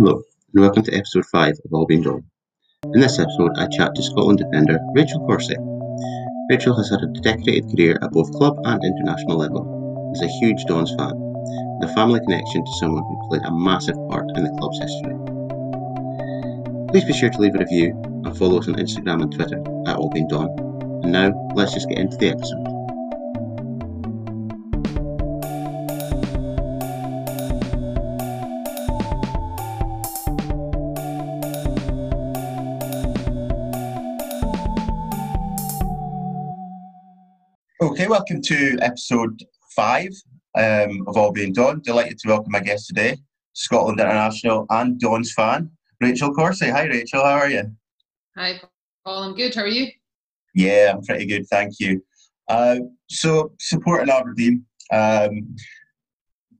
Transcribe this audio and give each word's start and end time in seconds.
Hello, 0.00 0.22
and 0.54 0.62
welcome 0.62 0.84
to 0.84 0.94
episode 0.94 1.26
5 1.26 1.54
of 1.64 1.72
All 1.72 1.84
Being 1.84 2.02
Done. 2.02 2.22
In 2.94 3.00
this 3.00 3.18
episode, 3.18 3.50
I 3.58 3.66
chat 3.66 3.96
to 3.96 4.02
Scotland 4.04 4.38
defender 4.38 4.78
Rachel 4.94 5.26
Corsie. 5.26 5.56
Rachel 6.48 6.76
has 6.76 6.88
had 6.88 7.02
a 7.02 7.08
decorated 7.20 7.64
career 7.74 7.98
at 8.00 8.12
both 8.12 8.30
club 8.30 8.60
and 8.62 8.80
international 8.80 9.38
level. 9.38 10.12
Is 10.14 10.22
a 10.22 10.28
huge 10.38 10.64
Dons 10.66 10.94
fan, 10.94 11.14
with 11.16 11.90
a 11.90 11.94
family 11.94 12.20
connection 12.20 12.64
to 12.64 12.72
someone 12.78 13.02
who 13.02 13.28
played 13.28 13.42
a 13.44 13.50
massive 13.50 13.96
part 14.08 14.30
in 14.36 14.44
the 14.44 14.56
club's 14.60 14.78
history. 14.78 15.16
Please 16.92 17.04
be 17.04 17.18
sure 17.18 17.30
to 17.30 17.40
leave 17.40 17.56
a 17.56 17.58
review 17.58 18.00
and 18.24 18.38
follow 18.38 18.60
us 18.60 18.68
on 18.68 18.76
Instagram 18.76 19.22
and 19.22 19.34
Twitter 19.34 19.58
at 19.88 19.96
All 19.96 20.10
Being 20.10 20.28
Done. 20.28 20.50
And 21.02 21.10
now, 21.10 21.34
let's 21.56 21.74
just 21.74 21.88
get 21.88 21.98
into 21.98 22.16
the 22.18 22.28
episode. 22.28 22.77
Welcome 38.08 38.40
to 38.40 38.78
episode 38.80 39.44
five 39.76 40.08
um, 40.56 41.04
of 41.06 41.18
All 41.18 41.30
Being 41.30 41.52
Done. 41.52 41.82
Delighted 41.84 42.18
to 42.20 42.28
welcome 42.28 42.50
my 42.50 42.60
guest 42.60 42.86
today, 42.88 43.18
Scotland 43.52 44.00
international 44.00 44.64
and 44.70 44.98
Dons 44.98 45.34
fan, 45.34 45.70
Rachel 46.00 46.32
Corsie. 46.32 46.70
Hi, 46.70 46.84
Rachel. 46.84 47.22
How 47.22 47.32
are 47.32 47.50
you? 47.50 47.70
Hi, 48.34 48.62
Paul. 49.04 49.24
I'm 49.24 49.34
good. 49.34 49.54
How 49.54 49.60
are 49.60 49.66
you? 49.66 49.88
Yeah, 50.54 50.94
I'm 50.94 51.02
pretty 51.02 51.26
good. 51.26 51.46
Thank 51.48 51.74
you. 51.80 52.02
Uh, 52.48 52.78
so, 53.10 53.52
supporting 53.58 54.08
Aberdeen. 54.08 54.64
Um, 54.90 55.54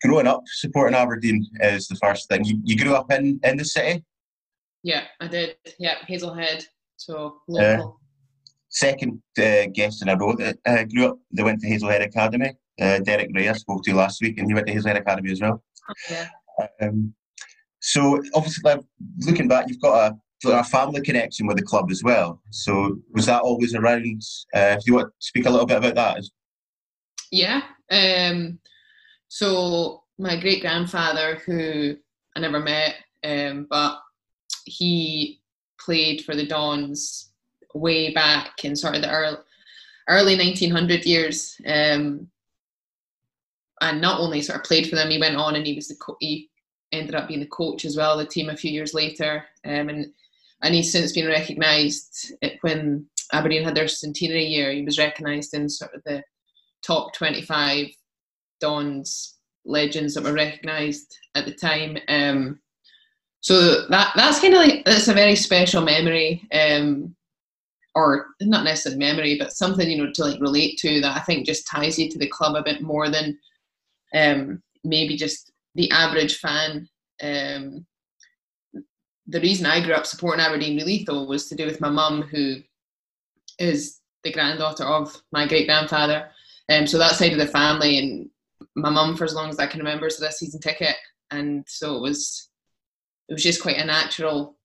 growing 0.02 0.26
up, 0.26 0.42
supporting 0.46 0.94
Aberdeen 0.94 1.46
is 1.60 1.88
the 1.88 1.96
first 1.96 2.28
thing. 2.28 2.44
You, 2.44 2.60
you 2.62 2.76
grew 2.76 2.94
up 2.94 3.10
in, 3.10 3.40
in 3.42 3.56
the 3.56 3.64
city? 3.64 4.04
Yeah, 4.82 5.04
I 5.18 5.28
did. 5.28 5.56
Yeah, 5.78 5.94
Hazelhead. 6.06 6.66
So 6.98 7.38
local. 7.48 7.98
Uh, 7.98 8.07
second 8.68 9.22
uh, 9.38 9.66
guest 9.72 10.02
in 10.02 10.08
a 10.08 10.16
row 10.16 10.34
that 10.36 10.58
uh, 10.66 10.84
grew 10.84 11.08
up, 11.08 11.18
they 11.32 11.42
went 11.42 11.60
to 11.60 11.68
Hazelhead 11.68 12.02
Academy. 12.02 12.56
Uh, 12.80 12.98
Derek 13.00 13.30
Rae 13.34 13.48
I 13.48 13.52
spoke 13.52 13.82
to 13.84 13.94
last 13.94 14.20
week, 14.22 14.38
and 14.38 14.46
he 14.46 14.54
went 14.54 14.66
to 14.66 14.72
Hazelhead 14.74 14.98
Academy 14.98 15.32
as 15.32 15.40
well. 15.40 15.62
Yeah. 16.10 16.28
Um, 16.80 17.14
so 17.80 18.20
obviously, 18.34 18.74
looking 19.20 19.48
back, 19.48 19.66
you've 19.68 19.80
got 19.80 20.12
a, 20.44 20.48
a 20.48 20.64
family 20.64 21.00
connection 21.00 21.46
with 21.46 21.56
the 21.56 21.62
club 21.62 21.90
as 21.90 22.02
well. 22.02 22.42
So 22.50 22.98
was 23.12 23.26
that 23.26 23.42
always 23.42 23.74
around? 23.74 24.22
Uh, 24.54 24.76
if 24.78 24.86
you 24.86 24.94
want 24.94 25.08
to 25.08 25.12
speak 25.18 25.46
a 25.46 25.50
little 25.50 25.66
bit 25.66 25.78
about 25.78 25.94
that. 25.94 26.24
Yeah. 27.30 27.62
Um, 27.90 28.58
so 29.28 30.02
my 30.18 30.38
great 30.38 30.60
grandfather, 30.60 31.40
who 31.46 31.96
I 32.36 32.40
never 32.40 32.60
met, 32.60 32.96
um, 33.24 33.66
but 33.70 33.98
he 34.64 35.40
played 35.80 36.24
for 36.24 36.34
the 36.34 36.46
Dons 36.46 37.27
way 37.74 38.12
back 38.12 38.64
in 38.64 38.76
sort 38.76 38.96
of 38.96 39.02
the 39.02 39.10
early, 39.10 39.36
early 40.08 40.36
1900 40.36 41.04
years. 41.04 41.60
Um, 41.66 42.28
and 43.80 44.00
not 44.00 44.20
only 44.20 44.42
sort 44.42 44.58
of 44.58 44.64
played 44.64 44.88
for 44.88 44.96
them, 44.96 45.10
he 45.10 45.18
went 45.18 45.36
on 45.36 45.54
and 45.54 45.66
he 45.66 45.74
was 45.74 45.88
the 45.88 45.96
co- 45.96 46.16
he 46.20 46.50
ended 46.92 47.14
up 47.14 47.28
being 47.28 47.40
the 47.40 47.46
coach 47.46 47.84
as 47.84 47.96
well. 47.96 48.16
The 48.16 48.26
team 48.26 48.50
a 48.50 48.56
few 48.56 48.70
years 48.70 48.94
later, 48.94 49.44
um, 49.64 49.88
and 49.88 50.06
and 50.62 50.74
he's 50.74 50.90
since 50.90 51.12
been 51.12 51.28
recognised 51.28 52.32
when 52.62 53.06
Aberdeen 53.32 53.62
had 53.62 53.74
their 53.74 53.86
centenary 53.88 54.44
year. 54.44 54.72
He 54.72 54.82
was 54.82 54.98
recognised 54.98 55.54
in 55.54 55.68
sort 55.68 55.94
of 55.94 56.02
the 56.04 56.22
top 56.82 57.12
25 57.14 57.86
Dons 58.60 59.36
legends 59.64 60.14
that 60.14 60.24
were 60.24 60.32
recognised 60.32 61.16
at 61.34 61.44
the 61.44 61.54
time. 61.54 61.98
Um, 62.08 62.58
so 63.40 63.86
that 63.88 64.12
that's 64.16 64.40
kind 64.40 64.54
of 64.54 64.60
like 64.60 64.84
that's 64.84 65.08
a 65.08 65.14
very 65.14 65.36
special 65.36 65.82
memory. 65.82 66.42
Um, 66.52 67.14
or 67.98 68.28
not 68.40 68.64
necessarily 68.64 68.98
memory, 68.98 69.36
but 69.38 69.52
something 69.52 69.90
you 69.90 69.98
know 69.98 70.12
to 70.12 70.24
like 70.24 70.40
relate 70.40 70.78
to 70.78 71.00
that 71.00 71.16
I 71.16 71.20
think 71.20 71.46
just 71.46 71.66
ties 71.66 71.98
you 71.98 72.08
to 72.08 72.18
the 72.18 72.28
club 72.28 72.54
a 72.54 72.62
bit 72.62 72.80
more 72.80 73.10
than 73.10 73.36
um, 74.14 74.62
maybe 74.84 75.16
just 75.16 75.50
the 75.74 75.90
average 75.90 76.38
fan. 76.38 76.88
Um, 77.20 77.86
the 79.26 79.40
reason 79.40 79.66
I 79.66 79.84
grew 79.84 79.94
up 79.94 80.06
supporting 80.06 80.40
Aberdeen 80.40 80.76
really 80.76 81.04
though 81.04 81.24
was 81.24 81.48
to 81.48 81.56
do 81.56 81.66
with 81.66 81.80
my 81.80 81.90
mum, 81.90 82.22
who 82.22 82.56
is 83.58 84.00
the 84.22 84.32
granddaughter 84.32 84.84
of 84.84 85.20
my 85.32 85.46
great 85.46 85.66
grandfather. 85.66 86.28
Um, 86.70 86.86
so 86.86 86.98
that 86.98 87.16
side 87.16 87.32
of 87.32 87.38
the 87.38 87.46
family, 87.46 87.98
and 87.98 88.30
my 88.76 88.90
mum 88.90 89.16
for 89.16 89.24
as 89.24 89.34
long 89.34 89.50
as 89.50 89.58
I 89.58 89.66
can 89.66 89.80
remember, 89.80 90.08
so 90.08 90.22
that 90.22 90.34
season 90.34 90.60
ticket, 90.60 90.94
and 91.32 91.64
so 91.66 91.96
it 91.96 92.02
was 92.02 92.48
it 93.28 93.32
was 93.32 93.42
just 93.42 93.60
quite 93.60 93.78
a 93.78 93.84
natural 93.84 94.56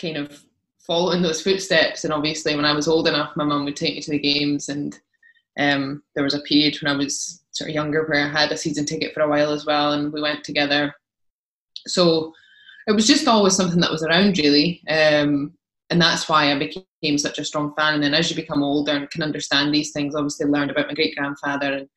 kind 0.00 0.16
of 0.16 0.42
following 0.86 1.22
those 1.22 1.42
footsteps. 1.42 2.04
And 2.04 2.12
obviously, 2.12 2.56
when 2.56 2.64
I 2.64 2.72
was 2.72 2.88
old 2.88 3.08
enough, 3.08 3.36
my 3.36 3.44
mum 3.44 3.64
would 3.64 3.76
take 3.76 3.94
me 3.94 4.00
to 4.00 4.10
the 4.10 4.18
games. 4.18 4.68
And 4.68 4.98
um, 5.58 6.02
there 6.14 6.24
was 6.24 6.34
a 6.34 6.40
period 6.40 6.76
when 6.80 6.92
I 6.92 6.96
was 6.96 7.42
sort 7.52 7.70
of 7.70 7.74
younger 7.74 8.04
where 8.06 8.26
I 8.26 8.28
had 8.28 8.52
a 8.52 8.56
season 8.56 8.86
ticket 8.86 9.12
for 9.14 9.20
a 9.20 9.28
while 9.28 9.52
as 9.52 9.66
well, 9.66 9.92
and 9.92 10.12
we 10.12 10.22
went 10.22 10.44
together. 10.44 10.94
So 11.86 12.32
it 12.86 12.92
was 12.92 13.06
just 13.06 13.28
always 13.28 13.54
something 13.54 13.80
that 13.80 13.92
was 13.92 14.02
around, 14.02 14.38
really. 14.38 14.82
Um, 14.88 15.52
and 15.90 16.00
that's 16.00 16.28
why 16.28 16.50
I 16.50 16.58
became 16.58 17.18
such 17.18 17.38
a 17.38 17.44
strong 17.44 17.74
fan. 17.76 17.94
And 17.94 18.02
then 18.02 18.14
as 18.14 18.30
you 18.30 18.36
become 18.36 18.62
older 18.62 18.92
and 18.92 19.10
can 19.10 19.22
understand 19.22 19.74
these 19.74 19.92
things, 19.92 20.14
obviously 20.14 20.46
learned 20.46 20.70
about 20.70 20.88
my 20.88 20.94
great 20.94 21.14
grandfather 21.14 21.72
and 21.74 21.88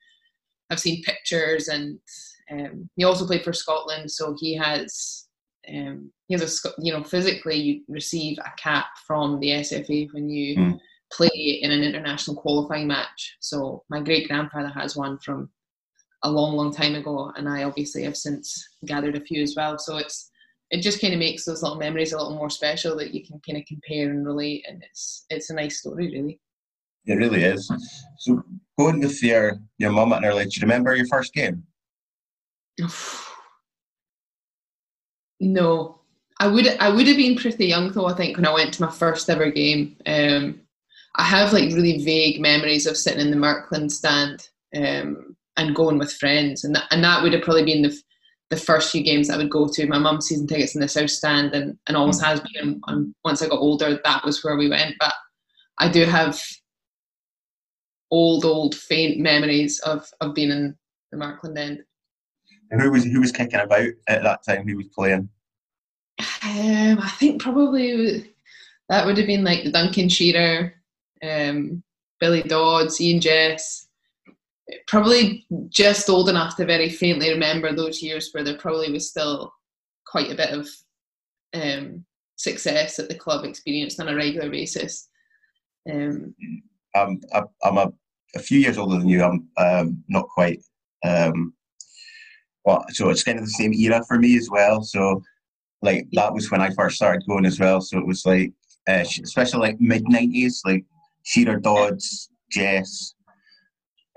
I've 0.70 0.80
seen 0.80 1.04
pictures 1.04 1.68
and 1.68 2.00
um, 2.52 2.90
he 2.96 3.04
also 3.04 3.26
played 3.26 3.44
for 3.44 3.54
Scotland, 3.54 4.10
so 4.12 4.36
he 4.40 4.56
has 4.56 5.25
um, 5.70 6.12
he 6.28 6.34
has 6.34 6.66
a 6.66 6.70
you 6.80 6.92
know 6.92 7.04
physically 7.04 7.56
you 7.56 7.82
receive 7.88 8.38
a 8.40 8.52
cap 8.58 8.88
from 9.06 9.40
the 9.40 9.50
SFA 9.50 10.08
when 10.14 10.30
you 10.30 10.56
mm. 10.56 10.80
play 11.12 11.60
in 11.62 11.72
an 11.72 11.84
international 11.84 12.38
qualifying 12.38 12.88
match. 12.88 13.38
So 13.40 13.84
my 13.90 14.02
great 14.02 14.28
grandfather 14.28 14.70
has 14.70 14.96
one 14.96 15.18
from 15.20 15.50
a 16.24 16.32
long, 16.32 16.56
long 16.56 16.74
time 16.74 16.96
ago, 16.96 17.32
and 17.36 17.48
I 17.48 17.64
obviously 17.64 18.04
have 18.04 18.18
since 18.18 18.68
gathered 18.86 19.16
a 19.16 19.22
few 19.22 19.44
as 19.44 19.54
well. 19.56 19.78
So 19.78 19.98
it's 19.98 20.32
it 20.72 20.82
just 20.82 21.00
kind 21.00 21.14
of 21.14 21.20
makes 21.20 21.46
those 21.46 21.62
little 21.62 21.78
memories 21.78 22.14
a 22.14 22.18
little 22.18 22.36
more 22.36 22.50
special 22.50 22.96
that 22.98 23.14
you 23.14 23.24
can 23.26 23.40
kind 23.48 23.60
of 23.60 23.66
compare 23.68 24.10
and 24.10 24.26
relate, 24.26 24.66
and 24.68 24.84
it's 24.84 25.26
it's 25.30 25.50
a 25.50 25.54
nice 25.54 25.80
story, 25.80 26.12
really. 26.12 26.40
It 27.06 27.16
really 27.16 27.44
is. 27.44 27.72
So 28.18 28.44
going 28.78 29.00
with 29.00 29.22
your 29.22 29.60
your 29.78 29.92
mum 29.92 30.14
at 30.14 30.20
an 30.20 30.26
early 30.26 30.44
age, 30.44 30.56
do 30.56 30.62
you 30.62 30.66
remember 30.66 30.96
your 30.96 31.08
first 31.08 31.34
game? 31.34 31.64
No, 35.40 36.00
I 36.40 36.48
would 36.48 36.68
I 36.80 36.90
would 36.90 37.08
have 37.08 37.18
been 37.18 37.36
pretty 37.36 37.66
young 37.68 37.92
though. 37.92 38.08
I 38.08 38.14
think 38.14 38.38
when 38.38 38.48
I 38.48 38.54
went 38.54 38.74
to 38.76 38.84
my 38.84 38.92
first 38.92 39.30
ever 39.30 39.52
game, 39.52 39.96
um, 40.06 40.62
I 41.16 41.24
have 41.24 41.54
like 41.54 41.74
really 41.74 42.04
vague 42.04 42.42
memories 42.42 42.86
of 42.86 42.98
sitting 42.98 43.22
in 43.22 43.32
the 43.32 43.38
Merkland 43.38 43.92
stand 43.92 44.48
um, 44.76 45.36
and 45.58 45.76
going 45.76 45.98
with 45.98 46.12
friends, 46.14 46.64
and 46.64 46.76
that, 46.76 46.86
and 46.92 47.04
that 47.04 47.24
would 47.24 47.34
have 47.34 47.44
probably 47.44 47.66
been 47.66 47.84
the 47.84 47.98
the 48.50 48.58
first 48.58 48.92
few 48.92 49.04
games 49.04 49.30
I 49.30 49.38
would 49.38 49.50
go 49.50 49.68
to. 49.68 49.88
My 49.88 49.98
mum's 49.98 50.28
season 50.28 50.46
tickets 50.46 50.76
in 50.76 50.82
the 50.82 50.88
south 50.88 51.10
stand, 51.10 51.54
and 51.54 51.78
and 51.88 51.96
always 51.96 52.22
mm. 52.22 52.26
has 52.26 52.42
been. 52.42 52.82
And 52.88 53.14
once 53.24 53.42
I 53.42 53.48
got 53.48 53.60
older, 53.60 54.00
that 54.04 54.26
was 54.26 54.44
where 54.44 54.58
we 54.58 54.70
went. 54.70 54.96
But 55.00 55.14
I 55.80 55.90
do 55.90 56.06
have 56.06 56.42
old, 58.12 58.46
old, 58.46 58.76
faint 58.76 59.20
memories 59.20 59.80
of 59.80 60.08
of 60.22 60.36
being 60.36 60.52
in 60.52 60.76
the 61.12 61.18
Merkland 61.18 61.58
end. 61.58 61.84
And 62.72 62.82
who 62.82 62.92
was 62.92 63.04
who 63.04 63.20
was 63.20 63.32
kicking 63.32 63.60
about 63.60 63.90
at 64.08 64.24
that 64.24 64.44
time? 64.44 64.68
Who 64.68 64.78
was 64.78 64.88
playing? 64.88 65.30
Um, 66.44 67.00
I 67.00 67.14
think 67.20 67.42
probably 67.42 68.34
that 68.90 69.06
would 69.06 69.18
have 69.18 69.28
been 69.28 69.44
like 69.44 69.64
the 69.64 69.72
Duncan 69.72 70.10
Shearer, 70.10 70.74
um, 71.24 71.84
Billy 72.20 72.44
Dodds, 72.44 73.00
Ian 73.02 73.22
Jess. 73.22 73.88
Probably 74.88 75.46
just 75.70 76.10
old 76.10 76.30
enough 76.30 76.56
to 76.58 76.66
very 76.66 76.90
faintly 76.90 77.30
remember 77.30 77.72
those 77.74 78.02
years 78.02 78.30
where 78.32 78.44
there 78.44 78.58
probably 78.58 78.92
was 78.92 79.10
still 79.10 79.54
quite 80.08 80.32
a 80.32 80.36
bit 80.36 80.50
of 80.52 80.68
um, 81.54 82.04
success 82.36 82.98
that 82.98 83.10
the 83.10 83.16
club 83.16 83.46
experienced 83.46 84.00
on 84.00 84.08
a 84.08 84.16
regular 84.16 84.50
basis. 84.50 85.10
Um, 85.92 86.34
I'm, 86.96 87.22
I'm 87.64 87.78
a, 87.78 87.92
a 88.36 88.40
few 88.40 88.60
years 88.60 88.78
older 88.78 88.98
than 88.98 89.08
you. 89.08 89.24
I'm 89.24 89.48
um, 89.58 90.04
not 90.08 90.28
quite. 90.30 90.64
Um, 91.04 91.54
well, 92.66 92.84
so 92.90 93.10
it's 93.10 93.24
kind 93.24 93.38
of 93.38 93.46
the 93.46 93.52
same 93.52 93.74
era 93.74 94.04
for 94.08 94.18
me 94.18 94.38
as 94.38 94.50
well. 94.50 94.82
So 94.82 95.22
like 95.82 96.08
that 96.14 96.34
was 96.34 96.50
when 96.52 96.62
I 96.62 96.72
first 96.72 96.96
started 96.98 97.26
going 97.28 97.46
as 97.46 97.60
well. 97.60 97.82
So 97.82 97.98
it 97.98 98.08
was 98.08 98.26
like, 98.26 98.52
uh, 98.88 99.04
especially 99.24 99.60
like 99.60 99.80
mid 99.80 100.04
nineties, 100.08 100.62
like 100.66 100.84
Shearer 101.24 101.60
Dodds, 101.60 102.30
Jess, 102.52 103.14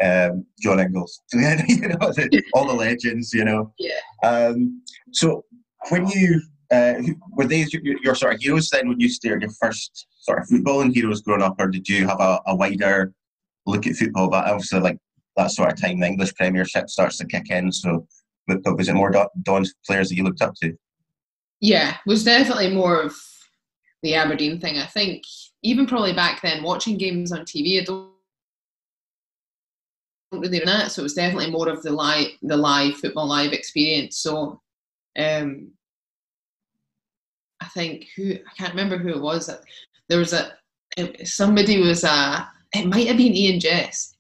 um, 0.03 0.47
John 0.61 0.81
Inglis, 0.81 1.21
you 1.33 1.89
know, 1.89 2.13
all 2.55 2.67
the 2.67 2.75
legends, 2.75 3.33
you 3.33 3.45
know. 3.45 3.73
Yeah. 3.79 4.01
Um, 4.23 4.83
so 5.13 5.45
when 5.91 6.07
you 6.09 6.41
uh, 6.71 6.95
were 7.33 7.47
these 7.47 7.73
your, 7.73 7.83
your, 8.03 8.15
sort 8.15 8.35
of 8.35 8.41
heroes 8.41 8.69
then 8.69 8.89
when 8.89 9.01
you 9.01 9.09
started 9.09 9.43
your 9.43 9.51
first 9.61 10.07
sort 10.21 10.39
of 10.39 10.49
footballing 10.49 10.95
heroes 10.95 11.23
growing 11.23 11.43
up, 11.43 11.57
or 11.59 11.69
did 11.69 11.89
you 11.89 12.07
have 12.07 12.21
a, 12.21 12.41
a 12.47 12.55
wider 12.55 13.13
look 13.67 13.87
at 13.87 13.97
football? 13.97 14.29
But 14.29 14.47
obviously, 14.47 14.81
like 14.81 14.99
that 15.37 15.51
sort 15.51 15.73
of 15.73 15.81
time, 15.81 16.01
the 16.01 16.07
English 16.07 16.35
Premiership 16.35 16.91
starts 16.91 17.17
to 17.19 17.27
kick 17.27 17.51
in. 17.51 17.73
So, 17.73 18.07
but 18.49 18.77
was 18.77 18.89
it 18.89 18.95
more 18.95 19.13
Don's 19.43 19.75
players 19.87 20.09
that 20.09 20.17
you 20.17 20.25
looked 20.25 20.43
up 20.43 20.55
to? 20.63 20.77
yeah, 21.61 21.97
was 22.07 22.25
definitely 22.25 22.73
more 22.73 23.01
of 23.01 23.15
the 24.03 24.15
Aberdeen 24.15 24.61
thing. 24.61 24.79
I 24.79 24.87
think 24.87 25.25
even 25.63 25.87
probably 25.87 26.13
back 26.13 26.41
then, 26.41 26.63
watching 26.63 26.97
games 26.97 27.33
on 27.33 27.41
TV, 27.41 27.81
I 27.81 27.85
don't 27.85 28.11
really 30.33 30.61
that. 30.65 30.93
So 30.93 31.03
it 31.03 31.05
was 31.05 31.15
definitely 31.15 31.51
more 31.51 31.69
of 31.69 31.83
the 31.83 31.91
live, 31.91 32.29
the 32.43 32.57
live 32.57 32.97
football 32.97 33.27
live 33.27 33.53
experience. 33.53 34.19
So, 34.19 34.61
um, 35.19 35.73
I 37.61 37.67
think 37.67 38.07
who 38.17 38.35
I 38.35 38.55
can't 38.57 38.73
remember 38.73 38.99
who 38.99 39.09
it 39.09 39.21
was. 39.21 39.47
that 39.47 39.63
There 40.09 40.21
was 40.21 40.33
a 40.33 40.53
somebody 41.25 41.81
was 41.81 42.05
a. 42.05 42.49
It 42.73 42.87
might 42.87 43.09
have 43.09 43.17
been 43.17 43.35
Ian 43.35 43.59
Jess. 43.59 44.15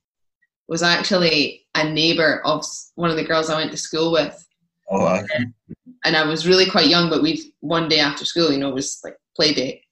Was 0.67 0.83
actually 0.83 1.67
a 1.81 1.93
neighbour 1.93 2.41
of 2.45 2.65
one 2.95 3.11
of 3.11 3.17
the 3.17 3.25
girls 3.25 3.51
I 3.51 3.57
went 3.57 3.71
to 3.73 3.77
school 3.77 4.13
with. 4.13 4.45
Oh, 4.91 5.05
wow. 5.05 5.23
and 6.05 6.17
I 6.17 6.27
was 6.27 6.47
really 6.47 6.69
quite 6.69 6.87
young, 6.87 7.11
but 7.11 7.23
we 7.23 7.53
one 7.61 7.89
day 7.89 8.01
after 8.01 8.25
school, 8.25 8.51
you 8.51 8.59
know, 8.59 8.71
it 8.71 8.75
was 8.75 9.01
like 9.05 9.17
play 9.37 9.53
date, 9.53 9.83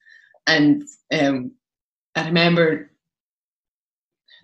and 0.46 0.84
um, 1.12 1.52
I 2.14 2.26
remember 2.26 2.90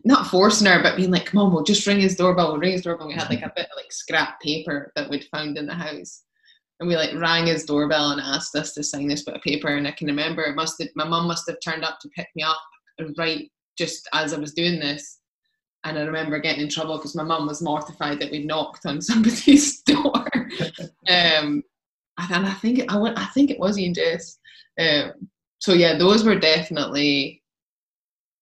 not 0.04 0.26
forcing 0.26 0.66
her, 0.66 0.82
but 0.82 0.96
being 0.96 1.10
like, 1.10 1.26
"Come 1.26 1.40
on, 1.40 1.52
we'll 1.52 1.62
just 1.62 1.86
ring 1.86 2.00
his 2.00 2.16
doorbell. 2.16 2.48
We'll 2.48 2.60
ring 2.60 2.72
his 2.72 2.82
doorbell." 2.82 3.08
We 3.08 3.14
had 3.14 3.30
like 3.30 3.42
a 3.42 3.52
bit 3.54 3.66
of 3.66 3.76
like 3.76 3.92
scrap 3.92 4.40
paper 4.40 4.92
that 4.96 5.08
we'd 5.08 5.28
found 5.32 5.56
in 5.56 5.66
the 5.66 5.74
house, 5.74 6.24
and 6.80 6.88
we 6.88 6.96
like 6.96 7.14
rang 7.14 7.46
his 7.46 7.64
doorbell 7.64 8.10
and 8.10 8.20
asked 8.20 8.54
us 8.56 8.74
to 8.74 8.82
sign 8.82 9.08
this 9.08 9.24
bit 9.24 9.36
of 9.36 9.42
paper. 9.42 9.68
And 9.68 9.88
I 9.88 9.92
can 9.92 10.08
remember 10.08 10.42
it 10.42 10.56
must 10.56 10.80
have 10.82 10.90
my 10.94 11.06
mum 11.06 11.26
must 11.26 11.48
have 11.48 11.60
turned 11.64 11.84
up 11.84 11.98
to 12.00 12.08
pick 12.10 12.28
me 12.34 12.42
up 12.42 12.60
right 13.16 13.50
just 13.78 14.08
as 14.12 14.34
I 14.34 14.38
was 14.38 14.52
doing 14.52 14.78
this, 14.78 15.20
and 15.84 15.98
I 15.98 16.02
remember 16.02 16.38
getting 16.38 16.62
in 16.62 16.68
trouble 16.68 16.96
because 16.96 17.14
my 17.14 17.24
mum 17.24 17.46
was 17.46 17.62
mortified 17.62 18.20
that 18.20 18.30
we'd 18.30 18.46
knocked 18.46 18.86
on 18.86 19.00
somebody's 19.00 19.80
door. 19.82 20.26
um, 21.08 21.62
and 22.18 22.46
I 22.46 22.54
think 22.60 22.90
I 22.92 22.96
went, 22.96 23.18
I 23.18 23.26
think 23.26 23.50
it 23.50 23.58
was 23.58 23.78
Ian 23.78 23.94
Jess. 23.94 24.38
Um, 24.78 25.28
so 25.58 25.72
yeah, 25.72 25.96
those 25.96 26.24
were 26.24 26.38
definitely 26.38 27.42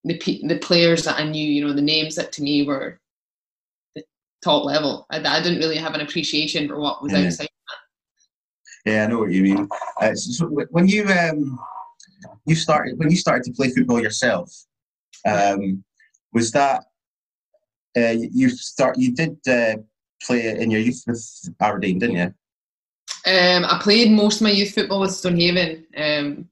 the 0.03 0.19
the 0.47 0.59
players 0.59 1.03
that 1.05 1.19
I 1.19 1.23
knew, 1.27 1.45
you 1.45 1.65
know, 1.65 1.73
the 1.73 1.81
names 1.81 2.15
that 2.15 2.31
to 2.33 2.43
me 2.43 2.63
were 2.65 2.99
the 3.95 4.03
top 4.43 4.65
level. 4.65 5.05
I, 5.09 5.17
I 5.17 5.41
didn't 5.41 5.59
really 5.59 5.77
have 5.77 5.93
an 5.93 6.01
appreciation 6.01 6.67
for 6.67 6.79
what 6.79 7.01
was 7.01 7.13
yeah. 7.13 7.25
outside. 7.25 7.47
Yeah, 8.85 9.03
I 9.03 9.07
know 9.07 9.19
what 9.19 9.31
you 9.31 9.43
mean. 9.43 9.69
Uh, 9.99 10.15
so 10.15 10.47
when 10.71 10.87
you 10.87 11.07
um, 11.07 11.59
you 12.45 12.55
started 12.55 12.97
when 12.97 13.11
you 13.11 13.17
started 13.17 13.43
to 13.43 13.51
play 13.51 13.69
football 13.69 14.01
yourself, 14.01 14.51
um, 15.25 15.83
was 16.33 16.51
that 16.51 16.85
uh, 17.97 18.15
you 18.31 18.49
start 18.49 18.97
you 18.97 19.13
did 19.13 19.37
uh, 19.47 19.75
play 20.23 20.49
in 20.49 20.71
your 20.71 20.81
youth 20.81 21.03
with 21.07 21.23
Aberdeen, 21.59 21.99
didn't 21.99 22.15
you? 22.15 22.33
Um, 23.25 23.65
I 23.65 23.79
played 23.81 24.11
most 24.11 24.37
of 24.37 24.43
my 24.43 24.51
youth 24.51 24.73
football 24.73 25.01
with 25.01 25.11
Stonehaven. 25.11 25.85
Um, 25.95 26.49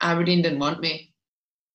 Aberdeen 0.00 0.42
didn't 0.42 0.58
want 0.58 0.80
me. 0.80 1.10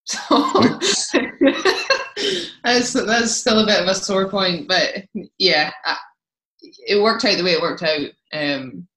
So 0.10 1.30
that's 2.64 2.94
that's 2.94 3.32
still 3.32 3.60
a 3.60 3.66
bit 3.66 3.82
of 3.82 3.88
a 3.88 3.96
sore 3.96 4.30
point, 4.30 4.68
but 4.68 5.06
yeah, 5.38 5.72
I, 5.86 5.96
it 6.88 7.02
worked 7.02 7.24
out 7.26 7.38
the 7.38 7.44
way 7.44 7.52
it 7.52 7.62
worked 7.62 7.84
out. 7.84 8.10
Um, 8.34 8.88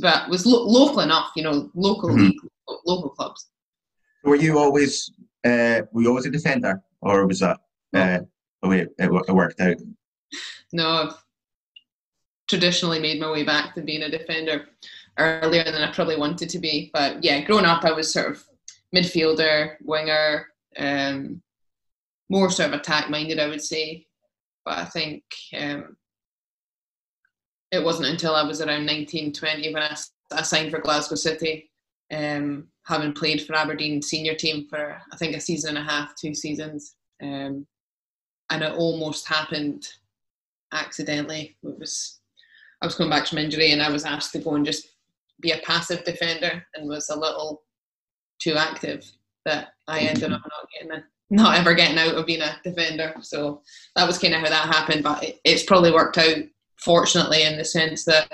but 0.00 0.28
was 0.28 0.46
lo- 0.46 0.66
local 0.66 1.00
enough, 1.00 1.30
you 1.36 1.42
know, 1.42 1.70
local 1.74 2.10
mm-hmm. 2.10 2.24
league, 2.24 2.36
local 2.86 3.10
clubs. 3.10 3.48
Were 4.24 4.36
you 4.36 4.58
always 4.58 5.10
uh, 5.44 5.82
were 5.92 6.02
you 6.02 6.08
always 6.08 6.26
a 6.26 6.30
defender, 6.30 6.82
or 7.00 7.26
was 7.26 7.40
that 7.40 7.58
uh, 7.94 8.18
the 8.66 8.76
way 8.76 8.80
it, 8.80 8.94
it 9.28 9.34
worked 9.34 9.60
out? 9.60 9.76
No, 10.72 10.88
I've 10.88 11.14
traditionally 12.48 13.00
made 13.00 13.20
my 13.20 13.30
way 13.30 13.44
back 13.44 13.74
to 13.74 13.80
being 13.80 14.02
a 14.02 14.10
defender 14.10 14.66
earlier 15.18 15.64
than 15.64 15.82
I 15.82 15.92
probably 15.92 16.16
wanted 16.16 16.48
to 16.50 16.58
be. 16.58 16.90
But 16.92 17.24
yeah, 17.24 17.40
growing 17.42 17.64
up, 17.64 17.84
I 17.84 17.92
was 17.92 18.12
sort 18.12 18.30
of 18.30 18.44
midfielder, 18.94 19.76
winger, 19.82 20.46
um, 20.78 21.42
more 22.28 22.50
sort 22.50 22.72
of 22.72 22.80
attack 22.80 23.10
minded, 23.10 23.38
I 23.38 23.48
would 23.48 23.62
say. 23.62 24.06
But 24.64 24.78
I 24.78 24.84
think 24.84 25.22
um, 25.56 25.96
it 27.70 27.82
wasn't 27.82 28.08
until 28.08 28.34
I 28.34 28.42
was 28.42 28.60
around 28.60 28.86
19, 28.86 29.32
20 29.32 29.72
when 29.72 29.82
I, 29.82 29.96
I 30.32 30.42
signed 30.42 30.70
for 30.70 30.80
Glasgow 30.80 31.14
City, 31.14 31.70
um, 32.12 32.68
having 32.84 33.12
played 33.12 33.42
for 33.42 33.54
Aberdeen 33.54 34.02
senior 34.02 34.34
team 34.34 34.66
for 34.68 35.00
I 35.12 35.16
think 35.16 35.36
a 35.36 35.40
season 35.40 35.76
and 35.76 35.86
a 35.86 35.90
half, 35.90 36.14
two 36.16 36.34
seasons. 36.34 36.96
Um, 37.22 37.66
and 38.50 38.62
it 38.62 38.72
almost 38.72 39.26
happened 39.26 39.88
accidentally. 40.72 41.56
It 41.62 41.78
was 41.78 42.20
I 42.82 42.86
was 42.86 42.94
coming 42.94 43.10
back 43.10 43.26
from 43.26 43.38
injury 43.38 43.72
and 43.72 43.82
I 43.82 43.90
was 43.90 44.04
asked 44.04 44.32
to 44.32 44.38
go 44.38 44.54
and 44.54 44.66
just 44.66 44.88
be 45.40 45.52
a 45.52 45.58
passive 45.58 46.04
defender 46.04 46.64
and 46.74 46.88
was 46.88 47.08
a 47.08 47.18
little 47.18 47.62
too 48.38 48.54
active 48.54 49.04
that 49.44 49.68
I 49.88 50.00
ended 50.00 50.32
up 50.32 50.42
not 50.42 50.68
getting 50.72 50.92
a, 50.92 51.04
not 51.30 51.58
ever 51.58 51.74
getting 51.74 51.98
out 51.98 52.14
of 52.14 52.26
being 52.26 52.42
a 52.42 52.56
defender. 52.62 53.14
So 53.22 53.62
that 53.94 54.06
was 54.06 54.18
kind 54.18 54.34
of 54.34 54.40
how 54.40 54.48
that 54.48 54.74
happened. 54.74 55.02
But 55.02 55.22
it, 55.22 55.40
it's 55.44 55.62
probably 55.62 55.92
worked 55.92 56.18
out 56.18 56.36
fortunately 56.76 57.44
in 57.44 57.56
the 57.56 57.64
sense 57.64 58.04
that 58.04 58.30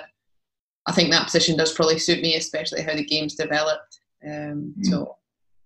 I 0.86 0.92
think 0.92 1.10
that 1.10 1.24
position 1.24 1.56
does 1.56 1.72
probably 1.72 1.98
suit 1.98 2.22
me, 2.22 2.36
especially 2.36 2.82
how 2.82 2.94
the 2.94 3.04
game's 3.04 3.34
developed. 3.34 4.00
Um, 4.24 4.74
mm. 4.78 4.84
So 4.84 5.16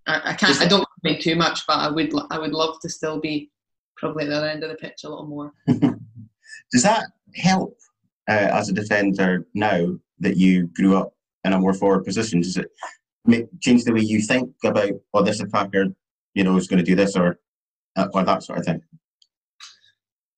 I, 0.06 0.32
I 0.32 0.34
can't, 0.34 0.60
I 0.60 0.66
don't 0.66 0.87
make 1.02 1.20
too 1.20 1.37
much, 1.37 1.66
but 1.66 1.78
I 1.78 1.88
would, 1.88 2.12
I 2.31 2.38
would 2.38 2.52
love 2.52 2.81
to 2.81 2.88
still 2.88 3.20
be 3.20 3.50
probably 3.96 4.25
at 4.25 4.31
the 4.31 4.37
other 4.37 4.48
end 4.48 4.62
of 4.62 4.70
the 4.70 4.76
pitch 4.76 5.04
a 5.04 5.08
little 5.08 5.26
more. 5.26 5.52
Does 5.66 6.82
that 6.82 7.06
help 7.34 7.76
uh, 8.28 8.48
as 8.52 8.69
a 8.69 8.72
defender 8.72 9.46
now 9.54 9.94
that 10.20 10.37
you 10.37 10.69
grew 10.69 10.96
up 10.96 11.12
in 11.44 11.52
a 11.52 11.58
more 11.58 11.75
forward 11.75 12.04
position? 12.04 12.40
Does 12.40 12.56
it 12.56 12.70
make, 13.25 13.46
change 13.60 13.84
the 13.84 13.93
way 13.93 14.00
you 14.00 14.20
think 14.20 14.50
about, 14.64 14.93
oh, 15.14 15.22
this 15.22 15.40
attacker, 15.40 15.87
you 16.34 16.44
know, 16.44 16.56
is 16.56 16.69
going 16.69 16.78
to 16.78 16.84
do 16.84 16.96
this 16.96 17.16
or, 17.16 17.38
or 18.12 18.25
that 18.25 18.43
sort 18.43 18.58
of 18.58 18.64
thing? 18.64 18.82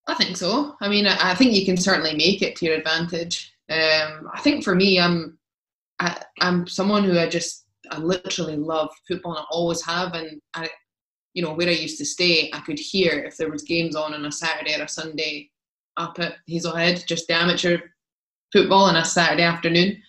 I 0.07 0.15
think 0.15 0.37
so. 0.37 0.75
I 0.81 0.89
mean, 0.89 1.05
I, 1.05 1.31
I 1.31 1.35
think 1.35 1.53
you 1.53 1.65
can 1.65 1.77
certainly 1.77 2.15
make 2.15 2.41
it 2.41 2.55
to 2.57 2.65
your 2.65 2.75
advantage. 2.75 3.53
Um, 3.69 4.29
I 4.33 4.39
think 4.41 4.63
for 4.63 4.73
me, 4.73 4.99
I'm 4.99 5.37
I, 5.99 6.21
am 6.41 6.65
someone 6.65 7.03
who 7.03 7.19
I 7.19 7.27
just 7.27 7.65
I 7.91 7.99
literally 7.99 8.55
love 8.55 8.89
football 9.07 9.33
and 9.33 9.41
I 9.41 9.45
always 9.51 9.85
have. 9.85 10.13
And 10.13 10.41
I, 10.53 10.69
you 11.33 11.43
know, 11.43 11.53
where 11.53 11.67
I 11.67 11.71
used 11.71 11.97
to 11.99 12.05
stay, 12.05 12.49
I 12.53 12.59
could 12.61 12.79
hear 12.79 13.23
if 13.23 13.37
there 13.37 13.51
was 13.51 13.63
games 13.63 13.95
on 13.95 14.13
on 14.13 14.25
a 14.25 14.31
Saturday 14.31 14.79
or 14.79 14.83
a 14.83 14.87
Sunday 14.87 15.49
up 15.97 16.19
at 16.19 16.35
Hazelhead, 16.49 17.05
just 17.05 17.27
the 17.27 17.35
amateur 17.35 17.77
football 18.51 18.83
on 18.83 18.95
a 18.95 19.05
Saturday 19.05 19.43
afternoon 19.43 20.01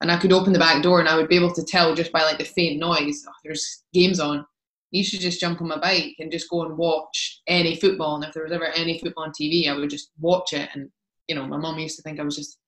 and 0.00 0.10
I 0.10 0.16
could 0.16 0.32
open 0.32 0.52
the 0.52 0.58
back 0.58 0.82
door 0.82 1.00
and 1.00 1.08
I 1.08 1.16
would 1.16 1.28
be 1.28 1.36
able 1.36 1.52
to 1.52 1.64
tell 1.64 1.94
just 1.94 2.12
by 2.12 2.22
like 2.22 2.38
the 2.38 2.44
faint 2.44 2.78
noise, 2.78 3.24
oh, 3.28 3.32
there's 3.44 3.84
games 3.92 4.18
on. 4.18 4.46
You 4.90 5.04
should 5.04 5.20
just 5.20 5.40
jump 5.40 5.60
on 5.60 5.68
my 5.68 5.78
bike 5.78 6.16
and 6.18 6.32
just 6.32 6.50
go 6.50 6.64
and 6.64 6.76
watch 6.76 7.42
any 7.46 7.76
football. 7.76 8.16
And 8.16 8.24
if 8.24 8.32
there 8.32 8.42
was 8.42 8.52
ever 8.52 8.66
any 8.68 8.98
football 8.98 9.24
on 9.24 9.30
TV, 9.30 9.68
I 9.68 9.76
would 9.76 9.90
just 9.90 10.10
watch 10.18 10.52
it. 10.52 10.68
And 10.74 10.90
you 11.28 11.36
know, 11.36 11.46
my 11.46 11.58
mum 11.58 11.78
used 11.78 11.96
to 11.96 12.02
think 12.02 12.18
I 12.18 12.24
was 12.24 12.36
just 12.36 12.58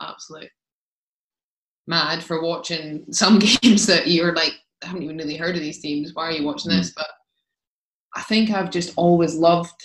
absolute 0.00 0.50
mad 1.86 2.22
for 2.22 2.42
watching 2.42 3.06
some 3.10 3.38
games 3.62 3.86
that 3.86 4.06
you're 4.06 4.34
like, 4.34 4.54
I 4.82 4.86
haven't 4.86 5.02
even 5.02 5.16
really 5.16 5.36
heard 5.36 5.56
of 5.56 5.62
these 5.62 5.80
teams. 5.80 6.12
Why 6.14 6.28
are 6.28 6.32
you 6.32 6.44
watching 6.44 6.70
this? 6.70 6.90
Mm. 6.90 6.96
But 6.96 7.08
I 8.14 8.22
think 8.22 8.50
I've 8.50 8.70
just 8.70 8.92
always 8.96 9.34
loved 9.34 9.82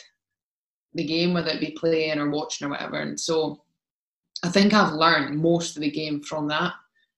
the 0.93 1.03
game, 1.03 1.33
whether 1.33 1.49
it 1.49 1.59
be 1.59 1.71
playing 1.71 2.19
or 2.19 2.29
watching 2.29 2.67
or 2.67 2.71
whatever. 2.71 2.99
And 2.99 3.19
so 3.19 3.61
I 4.43 4.49
think 4.49 4.73
I've 4.73 4.93
learned 4.93 5.39
most 5.39 5.75
of 5.75 5.81
the 5.81 5.91
game 5.91 6.21
from 6.21 6.47
that 6.47 6.73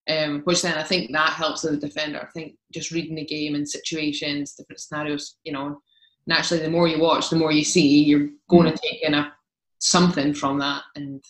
um, 0.10 0.42
which 0.42 0.62
then 0.62 0.78
I 0.78 0.84
think 0.84 1.12
that 1.12 1.34
helps 1.34 1.64
as 1.64 1.78
a 1.78 1.78
defender. 1.78 2.20
I 2.20 2.32
think 2.32 2.56
just 2.74 2.92
reading 2.92 3.16
the 3.16 3.26
game 3.26 3.56
and 3.56 3.68
situations, 3.68 4.54
different 4.54 4.80
scenarios, 4.80 5.38
you 5.44 5.54
know, 5.54 5.82
naturally 6.28 6.64
the 6.64 6.70
more 6.70 6.88
you 6.88 7.00
watch, 7.00 7.30
the 7.30 7.36
more 7.36 7.52
you 7.52 7.64
see, 7.64 8.04
you're 8.04 8.30
going 8.50 8.72
mm. 8.72 8.76
to 8.76 8.82
take 8.82 9.04
in 9.04 9.14
a 9.14 9.34
something 9.80 10.34
from 10.34 10.60
that. 10.60 10.84
And 10.96 11.24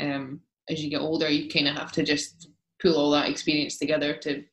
um, 0.00 0.40
as 0.68 0.82
you 0.82 0.90
get 0.90 1.00
older, 1.00 1.28
you 1.28 1.48
kind 1.48 1.68
of 1.68 1.76
have 1.76 1.92
to 1.92 2.02
just 2.02 2.48
pull 2.82 2.96
all 2.96 3.10
that 3.12 3.28
experience 3.28 3.78
together 3.78 4.14
to 4.18 4.44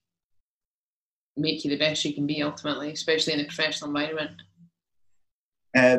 make 1.37 1.63
you 1.63 1.69
the 1.69 1.77
best 1.77 2.03
you 2.05 2.13
can 2.13 2.27
be 2.27 2.43
ultimately, 2.43 2.91
especially 2.91 3.33
in 3.33 3.39
a 3.39 3.45
professional 3.45 3.89
environment. 3.89 4.41
Uh, 5.75 5.97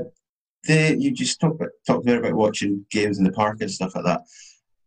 the, 0.65 0.97
you 0.99 1.11
just 1.11 1.41
talked 1.41 1.57
about, 1.57 1.71
talked 1.87 2.07
there 2.07 2.21
about 2.21 2.35
watching 2.35 2.85
games 2.91 3.19
in 3.19 3.25
the 3.25 3.33
park 3.33 3.61
and 3.61 3.71
stuff 3.71 3.95
like 3.95 4.05
that. 4.05 4.23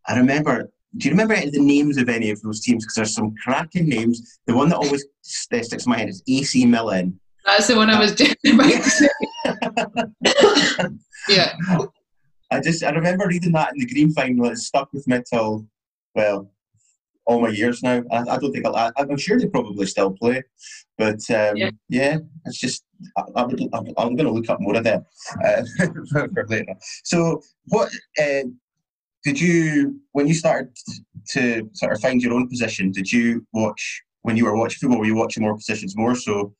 I 0.06 0.16
remember 0.16 0.70
do 0.96 1.08
you 1.08 1.12
remember 1.12 1.34
any 1.34 1.48
of 1.48 1.52
the 1.52 1.60
names 1.60 1.98
of 1.98 2.08
any 2.08 2.30
of 2.30 2.40
those 2.42 2.60
teams? 2.60 2.84
Because 2.84 2.94
there's 2.94 3.14
some 3.14 3.34
cracking 3.42 3.88
names. 3.88 4.38
The 4.46 4.54
one 4.54 4.68
that 4.70 4.76
always 4.76 5.04
sticks 5.22 5.72
in 5.72 5.90
my 5.90 5.98
head 5.98 6.08
is 6.08 6.22
AC 6.28 6.64
Milan. 6.64 7.18
That's 7.44 7.66
the 7.66 7.76
one 7.76 7.90
I 7.90 7.98
was 7.98 8.14
just 8.14 8.36
about 8.46 8.82
to 10.24 10.98
yeah. 11.28 11.54
I 12.50 12.60
just 12.60 12.82
I 12.82 12.90
remember 12.90 13.26
reading 13.26 13.52
that 13.52 13.72
in 13.72 13.78
the 13.78 13.86
Green 13.86 14.12
final. 14.12 14.46
It 14.46 14.58
stuck 14.58 14.92
with 14.92 15.06
me 15.06 15.20
till 15.28 15.66
well 16.14 16.50
all 17.26 17.40
my 17.40 17.48
years 17.48 17.82
now. 17.82 18.02
I, 18.10 18.20
I 18.20 18.38
don't 18.38 18.52
think 18.52 18.66
I'll, 18.66 18.92
I'm 18.96 19.16
sure 19.16 19.38
they 19.38 19.48
probably 19.48 19.86
still 19.86 20.12
play, 20.12 20.42
but 20.96 21.20
um, 21.30 21.56
yeah. 21.56 21.70
yeah. 21.88 22.18
it's 22.44 22.58
just 22.58 22.84
I, 23.16 23.22
am 23.36 23.48
going 23.50 24.16
to 24.18 24.30
look 24.30 24.48
up 24.48 24.60
more 24.60 24.76
of 24.76 24.84
them 24.84 25.04
uh, 25.44 25.62
for 26.12 26.46
later. 26.48 26.74
So 27.04 27.42
what? 27.66 27.90
Uh, 28.20 28.44
did 29.24 29.40
you 29.40 30.00
when 30.12 30.28
you 30.28 30.34
started 30.34 30.70
to 31.30 31.68
sort 31.72 31.92
of 31.92 32.00
find 32.00 32.22
your 32.22 32.32
own 32.32 32.48
position? 32.48 32.92
Did 32.92 33.10
you 33.10 33.44
watch 33.52 34.02
when 34.22 34.36
you 34.36 34.44
were 34.44 34.56
watching 34.56 34.78
football? 34.78 35.00
Were 35.00 35.06
you 35.06 35.16
watching 35.16 35.42
more 35.42 35.56
positions 35.56 35.96
more 35.96 36.14
so 36.14 36.54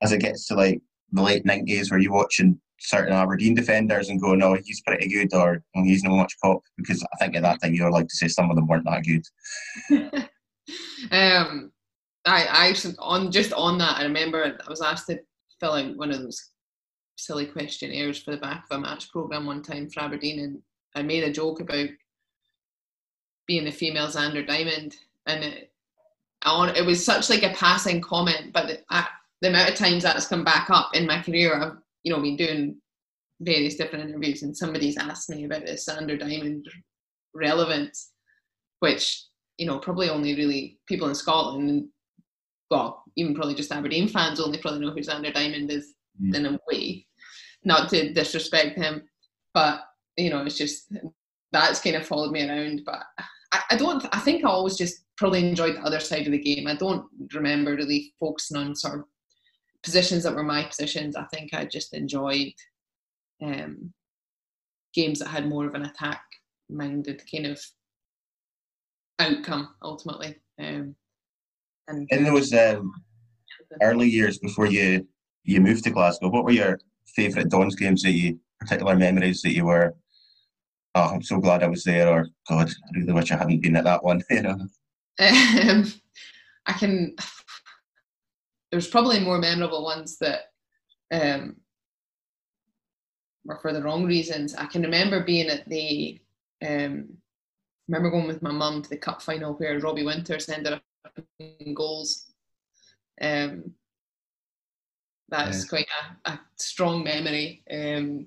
as 0.00 0.12
it 0.12 0.20
gets 0.20 0.46
to 0.46 0.54
like 0.54 0.80
the 1.10 1.22
late 1.22 1.44
nineties? 1.44 1.90
Were 1.90 1.98
you 1.98 2.12
watching 2.12 2.60
certain 2.84 3.12
Aberdeen 3.12 3.54
defenders 3.54 4.08
and 4.08 4.20
going, 4.20 4.38
"No, 4.38 4.54
he's 4.54 4.82
pretty 4.82 5.08
good," 5.08 5.34
or 5.34 5.62
"He's 5.74 6.04
not 6.04 6.16
much 6.16 6.34
cop"? 6.42 6.62
Because 6.76 7.02
I 7.02 7.16
think 7.18 7.36
at 7.36 7.42
that 7.42 7.60
time 7.60 7.74
you 7.74 7.84
were 7.84 7.90
like 7.90 8.08
to 8.08 8.16
say 8.16 8.28
some 8.28 8.50
of 8.50 8.56
them 8.56 8.66
weren't 8.66 8.84
that 8.84 9.04
good. 9.04 9.24
um, 11.10 11.72
I, 12.26 12.46
I 12.46 12.74
on 12.98 13.30
just 13.30 13.52
on 13.52 13.78
that, 13.78 13.98
I 13.98 14.04
remember 14.04 14.44
I 14.44 14.70
was 14.70 14.82
asked 14.82 15.06
to 15.08 15.20
fill 15.60 15.72
out 15.72 15.96
one 15.96 16.10
of 16.10 16.20
those 16.20 16.50
silly 17.16 17.46
questionnaires 17.46 18.22
for 18.22 18.32
the 18.32 18.36
back 18.36 18.64
of 18.70 18.76
a 18.76 18.80
match 18.80 19.10
program 19.10 19.46
one 19.46 19.62
time 19.62 19.88
for 19.88 20.00
Aberdeen, 20.00 20.40
and 20.40 20.62
I 20.94 21.02
made 21.02 21.24
a 21.24 21.32
joke 21.32 21.60
about 21.60 21.88
being 23.46 23.66
a 23.66 23.72
female 23.72 24.08
Zander 24.08 24.46
Diamond, 24.46 24.96
and 25.26 25.44
it, 25.44 25.72
on 26.44 26.74
it 26.76 26.84
was 26.84 27.04
such 27.04 27.30
like 27.30 27.42
a 27.42 27.54
passing 27.54 28.00
comment, 28.00 28.52
but 28.52 28.66
the, 28.68 28.80
I, 28.90 29.06
the 29.40 29.48
amount 29.48 29.70
of 29.70 29.76
times 29.76 30.02
that's 30.02 30.26
come 30.26 30.44
back 30.44 30.70
up 30.70 30.90
in 30.94 31.06
my 31.06 31.20
career, 31.20 31.54
I've 31.54 31.76
you 32.04 32.12
know 32.12 32.20
been 32.20 32.36
doing 32.36 32.76
various 33.40 33.74
different 33.74 34.08
interviews, 34.08 34.42
and 34.42 34.56
somebody's 34.56 34.96
asked 34.96 35.30
me 35.30 35.44
about 35.44 35.66
this 35.66 35.88
Zander 35.88 36.18
Diamond 36.18 36.66
relevance, 37.34 38.12
which 38.80 39.24
you 39.58 39.66
know 39.66 39.78
probably 39.78 40.08
only 40.08 40.34
really 40.36 40.78
people 40.86 41.08
in 41.08 41.14
Scotland 41.14 41.88
well, 42.70 43.04
even 43.16 43.34
probably 43.34 43.54
just 43.54 43.72
Aberdeen 43.72 44.08
fans 44.08 44.40
only 44.40 44.58
probably 44.58 44.80
know 44.80 44.90
who 44.90 45.00
Zander 45.00 45.32
Diamond 45.32 45.70
is 45.70 45.94
mm. 46.20 46.34
in 46.34 46.46
a 46.46 46.58
way. 46.68 47.06
Not 47.64 47.88
to 47.90 48.12
disrespect 48.12 48.76
him, 48.76 49.02
but 49.52 49.80
you 50.16 50.30
know, 50.30 50.44
it's 50.44 50.58
just 50.58 50.92
that's 51.52 51.80
kind 51.80 51.96
of 51.96 52.06
followed 52.06 52.32
me 52.32 52.48
around. 52.48 52.82
But 52.84 53.02
I, 53.52 53.60
I 53.70 53.76
don't. 53.76 54.04
I 54.12 54.18
think 54.20 54.44
I 54.44 54.48
always 54.48 54.76
just 54.76 55.04
probably 55.16 55.48
enjoyed 55.48 55.76
the 55.76 55.82
other 55.82 56.00
side 56.00 56.26
of 56.26 56.32
the 56.32 56.38
game. 56.38 56.66
I 56.66 56.74
don't 56.74 57.06
remember 57.32 57.74
really 57.74 58.12
focusing 58.20 58.56
on 58.56 58.74
sort 58.74 58.98
of 58.98 59.04
positions 59.84 60.24
that 60.24 60.34
were 60.34 60.42
my 60.42 60.64
positions. 60.64 61.14
I 61.14 61.24
think 61.24 61.52
I 61.54 61.64
just 61.66 61.94
enjoyed 61.94 62.52
um, 63.42 63.92
games 64.94 65.18
that 65.18 65.28
had 65.28 65.48
more 65.48 65.66
of 65.66 65.74
an 65.74 65.84
attack 65.84 66.22
minded 66.70 67.22
kind 67.30 67.46
of 67.46 67.60
outcome 69.18 69.74
ultimately. 69.82 70.36
Um, 70.58 70.96
and 71.86 72.08
in 72.10 72.24
those 72.24 72.52
um, 72.54 72.92
early 73.82 74.08
years 74.08 74.38
before 74.38 74.66
you 74.66 75.06
you 75.44 75.60
moved 75.60 75.84
to 75.84 75.90
Glasgow, 75.90 76.30
what 76.30 76.44
were 76.44 76.52
your 76.52 76.80
favourite 77.14 77.50
Dons 77.50 77.76
games 77.76 78.02
that 78.02 78.12
you 78.12 78.40
particular 78.58 78.96
memories 78.96 79.42
that 79.42 79.52
you 79.52 79.66
were? 79.66 79.94
Oh, 80.94 81.10
I'm 81.12 81.22
so 81.22 81.38
glad 81.38 81.62
I 81.62 81.66
was 81.66 81.84
there, 81.84 82.08
or 82.08 82.28
God, 82.48 82.70
I 82.70 82.98
really 82.98 83.12
wish 83.12 83.30
I 83.30 83.36
hadn't 83.36 83.60
been 83.60 83.76
at 83.76 83.84
that 83.84 84.02
one. 84.02 84.22
You 84.30 84.42
know, 84.42 84.58
um, 85.20 85.92
I 86.66 86.72
can. 86.72 87.14
There's 88.74 88.88
probably 88.88 89.20
more 89.20 89.38
memorable 89.38 89.84
ones 89.84 90.18
that 90.18 90.46
um, 91.12 91.54
were 93.44 93.60
for 93.62 93.72
the 93.72 93.80
wrong 93.80 94.04
reasons. 94.04 94.52
I 94.56 94.66
can 94.66 94.82
remember 94.82 95.22
being 95.22 95.48
at 95.48 95.68
the. 95.68 96.20
Um, 96.60 97.18
remember 97.86 98.10
going 98.10 98.26
with 98.26 98.42
my 98.42 98.50
mum 98.50 98.82
to 98.82 98.90
the 98.90 98.96
cup 98.96 99.22
final 99.22 99.54
where 99.54 99.78
Robbie 99.78 100.02
Winters 100.02 100.48
ended 100.48 100.72
up 100.72 100.82
goals. 101.72 102.32
Um, 103.20 103.74
that's 105.28 105.58
yeah. 105.58 105.68
quite 105.68 105.86
a, 106.26 106.32
a, 106.32 106.40
strong 106.56 107.04
memory. 107.04 107.62
Um, 107.70 108.26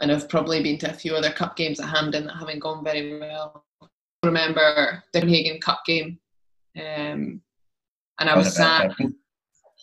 and 0.00 0.10
I've 0.10 0.28
probably 0.28 0.64
been 0.64 0.78
to 0.78 0.90
a 0.90 0.94
few 0.94 1.14
other 1.14 1.30
cup 1.30 1.54
games 1.54 1.78
at 1.78 1.90
Hampden 1.90 2.26
that 2.26 2.38
haven't 2.38 2.58
gone 2.58 2.82
very 2.82 3.20
well. 3.20 3.66
I 3.80 3.86
remember 4.26 5.04
the 5.12 5.20
Copenhagen 5.20 5.60
Cup 5.60 5.84
game, 5.86 6.18
um, 6.76 7.40
and 8.18 8.28
I 8.28 8.36
was 8.36 8.56
sad. 8.56 8.92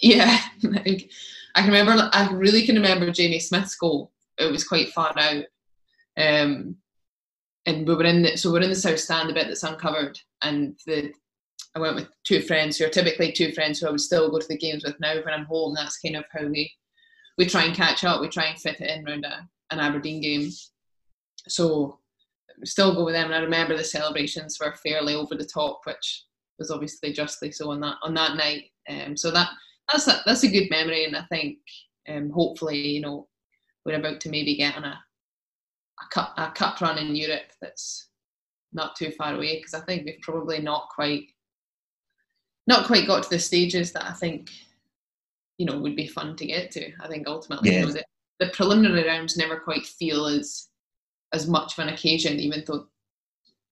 Yeah, 0.01 0.39
like, 0.63 1.11
I 1.55 1.61
can 1.61 1.71
remember. 1.71 2.09
I 2.13 2.29
really 2.31 2.65
can 2.65 2.75
remember 2.75 3.11
Jamie 3.11 3.39
Smith's 3.39 3.75
goal. 3.75 4.11
It 4.37 4.51
was 4.51 4.67
quite 4.67 4.89
far 4.89 5.13
out, 5.17 5.45
um, 6.17 6.75
and 7.65 7.87
we 7.87 7.95
were 7.95 8.03
in. 8.03 8.23
The, 8.23 8.37
so 8.37 8.51
we're 8.51 8.61
in 8.61 8.69
the 8.69 8.75
south 8.75 8.99
stand, 8.99 9.29
the 9.29 9.33
bit 9.33 9.47
that's 9.47 9.63
uncovered, 9.63 10.19
and 10.41 10.79
the 10.85 11.13
I 11.75 11.79
went 11.79 11.95
with 11.95 12.09
two 12.23 12.41
friends 12.41 12.77
who 12.77 12.85
are 12.85 12.89
typically 12.89 13.31
two 13.31 13.53
friends 13.53 13.79
who 13.79 13.87
I 13.87 13.91
would 13.91 14.01
still 14.01 14.29
go 14.29 14.39
to 14.39 14.47
the 14.47 14.57
games 14.57 14.83
with 14.83 14.99
now 14.99 15.15
when 15.15 15.33
I'm 15.33 15.45
home. 15.45 15.73
That's 15.75 15.99
kind 15.99 16.17
of 16.17 16.25
how 16.31 16.45
we 16.47 16.71
we 17.37 17.45
try 17.45 17.63
and 17.63 17.75
catch 17.75 18.03
up. 18.03 18.21
We 18.21 18.27
try 18.27 18.45
and 18.45 18.59
fit 18.59 18.81
it 18.81 18.89
in 18.89 19.07
around 19.07 19.25
a, 19.25 19.47
an 19.71 19.79
Aberdeen 19.79 20.21
game. 20.21 20.49
So 21.47 21.99
still 22.65 22.93
go 22.93 23.05
with 23.05 23.13
them. 23.13 23.25
And 23.25 23.35
I 23.35 23.39
remember 23.39 23.77
the 23.77 23.83
celebrations 23.83 24.57
were 24.59 24.73
fairly 24.73 25.15
over 25.15 25.35
the 25.35 25.45
top, 25.45 25.81
which 25.85 26.25
was 26.59 26.71
obviously 26.71 27.13
justly 27.13 27.51
so 27.51 27.71
on 27.71 27.79
that 27.81 27.95
on 28.03 28.13
that 28.15 28.35
night. 28.35 28.65
Um, 28.89 29.15
so 29.15 29.31
that 29.31 29.49
that's 29.91 30.07
a, 30.07 30.21
that's 30.25 30.43
a 30.43 30.47
good 30.47 30.69
memory, 30.69 31.05
and 31.05 31.15
I 31.15 31.23
think 31.23 31.57
um, 32.09 32.29
hopefully 32.29 32.79
you 32.79 33.01
know 33.01 33.27
we're 33.85 33.97
about 33.97 34.19
to 34.21 34.29
maybe 34.29 34.55
get 34.55 34.75
on 34.75 34.83
a 34.83 34.99
a 36.01 36.13
cup 36.13 36.33
a 36.37 36.51
cup 36.51 36.81
run 36.81 36.97
in 36.97 37.15
Europe 37.15 37.51
that's 37.61 38.09
not 38.73 38.95
too 38.95 39.11
far 39.11 39.35
away 39.35 39.57
because 39.57 39.73
I 39.73 39.81
think 39.81 40.05
we've 40.05 40.21
probably 40.21 40.59
not 40.59 40.89
quite 40.93 41.25
not 42.67 42.87
quite 42.87 43.07
got 43.07 43.23
to 43.23 43.29
the 43.29 43.39
stages 43.39 43.91
that 43.91 44.05
I 44.05 44.13
think 44.13 44.49
you 45.57 45.65
know 45.65 45.79
would 45.79 45.95
be 45.95 46.07
fun 46.07 46.35
to 46.37 46.45
get 46.45 46.71
to. 46.71 46.91
I 47.01 47.07
think 47.07 47.27
ultimately 47.27 47.71
yeah. 47.71 47.79
you 47.79 47.85
know, 47.85 47.91
the, 47.91 48.05
the 48.39 48.51
preliminary 48.51 49.05
rounds 49.05 49.37
never 49.37 49.59
quite 49.59 49.85
feel 49.85 50.25
as 50.25 50.67
as 51.33 51.47
much 51.47 51.77
of 51.77 51.87
an 51.87 51.93
occasion, 51.93 52.39
even 52.39 52.63
though 52.65 52.87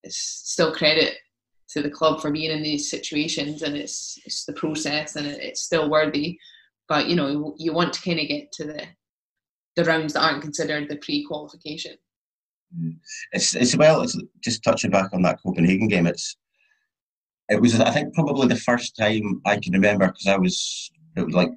it's 0.04 0.18
still 0.18 0.74
credit 0.74 1.18
to 1.70 1.82
the 1.82 1.90
club 1.90 2.22
for 2.22 2.32
being 2.32 2.52
in 2.52 2.64
these 2.64 2.90
situations 2.90 3.62
and 3.62 3.76
it's 3.78 4.20
it's 4.26 4.46
the 4.46 4.54
process 4.54 5.16
and 5.16 5.28
it's 5.28 5.62
still 5.62 5.90
worthy. 5.90 6.38
But 6.88 7.08
you 7.08 7.16
know 7.16 7.56
you 7.58 7.74
want 7.74 7.94
to 7.94 8.02
kind 8.02 8.20
of 8.20 8.28
get 8.28 8.52
to 8.54 8.66
the 8.66 8.84
the 9.76 9.86
rounds 9.86 10.14
that 10.14 10.24
aren't 10.24 10.42
considered 10.42 10.90
the 10.90 10.98
pre-qualification. 10.98 11.96
Mm. 12.78 12.98
It's 13.32 13.56
it's 13.56 13.76
well. 13.76 14.02
It's 14.02 14.18
just 14.44 14.64
touching 14.64 14.92
back 14.92 15.12
on 15.14 15.22
that 15.24 15.40
Copenhagen 15.44 15.88
game. 15.88 16.08
It's 16.08 16.36
it 17.50 17.62
was 17.62 17.80
I 17.80 17.92
think 17.92 18.14
probably 18.14 18.48
the 18.48 18.56
first 18.56 18.96
time 18.96 19.42
I 19.46 19.58
can 19.58 19.74
remember 19.74 20.08
because 20.08 20.28
I 20.28 20.38
was 20.38 20.92
it 21.16 21.26
was 21.26 21.36
like 21.36 21.50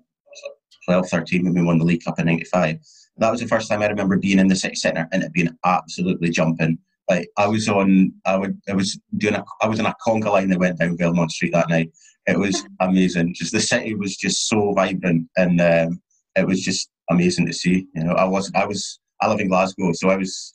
12, 0.87 1.09
13 1.09 1.45
when 1.45 1.55
we 1.55 1.63
won 1.63 1.79
the 1.79 1.85
League 1.85 2.05
Cup 2.05 2.19
in 2.19 2.27
'95. 2.27 2.79
That 3.19 3.31
was 3.31 3.41
the 3.41 3.47
first 3.47 3.71
time 3.71 3.83
I 3.83 3.87
remember 3.87 4.17
being 4.17 4.39
in 4.39 4.49
the 4.49 4.57
city 4.57 4.75
centre 4.75 5.07
and 5.13 5.23
it 5.23 5.33
being 5.33 5.51
absolutely 5.65 6.31
jumping. 6.31 6.79
Like 7.09 7.29
I 7.37 7.47
was 7.47 7.69
on, 7.69 8.13
I 8.25 8.37
would, 8.37 8.61
I 8.69 8.75
was 8.75 8.99
doing 9.17 9.35
a, 9.35 9.45
I 9.61 9.69
was 9.69 9.81
on 9.81 9.87
a 9.87 9.95
conga 10.07 10.27
line 10.27 10.49
that 10.51 10.59
went 10.59 10.79
down 10.79 10.97
Belmont 10.97 11.33
Street 11.33 11.53
that 11.53 11.69
night. 11.69 11.91
It 12.27 12.39
was 12.39 12.65
amazing. 12.81 13.35
Just 13.35 13.53
the 13.53 13.61
city 13.61 13.95
was 13.95 14.17
just 14.17 14.49
so 14.49 14.73
vibrant 14.73 15.29
and 15.37 15.61
um, 15.61 16.01
it 16.37 16.47
was 16.47 16.63
just 16.63 16.91
amazing 17.11 17.47
to 17.47 17.53
see. 17.53 17.87
You 17.95 18.05
know, 18.05 18.13
I 18.13 18.25
was, 18.25 18.51
I 18.55 18.65
was, 18.65 19.01
I 19.21 19.29
live 19.29 19.41
in 19.41 19.49
Glasgow, 19.49 19.93
so 19.93 20.11
I 20.11 20.17
was 20.17 20.55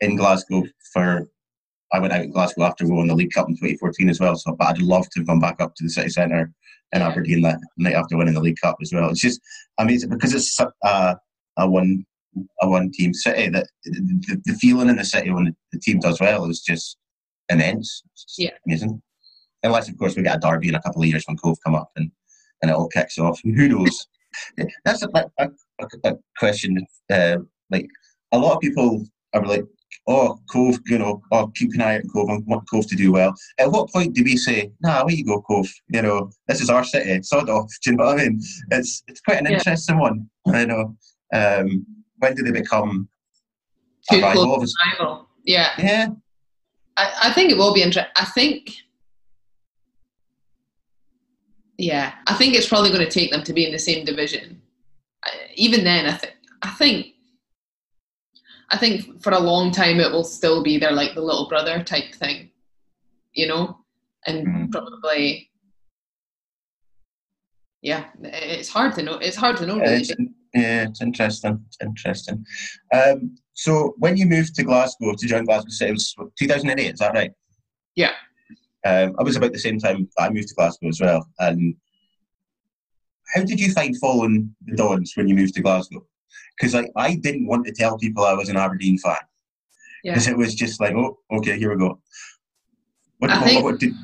in 0.00 0.16
Glasgow 0.16 0.64
for 0.92 1.28
I 1.92 2.00
went 2.00 2.12
out 2.12 2.22
in 2.22 2.30
Glasgow 2.30 2.64
after 2.64 2.84
we 2.84 2.92
won 2.92 3.06
the 3.06 3.14
League 3.14 3.32
Cup 3.32 3.48
in 3.48 3.54
2014 3.54 4.08
as 4.08 4.20
well. 4.20 4.36
So, 4.36 4.54
but 4.54 4.68
I'd 4.68 4.82
love 4.82 5.08
to 5.10 5.20
have 5.20 5.26
gone 5.26 5.40
back 5.40 5.60
up 5.60 5.74
to 5.76 5.84
the 5.84 5.90
city 5.90 6.08
centre 6.08 6.52
in 6.92 7.02
Aberdeen 7.02 7.42
that 7.42 7.58
night 7.76 7.94
after 7.94 8.16
winning 8.16 8.34
the 8.34 8.40
League 8.40 8.60
Cup 8.60 8.76
as 8.82 8.92
well. 8.92 9.08
It's 9.10 9.20
just 9.20 9.40
amazing 9.78 10.10
because 10.10 10.34
it's 10.34 10.58
a, 10.82 11.16
a 11.56 11.68
one 11.68 12.04
a 12.60 12.68
one 12.68 12.90
team 12.92 13.12
city 13.14 13.48
that 13.48 13.66
the, 13.84 14.40
the, 14.44 14.54
feeling 14.54 14.88
in 14.88 14.96
the 14.96 15.04
city 15.04 15.30
when 15.30 15.54
the 15.72 15.78
team 15.78 15.98
does 15.98 16.20
well 16.20 16.44
is 16.46 16.60
just 16.60 16.96
immense. 17.48 18.02
It's 18.12 18.34
yeah, 18.38 18.50
amazing. 18.66 19.02
Unless 19.62 19.88
of 19.88 19.98
course 19.98 20.16
we 20.16 20.22
get 20.22 20.36
a 20.36 20.40
derby 20.40 20.68
in 20.68 20.74
a 20.74 20.82
couple 20.82 21.02
of 21.02 21.08
years 21.08 21.24
when 21.26 21.36
Cove 21.36 21.58
come 21.64 21.74
up 21.74 21.90
and 21.96 22.10
and 22.62 22.70
it 22.70 22.74
all 22.74 22.88
kicks 22.88 23.18
off. 23.18 23.40
Who 23.42 23.68
knows? 23.68 24.06
That's 24.84 25.02
a, 25.02 25.08
a, 25.38 25.48
a 26.04 26.12
question. 26.38 26.86
Uh, 27.10 27.38
like 27.70 27.88
a 28.32 28.38
lot 28.38 28.54
of 28.54 28.60
people 28.60 29.04
are 29.34 29.44
like 29.44 29.64
oh, 30.06 30.38
Cove, 30.50 30.78
you 30.86 30.98
know, 30.98 31.20
oh, 31.32 31.48
keep 31.48 31.72
an 31.74 31.82
eye 31.82 31.96
on 31.96 32.08
Cove 32.08 32.28
and 32.28 32.46
want 32.46 32.68
Cove 32.70 32.86
to 32.88 32.96
do 32.96 33.12
well. 33.12 33.34
At 33.58 33.70
what 33.70 33.90
point 33.90 34.14
do 34.14 34.24
we 34.24 34.36
say, 34.36 34.70
nah, 34.80 35.04
where 35.04 35.14
you 35.14 35.24
go, 35.24 35.40
Cove? 35.42 35.68
You 35.88 36.02
know, 36.02 36.30
this 36.48 36.60
is 36.60 36.70
our 36.70 36.84
city, 36.84 37.22
sod 37.22 37.48
off. 37.48 37.70
Do 37.84 37.90
you 37.90 37.96
know 37.96 38.04
what 38.04 38.20
I 38.20 38.24
mean? 38.24 38.40
It's 38.70 39.02
it's 39.08 39.20
quite 39.20 39.38
an 39.38 39.46
yeah. 39.46 39.58
interesting 39.58 39.98
one. 39.98 40.28
I 40.52 40.64
know. 40.64 40.96
Um, 41.32 41.86
when 42.18 42.34
do 42.34 42.42
they 42.42 42.52
become 42.52 43.08
Too 44.10 44.18
a 44.18 44.22
rival? 44.22 44.64
rival? 44.86 45.28
Yeah. 45.44 45.70
Yeah. 45.78 46.08
I, 46.96 47.12
I 47.24 47.32
think 47.32 47.50
it 47.50 47.58
will 47.58 47.74
be 47.74 47.82
interesting. 47.82 48.12
I 48.16 48.24
think. 48.24 48.72
Yeah, 51.78 52.14
I 52.26 52.34
think 52.34 52.54
it's 52.54 52.68
probably 52.68 52.88
going 52.88 53.04
to 53.04 53.10
take 53.10 53.30
them 53.30 53.42
to 53.42 53.52
be 53.52 53.66
in 53.66 53.72
the 53.72 53.78
same 53.78 54.06
division. 54.06 54.62
Even 55.56 55.84
then, 55.84 56.06
I 56.06 56.12
think 56.12 56.34
I 56.62 56.70
think 56.70 57.06
I 58.70 58.78
think 58.78 59.22
for 59.22 59.32
a 59.32 59.38
long 59.38 59.70
time 59.72 60.00
it 60.00 60.10
will 60.10 60.24
still 60.24 60.62
be 60.62 60.78
there 60.78 60.92
like 60.92 61.14
the 61.14 61.20
little 61.20 61.48
brother 61.48 61.82
type 61.82 62.14
thing, 62.14 62.50
you 63.34 63.46
know, 63.46 63.78
and 64.26 64.46
mm-hmm. 64.46 64.70
probably, 64.70 65.50
yeah, 67.82 68.04
it's 68.22 68.68
hard 68.68 68.94
to 68.94 69.02
know. 69.02 69.18
It's 69.18 69.36
hard 69.36 69.56
to 69.58 69.66
know. 69.66 69.78
Really. 69.78 70.04
It's, 70.56 70.62
Yeah, 70.64 70.82
it's 70.88 71.02
interesting. 71.02 71.64
It's 71.68 71.78
interesting. 71.82 72.44
Um, 72.92 73.36
so 73.54 73.94
when 73.98 74.16
you 74.16 74.26
moved 74.26 74.54
to 74.56 74.62
Glasgow 74.64 75.14
to 75.14 75.26
join 75.26 75.44
Glasgow 75.44 75.70
City, 75.70 75.90
it 75.90 75.94
was 75.94 76.14
2008. 76.38 76.92
Is 76.94 76.98
that 77.00 77.14
right? 77.14 77.30
Yeah. 77.94 78.12
Um, 78.84 79.14
I 79.18 79.22
was 79.22 79.36
about 79.36 79.52
the 79.52 79.58
same 79.58 79.78
time 79.78 80.08
I 80.18 80.28
moved 80.30 80.48
to 80.48 80.54
Glasgow 80.54 80.88
as 80.88 81.00
well. 81.00 81.26
And 81.38 81.74
how 83.34 83.42
did 83.44 83.58
you 83.58 83.72
find 83.72 83.96
following 83.98 84.54
the 84.66 84.76
Dons 84.76 85.12
when 85.16 85.28
you 85.28 85.34
moved 85.34 85.54
to 85.54 85.62
Glasgow? 85.62 86.06
Because 86.58 86.74
like 86.74 86.90
I 86.96 87.16
didn't 87.16 87.46
want 87.46 87.66
to 87.66 87.72
tell 87.72 87.98
people 87.98 88.24
I 88.24 88.34
was 88.34 88.48
an 88.48 88.56
Aberdeen 88.56 88.98
fan 88.98 89.16
Yeah. 90.04 90.12
because 90.12 90.28
it 90.28 90.36
was 90.36 90.54
just 90.54 90.80
like, 90.80 90.94
oh, 90.94 91.18
okay, 91.32 91.58
here 91.58 91.70
we 91.72 91.78
go. 91.78 92.00
What, 93.18 93.30
I 93.30 93.38
what- 93.38 93.44
think- 93.48 93.64
what 93.64 93.80
did, 93.80 93.94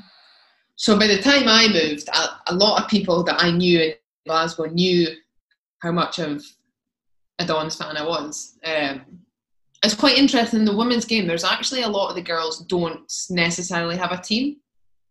So 0.76 0.98
by 0.98 1.06
the 1.06 1.20
time 1.22 1.44
I 1.46 1.68
moved, 1.68 2.08
a, 2.08 2.52
a 2.52 2.54
lot 2.54 2.82
of 2.82 2.88
people 2.90 3.22
that 3.24 3.40
I 3.42 3.50
knew 3.52 3.78
in 3.80 3.92
Glasgow 4.26 4.64
knew 4.64 5.08
how 5.82 5.90
much 5.92 6.18
of 6.18 6.42
a 7.38 7.46
Dons 7.46 7.74
fan 7.76 7.96
I 7.96 8.06
was. 8.06 8.56
Um, 8.64 9.02
it's 9.84 9.94
quite 9.94 10.16
interesting 10.16 10.60
in 10.60 10.64
the 10.64 10.76
women's 10.76 11.04
game. 11.04 11.26
There's 11.26 11.44
actually 11.44 11.82
a 11.82 11.88
lot 11.88 12.08
of 12.08 12.14
the 12.14 12.22
girls 12.22 12.64
don't 12.66 13.12
necessarily 13.30 13.96
have 13.96 14.12
a 14.12 14.22
team. 14.22 14.58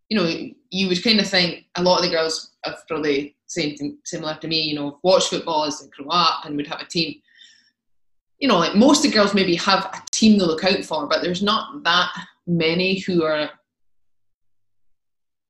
You 0.10 0.18
know, 0.18 0.50
you 0.70 0.88
would 0.88 1.04
kind 1.04 1.20
of 1.20 1.28
think 1.28 1.66
a 1.75 1.84
lot 1.84 1.98
of 1.98 2.04
the 2.06 2.10
girls 2.12 2.51
are 2.66 2.75
probably 2.88 3.36
same 3.48 3.75
thing, 3.75 3.98
similar 4.06 4.36
to 4.36 4.48
me. 4.48 4.62
You 4.62 4.75
know, 4.75 5.00
watch 5.04 5.28
football 5.28 5.66
as 5.66 5.82
they 5.82 5.88
grow 5.90 6.08
up 6.10 6.46
and 6.46 6.56
would 6.56 6.68
have 6.68 6.80
a 6.80 6.86
team. 6.86 7.22
You 8.40 8.48
know, 8.48 8.58
like 8.58 8.75
most 8.75 9.04
of 9.04 9.12
the 9.12 9.18
girls 9.18 9.34
maybe 9.34 9.56
have 9.56 9.86
a 9.86 10.01
team 10.12 10.40
to 10.40 10.46
look 10.46 10.63
out 10.63 10.84
for, 10.86 11.06
but 11.06 11.22
there's 11.22 11.44
not 11.44 11.84
that 11.84 12.10
many 12.48 13.00
who 13.00 13.24
are 13.24 13.50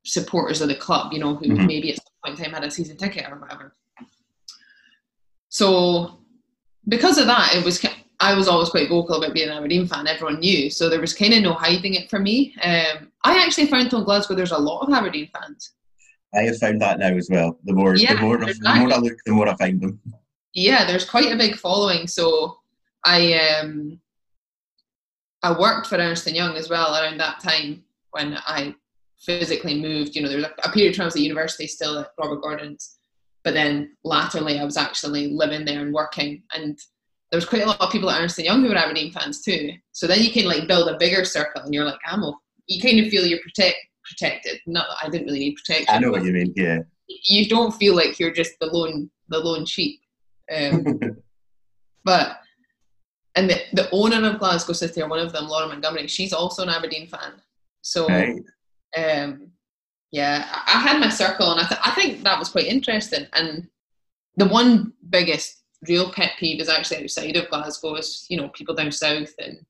supporters 0.03 0.61
of 0.61 0.67
the 0.67 0.75
club, 0.75 1.13
you 1.13 1.19
know, 1.19 1.35
who 1.35 1.45
Mhm. 1.45 1.67
maybe 1.67 1.91
at 1.91 1.97
some 1.97 2.13
point 2.25 2.39
in 2.39 2.45
time 2.45 2.53
had 2.53 2.63
a 2.63 2.71
season 2.71 2.97
ticket 2.97 3.29
or 3.29 3.39
whatever. 3.39 3.75
So 5.51 6.17
because 6.87 7.17
of 7.17 7.27
that, 7.27 7.53
it 7.55 7.63
was 7.63 7.85
I 8.19 8.33
was 8.33 8.47
always 8.47 8.69
quite 8.69 8.89
vocal 8.89 9.17
about 9.17 9.33
being 9.33 9.49
an 9.49 9.57
Aberdeen 9.57 9.85
fan. 9.85 10.07
Everyone 10.07 10.39
knew, 10.39 10.69
so 10.69 10.89
there 10.89 11.01
was 11.01 11.13
kind 11.13 11.33
of 11.33 11.43
no 11.43 11.53
hiding 11.53 11.95
it 11.95 12.09
for 12.09 12.19
me. 12.19 12.55
Um, 12.63 13.11
I 13.23 13.43
actually 13.43 13.67
found 13.67 13.93
on 13.93 14.05
Glasgow 14.05 14.33
there's 14.33 14.51
a 14.51 14.57
lot 14.57 14.81
of 14.81 14.93
Aberdeen 14.93 15.29
fans. 15.33 15.73
I 16.33 16.43
have 16.43 16.57
found 16.57 16.81
that 16.81 16.99
now 16.99 17.13
as 17.13 17.27
well. 17.29 17.59
The 17.65 17.73
more, 17.73 17.95
Yeah, 17.95 18.15
the 18.15 18.21
more, 18.21 18.37
the 18.37 18.55
more 18.63 18.93
I 18.93 18.97
look, 18.97 19.17
the 19.25 19.33
more 19.33 19.49
I 19.49 19.55
find 19.57 19.81
them. 19.81 19.99
Yeah, 20.53 20.85
there's 20.85 21.03
quite 21.09 21.33
a 21.33 21.37
big 21.37 21.57
following. 21.57 22.07
So 22.07 22.59
I 23.03 23.33
um, 23.33 23.99
I 25.43 25.51
worked 25.57 25.87
for 25.87 25.97
Ernst 25.97 26.27
and 26.27 26.35
Young 26.35 26.55
as 26.55 26.69
well 26.69 26.95
around 26.95 27.19
that 27.19 27.41
time 27.41 27.83
when 28.11 28.37
I 28.47 28.73
physically 29.19 29.81
moved. 29.81 30.15
You 30.15 30.21
know, 30.21 30.29
there 30.29 30.37
was 30.37 30.45
a, 30.45 30.69
a 30.69 30.71
period 30.71 30.91
of 30.91 30.97
time 30.97 31.03
I 31.03 31.07
was 31.07 31.15
at 31.17 31.21
university 31.23 31.67
still 31.67 31.99
at 31.99 32.11
Robert 32.17 32.41
Gordon's, 32.41 32.99
but 33.43 33.53
then 33.53 33.95
latterly 34.03 34.59
I 34.59 34.63
was 34.63 34.77
actually 34.77 35.27
living 35.29 35.65
there 35.65 35.81
and 35.81 35.93
working, 35.93 36.43
and 36.53 36.77
there 37.31 37.37
was 37.37 37.45
quite 37.45 37.63
a 37.63 37.67
lot 37.67 37.81
of 37.81 37.91
people 37.91 38.09
at 38.09 38.21
Ernst 38.21 38.37
and 38.37 38.45
Young 38.45 38.61
who 38.61 38.69
were 38.69 38.75
Aberdeen 38.75 39.11
fans 39.11 39.41
too. 39.41 39.71
So 39.91 40.07
then 40.07 40.21
you 40.21 40.31
can 40.31 40.45
like 40.45 40.67
build 40.67 40.89
a 40.89 40.97
bigger 40.97 41.25
circle, 41.25 41.63
and 41.63 41.73
you're 41.73 41.85
like, 41.85 41.99
ammo. 42.07 42.33
You 42.67 42.81
kind 42.81 42.99
of 42.99 43.07
feel 43.07 43.25
you're 43.25 43.39
protect 43.39 43.77
protected. 44.03 44.59
Not 44.67 44.87
that 44.89 45.07
I 45.07 45.09
didn't 45.09 45.27
really 45.27 45.39
need 45.39 45.55
protection. 45.55 45.87
I 45.89 45.99
know 45.99 46.11
what 46.11 46.23
you 46.23 46.33
mean. 46.33 46.53
Yeah. 46.55 46.79
you 47.07 47.47
don't 47.47 47.71
feel 47.71 47.95
like 47.95 48.19
you're 48.19 48.33
just 48.33 48.53
the 48.59 48.67
lone 48.67 49.09
the 49.29 49.39
lone 49.39 49.65
sheep. 49.65 49.99
Um, 50.53 50.99
but 52.03 52.37
and 53.35 53.49
the, 53.49 53.61
the 53.73 53.89
owner 53.91 54.27
of 54.27 54.39
Glasgow 54.39 54.73
City, 54.73 55.01
or 55.01 55.07
one 55.07 55.19
of 55.19 55.31
them, 55.31 55.47
Laura 55.47 55.67
Montgomery, 55.67 56.07
she's 56.07 56.33
also 56.33 56.63
an 56.63 56.69
Aberdeen 56.69 57.07
fan. 57.07 57.33
So 57.81 58.07
right. 58.07 58.41
um, 58.97 59.51
yeah, 60.11 60.47
I, 60.51 60.77
I 60.77 60.81
had 60.81 60.99
my 60.99 61.09
circle, 61.09 61.51
and 61.51 61.61
I, 61.61 61.67
th- 61.67 61.81
I 61.83 61.91
think 61.91 62.23
that 62.23 62.37
was 62.39 62.49
quite 62.49 62.65
interesting. 62.65 63.27
And 63.33 63.67
the 64.35 64.47
one 64.47 64.93
biggest 65.09 65.63
real 65.87 66.11
pet 66.11 66.33
peeve 66.37 66.59
is 66.61 66.69
actually 66.69 67.03
outside 67.03 67.35
of 67.35 67.49
Glasgow 67.49 67.95
is 67.95 68.25
you 68.29 68.37
know 68.37 68.49
people 68.49 68.75
down 68.75 68.91
south 68.91 69.33
and 69.39 69.65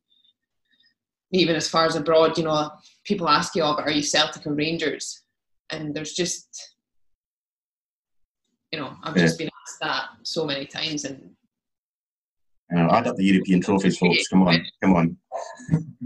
even 1.32 1.56
as 1.56 1.70
far 1.70 1.86
as 1.86 1.96
abroad. 1.96 2.38
You 2.38 2.46
know, 2.46 2.72
people 3.06 3.30
ask 3.30 3.56
you, 3.56 3.64
"Oh, 3.64 3.76
but 3.76 3.86
are 3.86 3.92
you 3.92 4.04
Celtic 4.04 4.46
or 4.46 4.54
Rangers?" 4.54 5.22
And 5.70 5.94
there's 5.94 6.14
just 6.14 6.72
you 8.72 8.80
know, 8.80 8.96
I've 9.04 9.16
just 9.16 9.38
been 9.38 9.50
asked 9.68 9.80
that 9.82 10.06
so 10.24 10.46
many 10.46 10.66
times, 10.66 11.04
and 11.04 11.30
add 12.72 13.08
up 13.08 13.18
the 13.18 13.26
European 13.26 13.62
trophies, 13.62 13.98
folks. 13.98 14.28
Come 14.30 14.44
on, 14.44 14.66
come 14.82 14.96
on. 14.96 15.18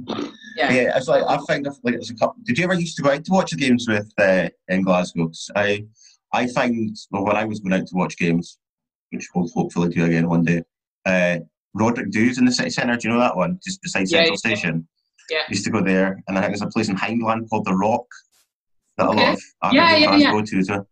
yeah, 0.56 0.72
Yeah, 0.72 0.98
it's 0.98 1.08
like 1.08 1.24
I 1.24 1.38
find 1.48 1.66
like 1.66 1.96
there's 1.96 2.10
a 2.10 2.16
couple. 2.16 2.36
Did 2.44 2.58
you 2.58 2.64
ever 2.64 2.74
used 2.74 2.96
to 2.98 3.04
go 3.04 3.12
out 3.12 3.24
to 3.26 3.32
watch 3.32 3.52
the 3.52 3.58
games 3.58 3.88
with 3.88 4.12
uh, 4.18 4.50
in 4.68 4.82
Glasgow? 4.84 5.28
'Cause 5.28 5.50
I 5.56 5.86
I 6.34 6.48
find 6.48 6.96
well 7.12 7.26
when 7.26 7.36
I 7.36 7.46
was 7.46 7.60
going 7.60 7.74
out 7.80 7.88
to 7.88 7.96
watch 7.96 8.18
games, 8.18 8.58
which 9.12 9.28
we'll 9.34 9.48
hopefully 9.50 9.90
do 9.90 10.06
again 10.06 10.28
one 10.30 10.44
day. 10.44 10.64
Uh, 11.06 11.40
Rhoderick 11.78 12.12
Dhu's 12.12 12.38
in 12.38 12.46
the 12.46 12.52
city 12.52 12.70
centre. 12.70 12.96
Do 12.96 13.08
you 13.08 13.14
know 13.14 13.20
that 13.20 13.36
one? 13.36 13.60
Just 13.64 13.82
beside 13.82 14.02
Yeah, 14.10 14.20
Central 14.26 14.32
yeah. 14.32 14.38
Station. 14.38 14.88
Yeah. 15.30 15.42
Used 15.50 15.66
to 15.66 15.72
go 15.72 15.82
there, 15.82 16.22
and 16.28 16.38
I 16.38 16.42
think 16.42 16.52
there's 16.52 16.62
a 16.62 16.68
place 16.68 16.88
in 16.88 16.96
Hyndland 16.96 17.50
called 17.50 17.66
the 17.66 17.74
Rock 17.74 18.06
that 18.98 19.08
a 19.08 19.12
lot 19.12 19.34
of 19.34 19.42
Yeah, 19.74 19.82
Aberdeen 19.84 20.02
yeah, 20.02 20.10
fans 20.12 20.24
yeah. 20.24 20.32
go 20.32 20.42
to 20.44 20.58
as 20.60 20.70
well. 20.70 20.88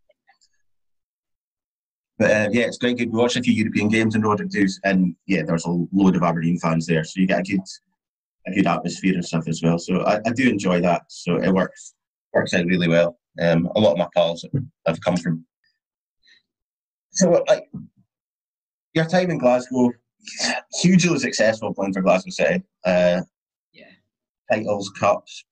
But 2.17 2.31
uh, 2.31 2.49
yeah, 2.51 2.63
it's 2.65 2.77
quite 2.77 2.97
good. 2.97 3.11
We 3.11 3.17
watched 3.19 3.37
a 3.37 3.41
few 3.41 3.53
European 3.53 3.89
games 3.89 4.15
in 4.15 4.21
Rhoderick 4.21 4.51
Dhu's, 4.51 4.79
and 4.83 5.15
yeah, 5.25 5.43
there's 5.43 5.65
a 5.65 5.69
load 5.69 6.15
of 6.15 6.23
Aberdeen 6.23 6.59
fans 6.59 6.85
there, 6.85 7.03
so 7.03 7.19
you 7.19 7.27
get 7.27 7.39
a 7.39 7.43
good 7.43 7.61
a 8.47 8.51
good 8.51 8.67
atmosphere 8.67 9.13
and 9.13 9.25
stuff 9.25 9.47
as 9.47 9.61
well. 9.63 9.77
So 9.77 10.01
I, 10.01 10.19
I 10.25 10.31
do 10.31 10.49
enjoy 10.49 10.81
that. 10.81 11.03
So 11.07 11.37
it 11.37 11.51
works 11.51 11.93
works 12.33 12.53
out 12.53 12.65
really 12.65 12.87
well. 12.87 13.17
Um, 13.41 13.69
a 13.75 13.79
lot 13.79 13.93
of 13.93 13.97
my 13.97 14.07
pals 14.15 14.45
have 14.85 15.01
come 15.01 15.17
from. 15.17 15.45
So 17.11 17.43
like 17.47 17.69
your 18.93 19.05
time 19.05 19.31
in 19.31 19.37
Glasgow, 19.37 19.91
hugely 20.81 21.19
successful 21.19 21.73
playing 21.73 21.93
for 21.93 22.01
Glasgow 22.01 22.31
City. 22.31 22.63
Uh, 22.85 23.21
yeah, 23.71 23.85
titles, 24.51 24.91
cups, 24.99 25.45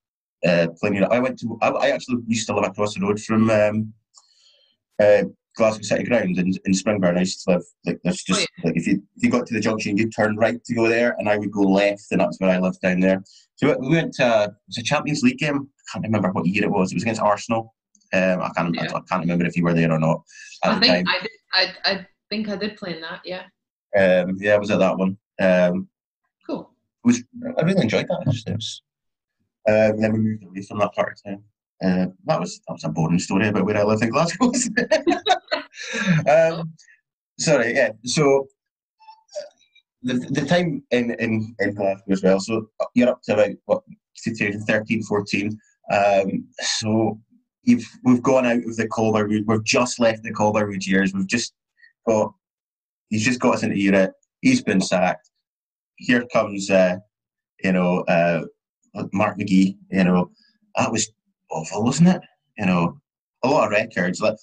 uh, 0.45 0.67
playing. 0.80 1.04
I 1.04 1.19
went 1.19 1.39
to. 1.39 1.58
I, 1.62 1.69
I 1.69 1.89
actually 1.89 2.21
used 2.27 2.47
to 2.47 2.56
live 2.56 2.65
across 2.65 2.95
the 2.95 3.01
road 3.01 3.19
from 3.19 3.49
um, 3.49 3.93
uh, 5.01 5.23
Glasgow 5.58 5.84
City 5.84 6.04
Ground 6.04 6.38
in, 6.38 6.54
in 6.66 6.72
Springburn. 6.74 7.18
I 7.18 7.22
used 7.22 7.44
to 7.44 7.52
live 7.54 7.64
like 7.86 8.00
there's 8.04 8.24
just 8.24 8.48
Oh, 8.60 8.68
like 8.68 8.78
if 8.78 8.88
you 8.88 9.02
if 9.18 9.24
you 9.24 9.30
got 9.30 9.46
to 9.48 9.54
the 9.54 9.60
junction, 9.60 9.98
you'd 9.98 10.16
turn 10.16 10.36
right 10.38 10.64
to 10.64 10.76
go 10.76 10.88
there, 10.88 11.16
and 11.20 11.28
I 11.30 11.38
would 11.38 11.52
go 11.52 11.62
left, 11.62 12.06
and 12.12 12.22
that's 12.22 12.40
where 12.40 12.50
I 12.52 12.60
lived 12.60 12.82
down 12.82 13.00
there. 13.02 13.22
So 13.56 13.78
we 13.80 13.90
went 13.90 14.14
to 14.16 14.44
it 14.46 14.52
was 14.68 14.78
a 14.78 14.84
Champions 14.84 15.24
League 15.24 15.38
game. 15.38 15.56
I 15.58 15.92
can't 15.94 16.06
remember 16.06 16.32
what 16.32 16.46
year 16.48 16.64
it 16.64 16.72
was. 16.72 16.92
It 16.92 16.96
was 16.96 17.04
against 17.04 17.22
Arsenal. 17.22 17.76
Um, 18.14 18.42
I 18.42 18.50
can't 18.56 18.78
I, 18.80 18.84
Yeah. 18.84 18.94
I 18.96 19.00
can't 19.10 19.22
remember 19.22 19.46
if 19.46 19.56
you 19.58 19.64
were 19.64 19.74
there 19.74 19.92
or 19.92 20.00
not 20.00 20.22
at 20.64 20.72
I 20.72 20.76
the 20.76 20.82
think 20.82 20.94
time. 20.94 21.06
I 21.08 21.20
did. 21.22 21.32
I, 21.54 21.92
I 21.92 22.08
think 22.30 22.50
I 22.50 22.56
did 22.56 22.78
play 22.78 22.96
in 22.96 23.02
that. 23.02 23.22
Yeah, 23.26 23.44
Um, 23.98 24.38
yeah, 24.40 24.54
I 24.56 24.58
was 24.58 24.72
at 24.72 24.80
that 24.80 24.98
one. 24.98 25.18
Um, 25.42 25.88
cool. 26.48 26.72
it 27.04 27.08
was 27.08 27.24
I 27.58 27.62
really 27.64 27.82
enjoyed 27.84 28.08
that. 28.08 28.24
Actually. 28.28 28.56
Uh, 29.68 29.92
then 30.00 30.14
we 30.14 30.20
moved 30.20 30.44
away 30.44 30.62
from 30.64 30.80
that 30.80 30.94
part 30.94 31.12
of 31.14 31.24
town. 31.24 31.44
Uh, 31.84 32.08
that 32.26 32.39
was 32.39 32.62
that 32.67 32.74
was 32.74 32.84
a 32.84 32.89
boring 32.89 33.20
story 33.20 33.48
about 33.48 33.65
where 33.65 33.78
I 33.78 33.84
lived 33.84 34.04
in 34.04 34.10
Glasgow. 34.10 34.46
um, 36.30 36.74
sorry, 37.39 37.74
yeah. 37.74 37.89
So 38.06 38.48
the 40.04 40.13
the 40.32 40.46
time 40.46 40.84
in, 40.91 41.12
in, 41.15 41.56
in 41.60 41.74
Glasgow 41.74 42.12
as 42.12 42.24
well. 42.24 42.39
So 42.39 42.67
you're 42.94 43.10
up 43.10 43.22
to 43.24 43.34
about 43.34 43.56
what 43.65 43.84
2013, 44.24 45.04
14. 45.04 45.60
Um, 45.91 46.48
so 46.60 47.20
you've 47.63 47.88
we've 48.04 48.22
gone 48.22 48.46
out 48.46 48.58
of 48.58 48.76
the 48.76 48.88
Calderwood. 48.88 49.44
We've 49.48 49.63
just 49.63 50.00
left 50.00 50.24
the 50.24 50.34
Calderwood 50.34 50.86
years. 50.86 51.13
We've 51.13 51.28
just 51.28 51.54
got 52.08 52.34
he's 53.10 53.26
just 53.26 53.39
got 53.39 53.56
us 53.56 53.63
into 53.63 53.78
Europe. 53.78 54.13
He's 54.41 54.62
been 54.62 54.82
sacked. 54.82 55.30
Here 55.96 56.26
comes 56.34 56.70
uh, 56.70 56.98
you 57.63 57.72
know 57.72 58.02
uh, 58.02 58.44
Mark 59.13 59.38
McGhee. 59.38 59.78
You 59.91 60.04
know 60.04 60.32
that 60.76 60.91
was 60.91 61.12
awful, 61.52 61.84
wasn't 61.84 62.10
it? 62.10 62.22
You 62.58 62.66
know 62.66 62.98
a 63.44 63.48
lot 63.48 63.66
of 63.66 63.72
records. 63.72 64.22
Like 64.22 64.36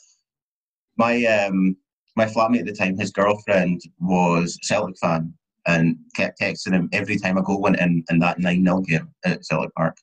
my 0.97 1.25
um 1.25 1.77
my 2.17 2.27
flatmate 2.27 2.61
at 2.61 2.67
the 2.67 2.73
time, 2.73 2.99
his 2.99 3.13
girlfriend 3.13 3.81
was 4.01 4.59
a 4.63 4.67
Celtic 4.67 4.99
fan 4.99 5.33
and 5.67 5.97
kept 6.17 6.41
texting 6.41 6.73
him 6.73 6.89
every 6.93 7.19
time 7.19 7.37
a 7.37 7.43
goal 7.43 7.61
went 7.61 7.79
in 7.79 8.03
in 8.11 8.19
that 8.19 8.39
9 8.41 8.65
0 8.65 8.81
game 8.81 9.09
at 9.25 9.45
Celtic 9.45 9.73
Park. 9.75 9.97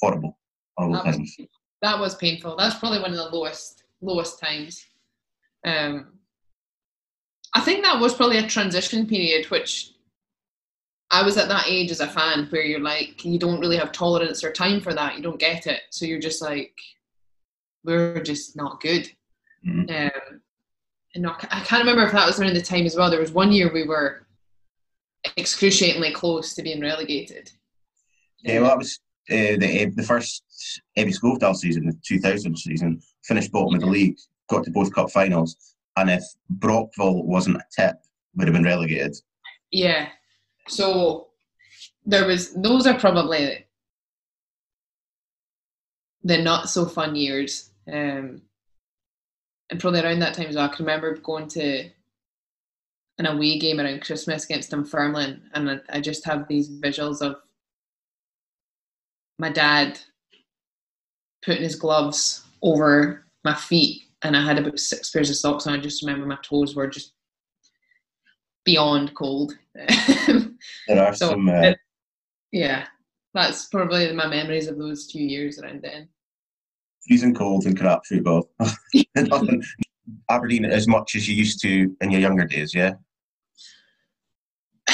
Horrible. 0.00 0.38
Horrible 0.78 0.96
That 0.96 1.06
was, 1.06 1.16
times. 1.16 1.36
that 1.82 1.98
was 1.98 2.14
painful. 2.14 2.56
That's 2.56 2.76
probably 2.78 3.00
one 3.00 3.10
of 3.10 3.16
the 3.16 3.36
lowest 3.36 3.84
lowest 4.00 4.40
times. 4.40 4.84
Um, 5.64 6.18
I 7.54 7.60
think 7.60 7.82
that 7.82 8.00
was 8.00 8.14
probably 8.14 8.38
a 8.38 8.46
transition 8.46 9.06
period, 9.06 9.50
which 9.50 9.92
I 11.10 11.22
was 11.22 11.36
at 11.38 11.48
that 11.48 11.66
age 11.66 11.90
as 11.90 12.00
a 12.00 12.06
fan 12.06 12.46
where 12.50 12.62
you're 12.62 12.80
like, 12.80 13.24
you 13.24 13.38
don't 13.38 13.60
really 13.60 13.78
have 13.78 13.92
tolerance 13.92 14.44
or 14.44 14.52
time 14.52 14.80
for 14.80 14.92
that. 14.92 15.16
You 15.16 15.22
don't 15.22 15.40
get 15.40 15.66
it, 15.66 15.80
so 15.90 16.04
you're 16.04 16.18
just 16.18 16.42
like, 16.42 16.74
we're 17.84 18.22
just 18.22 18.56
not 18.56 18.80
good. 18.80 19.10
Mhm. 19.66 19.90
Um, 19.90 20.40
and 21.14 21.26
I 21.26 21.32
I 21.50 21.60
can't 21.64 21.80
remember 21.80 22.04
if 22.04 22.12
that 22.12 22.26
was 22.26 22.38
around 22.38 22.54
the 22.54 22.62
time 22.62 22.84
as 22.84 22.94
well. 22.94 23.10
There 23.10 23.20
was 23.20 23.32
one 23.32 23.52
year 23.52 23.72
we 23.72 23.84
were 23.84 24.26
excruciatingly 25.36 26.12
close 26.12 26.54
to 26.54 26.62
being 26.62 26.80
relegated. 26.80 27.50
Yeah, 28.40 28.60
well, 28.60 28.70
that 28.70 28.78
was 28.78 29.00
uh, 29.30 29.56
the 29.58 29.92
the 29.96 30.02
first 30.02 30.42
Ebbe 30.96 31.10
Skovdahl 31.10 31.56
season, 31.56 31.86
the 31.86 31.96
2000 32.06 32.56
season. 32.58 33.00
Finished 33.24 33.52
bottom 33.52 33.74
of 33.74 33.80
the 33.80 33.86
league, 33.86 34.16
got 34.48 34.64
to 34.64 34.70
both 34.70 34.94
cup 34.94 35.10
finals, 35.10 35.74
and 35.96 36.10
if 36.10 36.22
Brockville 36.48 37.24
wasn't 37.24 37.56
a 37.56 37.64
tip, 37.74 37.96
would 38.36 38.46
have 38.46 38.54
been 38.54 38.64
relegated. 38.64 39.16
Yeah. 39.70 40.08
So 40.68 41.28
there 42.06 42.26
was 42.26 42.52
those 42.54 42.86
are 42.86 42.98
probably 42.98 43.66
the 46.24 46.38
not 46.38 46.68
so 46.68 46.86
fun 46.86 47.16
years. 47.16 47.70
Um, 47.90 48.42
and 49.70 49.80
probably 49.80 50.00
around 50.00 50.20
that 50.20 50.34
time 50.34 50.46
as 50.46 50.56
well, 50.56 50.64
I 50.64 50.74
can 50.74 50.84
remember 50.84 51.16
going 51.16 51.48
to 51.48 51.88
an 53.18 53.26
away 53.26 53.58
game 53.58 53.80
around 53.80 54.02
Christmas 54.02 54.44
against 54.44 54.70
Dunfermline, 54.70 55.42
and 55.54 55.70
I, 55.70 55.80
I 55.90 56.00
just 56.00 56.24
have 56.24 56.46
these 56.48 56.70
visuals 56.70 57.20
of 57.20 57.36
my 59.38 59.50
dad 59.50 59.98
putting 61.44 61.62
his 61.62 61.76
gloves 61.76 62.44
over 62.62 63.26
my 63.44 63.54
feet, 63.54 64.02
and 64.22 64.36
I 64.36 64.44
had 64.44 64.58
about 64.58 64.78
six 64.78 65.10
pairs 65.10 65.30
of 65.30 65.36
socks 65.36 65.66
on. 65.66 65.74
I 65.74 65.78
just 65.78 66.02
remember 66.02 66.26
my 66.26 66.38
toes 66.42 66.74
were 66.74 66.86
just 66.86 67.12
beyond 68.64 69.14
cold. 69.14 69.54
There 70.88 71.04
are 71.06 71.14
So, 71.14 71.30
some. 71.30 71.48
Uh, 71.48 71.60
it- 71.60 71.78
yeah, 72.50 72.86
that's 73.34 73.66
probably 73.66 74.10
my 74.14 74.26
memories 74.26 74.66
of 74.68 74.78
those 74.78 75.06
two 75.06 75.22
years 75.22 75.58
around 75.58 75.82
then. 75.82 76.08
freezing 77.06 77.34
cold 77.34 77.64
and 77.66 77.78
crap 77.78 78.04
football. 78.06 78.50
Nothing. 79.14 79.62
Aberdeen 80.30 80.64
as 80.64 80.88
much 80.88 81.14
as 81.14 81.28
you 81.28 81.34
used 81.36 81.60
to 81.62 81.94
in 82.00 82.10
your 82.10 82.20
younger 82.20 82.44
days, 82.46 82.74
yeah. 82.74 82.94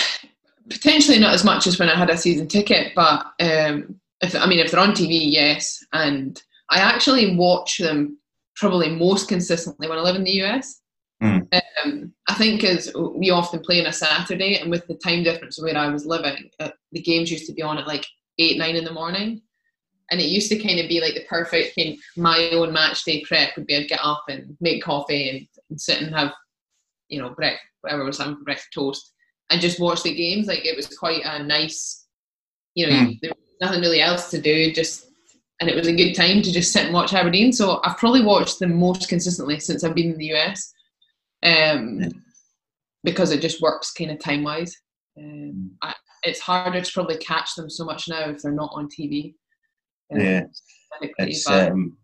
potentially 0.68 1.18
not 1.18 1.34
as 1.34 1.44
much 1.44 1.66
as 1.66 1.78
when 1.78 1.88
I 1.88 1.94
had 1.96 2.10
a 2.10 2.16
season 2.16 2.48
ticket, 2.48 2.92
but 2.94 3.26
um, 3.40 4.00
if 4.20 4.34
I 4.34 4.46
mean 4.46 4.58
if 4.58 4.70
they're 4.70 4.80
on 4.80 4.92
TV, 4.92 5.30
yes. 5.30 5.84
And 5.92 6.40
I 6.70 6.78
actually 6.78 7.36
watch 7.36 7.78
them 7.78 8.18
probably 8.56 8.88
most 8.90 9.28
consistently 9.28 9.88
when 9.88 9.98
I 9.98 10.02
live 10.02 10.16
in 10.16 10.24
the 10.24 10.42
US. 10.42 10.80
Mm. 11.22 11.48
Um, 11.84 12.12
I 12.28 12.34
think 12.34 12.60
because 12.60 12.92
we 12.94 13.30
often 13.30 13.60
play 13.60 13.80
on 13.80 13.86
a 13.86 13.92
Saturday, 13.92 14.58
and 14.58 14.70
with 14.70 14.86
the 14.86 14.94
time 14.94 15.22
difference 15.22 15.60
where 15.60 15.76
I 15.76 15.88
was 15.88 16.06
living, 16.06 16.50
uh, 16.60 16.70
the 16.92 17.00
games 17.00 17.30
used 17.30 17.46
to 17.46 17.52
be 17.52 17.62
on 17.62 17.78
at 17.78 17.86
like 17.86 18.06
eight, 18.38 18.58
nine 18.58 18.76
in 18.76 18.84
the 18.84 18.92
morning. 18.92 19.42
And 20.10 20.20
it 20.20 20.26
used 20.26 20.50
to 20.50 20.58
kind 20.58 20.78
of 20.78 20.88
be 20.88 21.00
like 21.00 21.14
the 21.14 21.24
perfect 21.28 21.76
kind 21.76 21.96
my 22.16 22.50
own 22.50 22.72
match 22.72 23.04
day 23.04 23.24
prep 23.26 23.56
would 23.56 23.66
be 23.66 23.76
I'd 23.76 23.88
get 23.88 24.00
up 24.02 24.24
and 24.28 24.54
make 24.60 24.82
coffee 24.82 25.30
and, 25.30 25.48
and 25.70 25.80
sit 25.80 26.02
and 26.02 26.14
have, 26.14 26.32
you 27.08 27.22
know, 27.22 27.30
breakfast, 27.30 27.64
whatever 27.80 28.04
was 28.04 28.18
having 28.18 28.36
for 28.36 28.44
breakfast 28.44 28.68
toast 28.74 29.12
and 29.50 29.62
just 29.62 29.80
watch 29.80 30.02
the 30.02 30.14
games. 30.14 30.46
Like 30.46 30.66
it 30.66 30.76
was 30.76 30.88
quite 30.98 31.22
a 31.24 31.42
nice, 31.42 32.06
you 32.74 32.86
know, 32.86 32.92
Mm. 32.96 33.18
there 33.22 33.30
was 33.30 33.56
nothing 33.62 33.80
really 33.80 34.02
else 34.02 34.30
to 34.30 34.40
do. 34.40 34.72
Just 34.72 35.06
and 35.60 35.70
it 35.70 35.76
was 35.76 35.86
a 35.86 35.94
good 35.94 36.12
time 36.12 36.42
to 36.42 36.52
just 36.52 36.72
sit 36.72 36.84
and 36.84 36.92
watch 36.92 37.14
Aberdeen. 37.14 37.52
So 37.52 37.80
I've 37.84 37.96
probably 37.96 38.22
watched 38.22 38.58
them 38.58 38.78
most 38.78 39.08
consistently 39.08 39.58
since 39.60 39.84
I've 39.84 39.94
been 39.94 40.12
in 40.12 40.18
the 40.18 40.34
US, 40.34 40.73
um, 41.44 42.00
Yeah. 42.00 42.08
because 43.02 43.30
it 43.32 43.40
just 43.40 43.60
works 43.60 43.92
kind 43.92 44.10
of 44.10 44.18
time 44.18 44.42
wise. 44.44 44.74
Um, 45.18 45.72
I, 45.82 45.94
it's 46.24 46.40
harder 46.40 46.80
to 46.80 46.92
probably 46.92 47.18
catch 47.18 47.54
them 47.54 47.68
so 47.70 47.84
much 47.84 48.08
now 48.08 48.30
if 48.30 48.42
they're 48.42 48.52
not 48.52 48.70
on 48.74 48.88
TV. 48.88 49.34
um, 50.12 50.20
Yeah, 50.20 50.44
It's 51.18 51.46
um, 51.48 51.96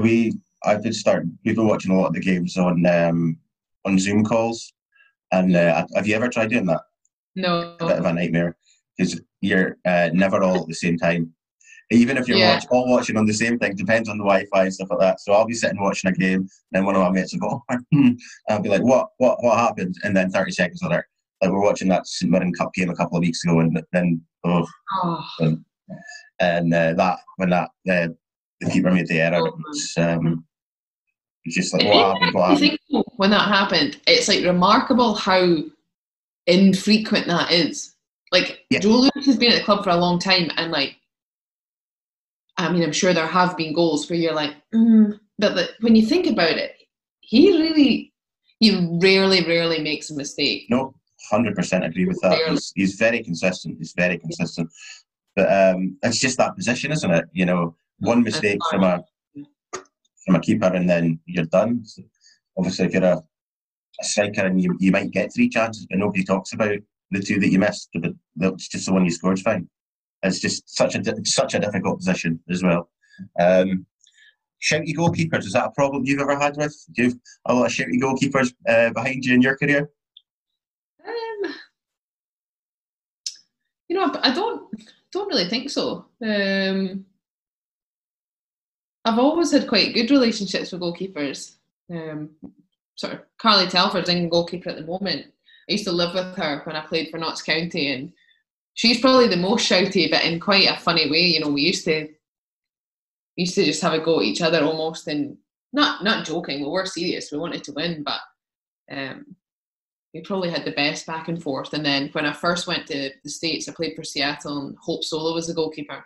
we. 0.00 0.32
I 0.62 0.76
did 0.76 0.94
start. 0.94 1.24
We've 1.44 1.56
been 1.56 1.66
watching 1.66 1.90
a 1.90 1.98
lot 1.98 2.08
of 2.08 2.12
the 2.14 2.20
games 2.20 2.56
on 2.58 2.84
um, 2.86 3.38
on 3.86 3.98
Zoom 3.98 4.24
calls, 4.24 4.72
and 5.32 5.56
uh, 5.56 5.86
have 5.94 6.06
you 6.06 6.14
ever 6.14 6.28
tried 6.28 6.50
doing 6.50 6.66
that? 6.66 6.82
no, 7.36 7.76
a 7.80 7.86
bit 7.86 7.98
of 7.98 8.04
a 8.04 8.12
nightmare 8.12 8.56
because 8.98 9.20
you're 9.40 9.78
uh, 9.86 10.10
never 10.12 10.42
all 10.42 10.60
at 10.62 10.66
the 10.68 10.74
same 10.74 10.98
time. 10.98 11.32
Even 11.92 12.16
if 12.16 12.28
you're 12.28 12.38
Yeah. 12.38 12.54
watch, 12.54 12.66
all 12.70 12.88
watching 12.88 13.16
on 13.16 13.26
the 13.26 13.32
same 13.32 13.58
thing, 13.58 13.74
depends 13.74 14.08
on 14.08 14.16
the 14.16 14.24
Wi-Fi 14.24 14.64
and 14.64 14.72
stuff 14.74 14.90
like 14.90 15.00
that. 15.00 15.20
So 15.20 15.32
I'll 15.32 15.44
be 15.46 15.54
sitting 15.54 15.80
watching 15.80 16.10
a 16.10 16.14
game, 16.14 16.40
and 16.40 16.48
then 16.70 16.84
one 16.84 16.94
of 16.94 17.02
my 17.02 17.10
mates 17.10 17.32
will 17.32 17.40
go, 17.40 17.64
oh, 17.68 17.76
hmm," 17.92 18.06
and 18.06 18.18
I'll 18.48 18.60
be 18.62 18.68
like, 18.68 18.82
"What? 18.82 19.08
What? 19.18 19.42
What 19.42 19.58
happened?" 19.58 19.96
And 20.04 20.16
then 20.16 20.30
30 20.30 20.52
seconds 20.52 20.82
later, 20.82 21.08
like 21.42 21.50
we're 21.50 21.62
watching 21.62 21.88
that 21.88 22.06
St 22.06 22.30
Mirren 22.30 22.52
Cup 22.52 22.72
game 22.74 22.90
a 22.90 22.94
couple 22.94 23.16
of 23.16 23.22
weeks 23.22 23.44
ago, 23.44 23.58
and 23.60 23.82
then 23.92 24.20
oh, 24.44 24.66
oh, 25.02 25.56
and 26.38 26.72
uh, 26.74 26.94
that 26.94 27.18
when 27.36 27.50
that 27.50 27.70
uh, 27.88 28.08
the 28.60 28.70
keeper 28.70 28.90
made 28.90 29.08
the 29.08 29.20
error, 29.20 29.42
Oh, 29.42 29.46
it 29.46 29.54
was, 29.66 29.94
um, 29.96 30.44
it's 31.44 31.56
just 31.56 31.74
like 31.74 31.84
what 31.86 32.14
happened? 32.14 32.34
What 32.34 32.50
happened? 32.50 32.78
think 32.90 33.06
when 33.16 33.30
that 33.30 33.48
happened, 33.48 34.00
it's 34.06 34.28
like 34.28 34.44
remarkable 34.44 35.14
how 35.14 35.56
infrequent 36.46 37.26
that 37.26 37.50
is. 37.50 37.94
Like 38.32 38.60
Yeah. 38.70 38.80
Joe 38.80 38.90
Lewis 38.90 39.26
has 39.26 39.36
been 39.36 39.52
at 39.52 39.58
the 39.58 39.64
club 39.64 39.82
for 39.82 39.90
a 39.90 39.96
long 39.96 40.18
time, 40.18 40.50
and 40.56 40.70
like, 40.70 40.96
I 42.60 42.72
mean, 42.72 42.82
I'm 42.82 42.92
sure 42.92 43.12
there 43.12 43.26
have 43.26 43.56
been 43.56 43.72
goals 43.72 44.08
where 44.08 44.18
you're 44.18 44.34
like, 44.34 44.54
mm, 44.74 45.18
but 45.38 45.54
the, 45.54 45.70
when 45.80 45.96
you 45.96 46.04
think 46.04 46.26
about 46.26 46.52
it, 46.52 46.76
he 47.20 47.52
really, 47.52 48.12
he 48.58 48.98
rarely, 49.00 49.46
rarely 49.46 49.80
makes 49.80 50.10
a 50.10 50.14
mistake. 50.14 50.66
No, 50.68 50.94
hundred 51.30 51.54
percent 51.54 51.84
agree 51.84 52.06
with 52.06 52.20
that. 52.22 52.38
He's, 52.48 52.72
he's 52.74 52.94
very 52.96 53.22
consistent. 53.22 53.78
He's 53.78 53.94
very 53.96 54.18
consistent. 54.18 54.70
But 55.36 55.50
um, 55.50 55.96
it's 56.02 56.18
just 56.18 56.38
that 56.38 56.56
position, 56.56 56.92
isn't 56.92 57.10
it? 57.10 57.24
You 57.32 57.46
know, 57.46 57.76
one 58.00 58.22
mistake 58.22 58.58
from 58.70 58.82
a 58.84 59.02
from 60.26 60.34
a 60.36 60.40
keeper 60.40 60.66
and 60.66 60.88
then 60.88 61.18
you're 61.26 61.46
done. 61.46 61.84
So 61.84 62.02
obviously, 62.58 62.86
if 62.86 62.92
you're 62.92 63.04
a, 63.04 63.22
a 64.00 64.04
striker 64.04 64.44
and 64.44 64.60
you, 64.60 64.76
you 64.78 64.92
might 64.92 65.10
get 65.12 65.32
three 65.32 65.48
chances, 65.48 65.86
but 65.88 65.98
nobody 65.98 66.24
talks 66.24 66.52
about 66.52 66.78
the 67.10 67.20
two 67.22 67.40
that 67.40 67.48
you 67.48 67.58
missed. 67.58 67.88
But 67.94 68.12
that's 68.36 68.68
just 68.68 68.86
the 68.86 68.92
one 68.92 69.04
you 69.04 69.10
scored's 69.10 69.42
fine. 69.42 69.68
It's 70.22 70.40
just 70.40 70.68
such 70.76 70.94
a 70.94 71.02
such 71.24 71.54
a 71.54 71.58
difficult 71.58 71.98
position 71.98 72.40
as 72.50 72.62
well. 72.62 72.90
Um, 73.38 73.86
shouty 74.62 74.94
goalkeepers 74.94 75.44
is 75.46 75.52
that 75.52 75.66
a 75.66 75.70
problem 75.70 76.04
you've 76.04 76.20
ever 76.20 76.38
had 76.38 76.56
with? 76.56 76.76
Do 76.92 77.04
you 77.04 77.08
have 77.10 77.18
a 77.46 77.54
lot 77.54 77.66
of 77.66 77.72
shouty 77.72 78.00
goalkeepers 78.00 78.52
uh, 78.68 78.92
behind 78.92 79.24
you 79.24 79.34
in 79.34 79.42
your 79.42 79.56
career? 79.56 79.90
Um, 81.06 81.54
you 83.88 83.96
know, 83.96 84.04
I 84.04 84.30
I 84.30 84.34
don't 84.34 84.70
don't 85.12 85.28
really 85.28 85.48
think 85.48 85.70
so. 85.70 86.06
Um, 86.22 87.06
I've 89.04 89.18
always 89.18 89.52
had 89.52 89.68
quite 89.68 89.94
good 89.94 90.10
relationships 90.10 90.72
with 90.72 90.82
goalkeepers. 90.82 91.56
Um, 91.90 92.30
sort 92.96 93.14
of 93.14 93.20
Carly 93.38 93.66
Telford's 93.66 94.08
England 94.08 94.30
goalkeeper 94.30 94.70
at 94.70 94.76
the 94.76 94.84
moment. 94.84 95.26
I 95.68 95.72
used 95.72 95.84
to 95.84 95.92
live 95.92 96.14
with 96.14 96.36
her 96.36 96.60
when 96.64 96.76
I 96.76 96.86
played 96.86 97.10
for 97.10 97.18
Notts 97.18 97.42
County, 97.42 97.92
and 97.92 98.12
she's 98.74 99.00
probably 99.00 99.28
the 99.28 99.36
most 99.36 99.68
shouty, 99.68 100.10
but 100.10 100.24
in 100.24 100.40
quite 100.40 100.68
a 100.68 100.78
funny 100.78 101.10
way. 101.10 101.22
You 101.22 101.40
know, 101.40 101.50
we 101.50 101.62
used 101.62 101.84
to 101.84 102.08
we 103.36 103.44
used 103.44 103.54
to 103.54 103.64
just 103.64 103.82
have 103.82 103.92
a 103.92 104.00
go 104.00 104.20
at 104.20 104.26
each 104.26 104.42
other 104.42 104.62
almost, 104.62 105.06
and 105.08 105.36
not 105.72 106.04
not 106.04 106.26
joking. 106.26 106.60
We 106.62 106.68
were 106.68 106.86
serious. 106.86 107.30
We 107.32 107.38
wanted 107.38 107.64
to 107.64 107.72
win, 107.72 108.02
but 108.02 108.20
um, 108.90 109.36
we 110.12 110.20
probably 110.22 110.50
had 110.50 110.64
the 110.64 110.72
best 110.72 111.06
back 111.06 111.28
and 111.28 111.42
forth. 111.42 111.72
And 111.72 111.84
then 111.84 112.08
when 112.12 112.26
I 112.26 112.32
first 112.32 112.66
went 112.66 112.86
to 112.88 113.10
the 113.22 113.30
States, 113.30 113.68
I 113.68 113.72
played 113.72 113.94
for 113.94 114.02
Seattle 114.02 114.66
and 114.66 114.76
Hope 114.78 115.04
Solo 115.04 115.34
was 115.34 115.46
the 115.46 115.54
goalkeeper. 115.54 116.04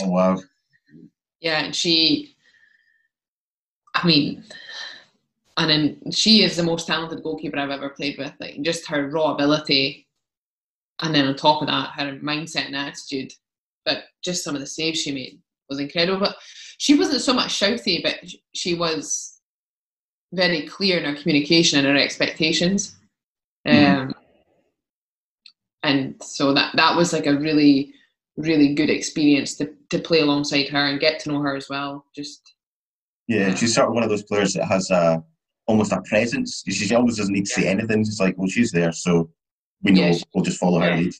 Oh 0.00 0.08
wow! 0.08 0.40
Yeah, 1.40 1.64
and 1.64 1.74
she, 1.74 2.36
I 3.94 4.06
mean, 4.06 4.44
and 5.56 5.70
then 5.70 6.12
she 6.12 6.42
is 6.42 6.56
the 6.56 6.62
most 6.62 6.86
talented 6.86 7.22
goalkeeper 7.22 7.58
I've 7.58 7.70
ever 7.70 7.90
played 7.90 8.18
with. 8.18 8.32
Like 8.40 8.60
just 8.62 8.86
her 8.88 9.08
raw 9.08 9.34
ability, 9.34 10.06
and 11.02 11.14
then 11.14 11.26
on 11.26 11.36
top 11.36 11.60
of 11.60 11.68
that, 11.68 11.90
her 11.96 12.18
mindset 12.18 12.66
and 12.66 12.76
attitude. 12.76 13.32
But 13.84 14.04
just 14.24 14.44
some 14.44 14.54
of 14.54 14.60
the 14.60 14.66
saves 14.66 15.00
she 15.00 15.12
made 15.12 15.40
was 15.68 15.80
incredible. 15.80 16.20
But 16.20 16.36
she 16.78 16.94
wasn't 16.94 17.22
so 17.22 17.32
much 17.32 17.58
shouty, 17.58 18.02
but 18.02 18.16
she 18.54 18.74
was 18.74 19.40
very 20.32 20.66
clear 20.66 20.98
in 20.98 21.04
her 21.04 21.20
communication 21.20 21.78
and 21.78 21.88
her 21.88 22.02
expectations. 22.02 22.96
Mhm. 23.66 23.96
Um, 23.96 24.14
and 25.82 26.22
so 26.22 26.54
that 26.54 26.74
that 26.76 26.96
was 26.96 27.12
like 27.12 27.26
a 27.26 27.36
really 27.38 27.92
really 28.38 28.74
good 28.74 28.88
experience 28.88 29.56
to, 29.56 29.70
to 29.90 29.98
play 29.98 30.20
alongside 30.20 30.66
her 30.68 30.86
and 30.86 31.00
get 31.00 31.20
to 31.20 31.28
know 31.30 31.40
her 31.40 31.54
as 31.54 31.68
well. 31.68 32.06
Just 32.14 32.54
Yeah, 33.28 33.54
she's 33.54 33.74
sort 33.74 33.88
of 33.88 33.94
one 33.94 34.02
of 34.02 34.08
those 34.08 34.22
players 34.22 34.54
that 34.54 34.64
has 34.66 34.90
a 34.90 35.22
almost 35.66 35.92
a 35.92 36.00
presence. 36.02 36.62
She 36.66 36.94
almost 36.94 37.18
doesn't 37.18 37.32
need 37.32 37.46
to 37.46 37.52
say 37.52 37.68
anything. 37.68 38.00
It's 38.00 38.20
like, 38.20 38.36
well, 38.38 38.48
she's 38.48 38.72
there, 38.72 38.92
so 38.92 39.30
we 39.82 39.92
know 39.92 40.06
Yeah, 40.06 40.12
she- 40.12 40.24
we'll 40.34 40.44
just 40.44 40.58
follow 40.58 40.80
her 40.80 40.96
lead. 40.96 41.12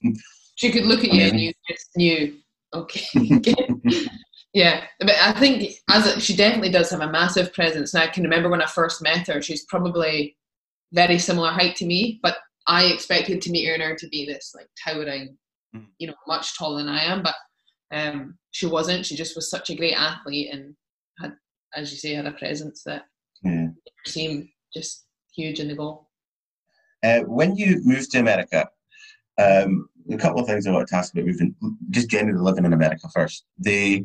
she 0.56 0.70
could 0.70 0.84
look 0.86 1.04
at 1.04 1.12
you 1.12 1.22
and 1.22 1.40
you 1.40 1.52
just 1.68 1.88
knew, 1.96 2.36
okay. 2.74 3.02
yeah, 4.54 4.84
but 5.00 5.14
I 5.20 5.32
think 5.32 5.72
as 5.90 6.06
a, 6.06 6.20
she 6.20 6.36
definitely 6.36 6.70
does 6.70 6.90
have 6.90 7.00
a 7.00 7.10
massive 7.10 7.52
presence. 7.52 7.94
And 7.94 8.02
I 8.02 8.06
can 8.08 8.22
remember 8.22 8.48
when 8.50 8.62
I 8.62 8.66
first 8.66 9.02
met 9.02 9.26
her, 9.28 9.40
she's 9.42 9.64
probably 9.66 10.36
very 10.92 11.18
similar 11.18 11.50
height 11.50 11.74
to 11.76 11.86
me, 11.86 12.20
but 12.22 12.36
I 12.66 12.84
expected 12.84 13.40
to 13.42 13.50
meet 13.50 13.66
her 13.66 13.74
and 13.74 13.82
her 13.82 13.94
to 13.96 14.08
be 14.08 14.26
this 14.26 14.52
like 14.54 14.68
towering, 14.84 15.36
Mm. 15.74 15.86
you 15.96 16.06
know, 16.06 16.14
much 16.28 16.58
taller 16.58 16.76
than 16.84 16.88
I 16.92 17.02
am, 17.04 17.22
but 17.22 17.34
um, 17.94 18.36
she 18.50 18.66
wasn't. 18.66 19.06
She 19.06 19.16
just 19.16 19.34
was 19.34 19.48
such 19.48 19.70
a 19.70 19.74
great 19.74 19.94
athlete 19.94 20.50
and 20.52 20.74
had, 21.18 21.32
as 21.74 21.90
you 21.90 21.96
say, 21.96 22.12
had 22.12 22.26
a 22.26 22.32
presence 22.32 22.82
that 22.84 23.04
yeah. 23.42 23.68
seemed 24.04 24.48
just 24.76 25.06
huge 25.34 25.60
in 25.60 25.68
the 25.68 25.74
goal. 25.74 26.10
Uh, 27.02 27.20
when 27.20 27.56
you 27.56 27.80
moved 27.84 28.10
to 28.12 28.18
America, 28.18 28.68
um, 29.38 29.88
a 30.10 30.16
couple 30.16 30.40
of 30.40 30.46
things 30.46 30.66
I 30.66 30.72
want 30.72 30.88
to 30.88 30.96
ask 30.96 31.12
about 31.12 31.26
moving, 31.26 31.54
just 31.90 32.10
generally 32.10 32.40
living 32.40 32.64
in 32.64 32.72
America 32.72 33.08
first. 33.12 33.44
They 33.58 34.04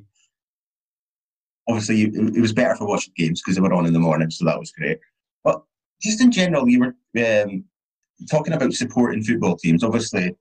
obviously 1.67 1.97
you, 1.97 2.31
it 2.35 2.41
was 2.41 2.53
better 2.53 2.75
for 2.75 2.87
watching 2.87 3.13
games 3.15 3.41
because 3.41 3.55
they 3.55 3.61
were 3.61 3.73
on 3.73 3.85
in 3.85 3.93
the 3.93 3.99
morning, 3.99 4.29
so 4.29 4.45
that 4.45 4.59
was 4.59 4.71
great. 4.71 4.99
But 5.43 5.61
just 6.01 6.21
in 6.21 6.31
general, 6.31 6.67
you 6.67 6.79
were 6.79 7.43
um, 7.43 7.63
talking 8.29 8.53
about 8.53 8.73
supporting 8.73 9.23
football 9.23 9.57
teams. 9.57 9.83
Obviously, 9.83 10.35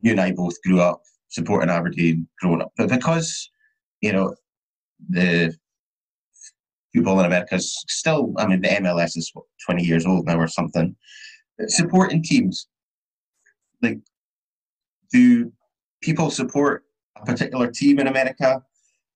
you 0.00 0.12
and 0.12 0.20
I 0.20 0.32
both 0.32 0.60
grew 0.62 0.80
up 0.80 1.02
supporting 1.28 1.70
Aberdeen 1.70 2.28
growing 2.40 2.62
up, 2.62 2.72
but 2.76 2.88
because 2.88 3.50
you 4.00 4.12
know 4.12 4.34
the 5.08 5.54
football 6.94 7.20
in 7.20 7.26
America 7.26 7.56
is 7.56 7.84
still, 7.88 8.32
I 8.38 8.46
mean, 8.46 8.62
the 8.62 8.68
MLS 8.68 9.16
is 9.16 9.30
what, 9.34 9.44
20 9.66 9.84
years 9.84 10.06
old 10.06 10.26
now 10.26 10.38
or 10.38 10.48
something. 10.48 10.96
Supporting 11.68 12.22
teams, 12.22 12.68
like, 13.82 13.98
do 15.12 15.52
people 16.02 16.30
support 16.30 16.84
a 17.16 17.24
particular 17.24 17.70
team 17.70 17.98
in 17.98 18.06
America 18.08 18.62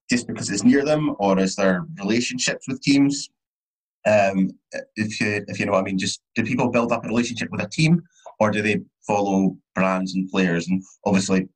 just 0.09 0.26
because 0.26 0.50
it's 0.50 0.64
near 0.64 0.85
them, 0.85 1.14
or 1.18 1.38
is 1.38 1.55
there 1.57 1.87
relationships 1.98 2.66
with 2.66 2.81
teams? 2.81 3.31
Um, 4.07 4.50
if 4.96 5.20
you 5.20 5.44
if 5.46 5.61
you 5.61 5.66
know 5.66 5.72
what 5.72 5.83
I 5.83 5.85
mean, 5.85 5.98
just 5.98 6.22
do 6.35 6.42
people 6.42 6.70
build 6.70 6.92
up 6.92 7.05
a 7.05 7.09
relationship 7.09 7.50
with 7.50 7.62
a 7.62 7.68
team, 7.68 8.03
or 8.38 8.50
do 8.50 8.62
they 8.62 8.81
follow 9.07 9.57
brands 9.74 10.14
and 10.14 10.29
players? 10.31 10.68
And 10.68 10.83
obviously, 11.05 11.48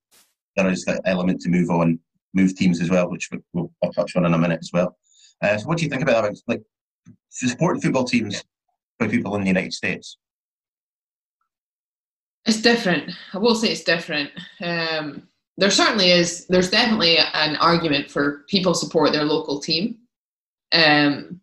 there 0.57 0.69
is 0.71 0.85
the 0.85 1.01
element 1.07 1.41
to 1.43 1.49
move 1.49 1.71
on, 1.71 1.99
move 2.35 2.55
teams 2.55 2.81
as 2.81 2.91
well, 2.91 3.11
which 3.11 3.29
we'll, 3.53 3.73
we'll 3.83 3.93
touch 3.93 4.15
on 4.17 4.27
in 4.27 4.35
a 4.35 4.39
minute 4.39 4.61
as 4.61 4.71
well. 4.73 4.97
Uh, 5.43 5.57
so, 5.57 5.67
what 5.67 5.79
do 5.79 5.85
you 5.85 5.91
think 5.91 6.03
about 6.03 6.23
that? 6.23 6.37
Like 6.47 6.63
supporting 7.31 7.81
football 7.81 8.05
teams 8.05 8.45
by 8.99 9.09
people 9.09 9.35
in 9.37 9.43
the 9.43 9.49
United 9.49 9.73
States? 9.73 10.19
It's 12.47 12.61
different. 12.61 13.11
I 13.33 13.39
will 13.39 13.55
say 13.55 13.69
it's 13.69 13.85
different. 13.85 14.31
Um, 14.63 15.27
there 15.57 15.71
certainly 15.71 16.11
is. 16.11 16.47
There's 16.47 16.71
definitely 16.71 17.17
an 17.19 17.57
argument 17.57 18.11
for 18.11 18.45
people 18.49 18.75
support 18.75 19.13
their 19.13 19.25
local 19.25 19.61
team, 19.61 19.99
um, 20.73 21.41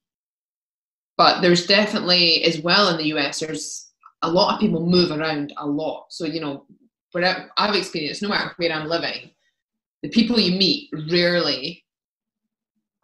but 1.18 1.42
there's 1.42 1.66
definitely 1.66 2.44
as 2.44 2.60
well 2.60 2.90
in 2.90 2.98
the 2.98 3.16
US. 3.16 3.40
There's 3.40 3.92
a 4.22 4.30
lot 4.30 4.54
of 4.54 4.60
people 4.60 4.86
move 4.86 5.12
around 5.12 5.54
a 5.58 5.66
lot. 5.66 6.08
So 6.10 6.26
you 6.26 6.42
know, 6.42 6.66
where 7.14 7.50
I've 7.58 7.76
experienced, 7.76 8.22
no 8.22 8.30
matter 8.30 8.54
where 8.58 8.72
I'm 8.72 8.88
living, 8.88 9.32
the 10.04 10.10
people 10.10 10.40
you 10.40 10.58
meet 10.58 10.90
rarely 11.10 11.84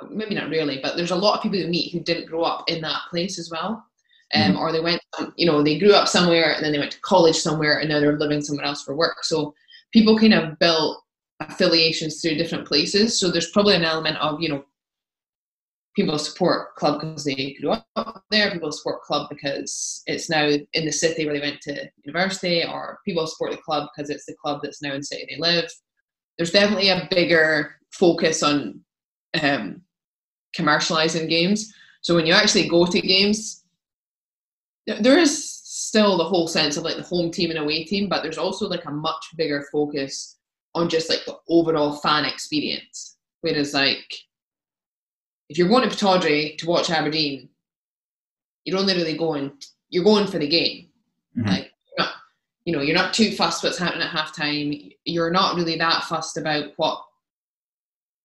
maybe 0.10 0.36
not 0.36 0.50
really, 0.50 0.80
but 0.82 0.96
there's 0.96 1.12
a 1.12 1.16
lot 1.16 1.36
of 1.36 1.44
people 1.44 1.58
you 1.58 1.68
meet 1.68 1.92
who 1.92 2.00
didn't 2.00 2.28
grow 2.28 2.44
up 2.44 2.70
in 2.70 2.82
that 2.82 3.02
place 3.10 3.40
as 3.40 3.50
well. 3.50 3.86
Um, 4.34 4.42
mm-hmm. 4.42 4.58
Or 4.58 4.72
they 4.72 4.82
went, 4.82 5.02
you 5.38 5.46
know, 5.46 5.64
they 5.64 5.80
grew 5.80 5.94
up 5.94 6.08
somewhere 6.08 6.54
and 6.54 6.64
then 6.64 6.74
they 6.74 6.80
went 6.80 6.92
to 6.92 7.02
college 7.02 7.38
somewhere 7.38 7.80
and 7.80 7.90
now 7.90 8.00
they're 8.00 8.20
living 8.20 8.42
somewhere 8.42 8.66
else 8.66 8.84
for 8.84 8.96
work. 8.96 9.24
So 9.24 9.54
people 9.94 10.20
kind 10.20 10.34
of 10.34 10.60
built 10.60 11.02
affiliations 11.40 12.22
through 12.22 12.36
different 12.36 12.68
places. 12.68 13.20
So 13.20 13.32
there's 13.32 13.52
probably 13.52 13.76
an 13.76 13.86
element 13.86 14.18
of, 14.18 14.42
you 14.42 14.50
know, 14.50 14.66
people 15.96 16.20
support 16.20 16.76
club 16.76 17.02
because 17.02 17.24
they 17.24 17.58
grew 17.60 17.72
up 17.96 18.24
there. 18.30 18.52
People 18.52 18.72
support 18.72 19.02
club 19.02 19.30
because 19.30 20.04
it's 20.06 20.30
now 20.30 20.46
in 20.46 20.86
the 20.86 20.92
city 20.92 21.26
where 21.26 21.34
they 21.34 21.42
went 21.42 21.60
to 21.62 21.90
university, 22.04 22.64
or 22.64 23.00
people 23.04 23.26
support 23.26 23.52
the 23.52 23.58
club 23.58 23.90
because 23.96 24.10
it's 24.12 24.26
the 24.26 24.36
club 24.36 24.60
that's 24.62 24.82
now 24.82 24.92
in 24.92 25.00
the 25.00 25.04
city 25.04 25.26
they 25.28 25.40
live. 25.40 25.66
There's 26.38 26.52
definitely 26.52 26.90
a 26.90 27.08
bigger 27.10 27.76
focus 27.92 28.44
on 28.44 28.82
um, 29.42 29.82
commercializing 30.56 31.30
games. 31.30 31.74
So 32.02 32.14
when 32.14 32.28
you 32.28 32.34
actually 32.34 32.70
go 32.70 32.86
to 32.86 33.02
games, 33.02 33.64
there 34.88 35.18
is 35.18 35.54
still 35.64 36.18
the 36.18 36.24
whole 36.24 36.48
sense 36.48 36.78
of 36.78 36.84
like 36.84 36.96
the 36.96 37.04
home 37.04 37.32
team 37.32 37.50
and 37.50 37.60
away 37.60 37.84
team, 37.84 38.10
but 38.10 38.24
there's 38.24 38.38
also 38.38 38.68
like 38.68 38.86
a 38.86 38.92
much 38.92 39.26
bigger 39.36 39.66
focus 39.72 40.38
on 40.74 40.90
just 40.90 41.10
like 41.10 41.24
the 41.26 41.38
overall 41.50 41.98
fan 41.98 42.26
experience. 42.26 43.18
Whereas 43.42 43.74
like 43.74 44.14
if 45.50 45.58
you're 45.58 45.70
going 45.70 45.88
to 45.88 45.96
Pittodrie 45.96 46.58
to 46.58 46.68
watch 46.68 46.90
Aberdeen, 46.90 47.50
you're 48.66 48.80
only 48.80 48.96
really 48.96 49.18
going 49.18 49.52
you're 49.90 50.04
going 50.04 50.28
for 50.28 50.40
the 50.40 50.48
game. 50.48 50.90
Mm-hmm. 51.38 51.50
Like 51.50 51.72
not, 51.98 52.12
you 52.66 52.74
know, 52.74 52.82
you're 52.82 52.96
not 52.96 53.14
too 53.14 53.32
fussed 53.32 53.64
what's 53.64 53.78
happening 53.78 54.08
at 54.08 54.16
halftime. 54.16 54.92
You're 55.06 55.32
not 55.32 55.56
really 55.56 55.78
that 55.78 56.04
fussed 56.04 56.38
about 56.38 56.72
what 56.78 57.04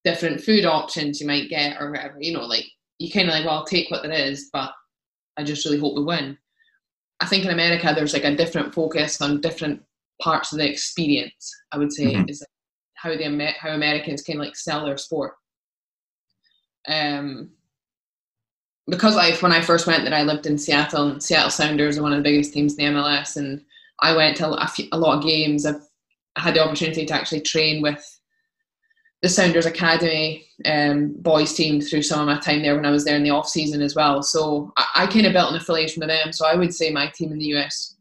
different 0.04 0.40
food 0.40 0.64
options 0.64 1.20
you 1.20 1.26
might 1.26 1.48
get 1.48 1.80
or 1.80 1.90
whatever. 1.90 2.16
You 2.20 2.32
know, 2.32 2.44
like 2.44 2.66
you 2.98 3.10
kind 3.10 3.28
of 3.28 3.34
like, 3.34 3.44
well, 3.44 3.58
I'll 3.58 3.64
take 3.64 3.90
what 3.90 4.02
there 4.02 4.12
is, 4.12 4.50
but 4.52 4.72
I 5.36 5.44
just 5.44 5.64
really 5.64 5.78
hope 5.78 5.96
we 5.96 6.04
win. 6.04 6.36
I 7.22 7.26
think 7.26 7.44
in 7.44 7.52
America 7.52 7.92
there's 7.94 8.14
like 8.14 8.24
a 8.24 8.34
different 8.34 8.74
focus 8.74 9.22
on 9.22 9.40
different 9.40 9.80
parts 10.20 10.52
of 10.52 10.58
the 10.58 10.68
experience. 10.68 11.54
I 11.70 11.78
would 11.78 11.92
say 11.92 12.14
mm-hmm. 12.14 12.28
is 12.28 12.44
how 12.94 13.10
the 13.10 13.52
how 13.58 13.70
Americans 13.70 14.28
of 14.28 14.34
like 14.36 14.56
sell 14.56 14.84
their 14.84 14.98
sport. 14.98 15.34
Um, 16.88 17.50
because 18.88 19.16
I 19.16 19.36
when 19.36 19.52
I 19.52 19.60
first 19.60 19.86
went 19.86 20.04
there, 20.04 20.14
I 20.14 20.24
lived 20.24 20.46
in 20.46 20.58
Seattle, 20.58 21.10
and 21.10 21.22
Seattle 21.22 21.50
Sounders 21.50 21.96
are 21.96 22.02
one 22.02 22.12
of 22.12 22.18
the 22.18 22.28
biggest 22.28 22.52
teams 22.52 22.76
in 22.76 22.92
the 22.92 23.00
MLS, 23.00 23.36
and 23.36 23.64
I 24.00 24.16
went 24.16 24.36
to 24.38 24.50
a, 24.50 24.66
few, 24.66 24.88
a 24.90 24.98
lot 24.98 25.18
of 25.18 25.24
games. 25.24 25.64
I've 25.64 25.86
had 26.36 26.54
the 26.54 26.64
opportunity 26.64 27.06
to 27.06 27.14
actually 27.14 27.42
train 27.42 27.82
with 27.82 28.04
the 29.22 29.28
Sounders 29.28 29.66
Academy 29.66 30.44
um, 30.64 31.14
boys 31.18 31.54
team 31.54 31.80
through 31.80 32.02
some 32.02 32.20
of 32.20 32.26
my 32.26 32.40
time 32.40 32.60
there 32.60 32.74
when 32.74 32.84
I 32.84 32.90
was 32.90 33.04
there 33.04 33.16
in 33.16 33.22
the 33.22 33.30
off 33.30 33.48
season 33.48 33.80
as 33.80 33.94
well. 33.94 34.20
So 34.22 34.72
I, 34.76 34.86
I 34.96 35.06
kind 35.06 35.26
of 35.26 35.32
built 35.32 35.50
an 35.50 35.56
affiliation 35.56 36.00
with 36.00 36.08
them. 36.08 36.32
So 36.32 36.44
I 36.44 36.56
would 36.56 36.74
say 36.74 36.90
my 36.90 37.06
team 37.06 37.30
in 37.32 37.38
the 37.38 37.54
US 37.56 37.96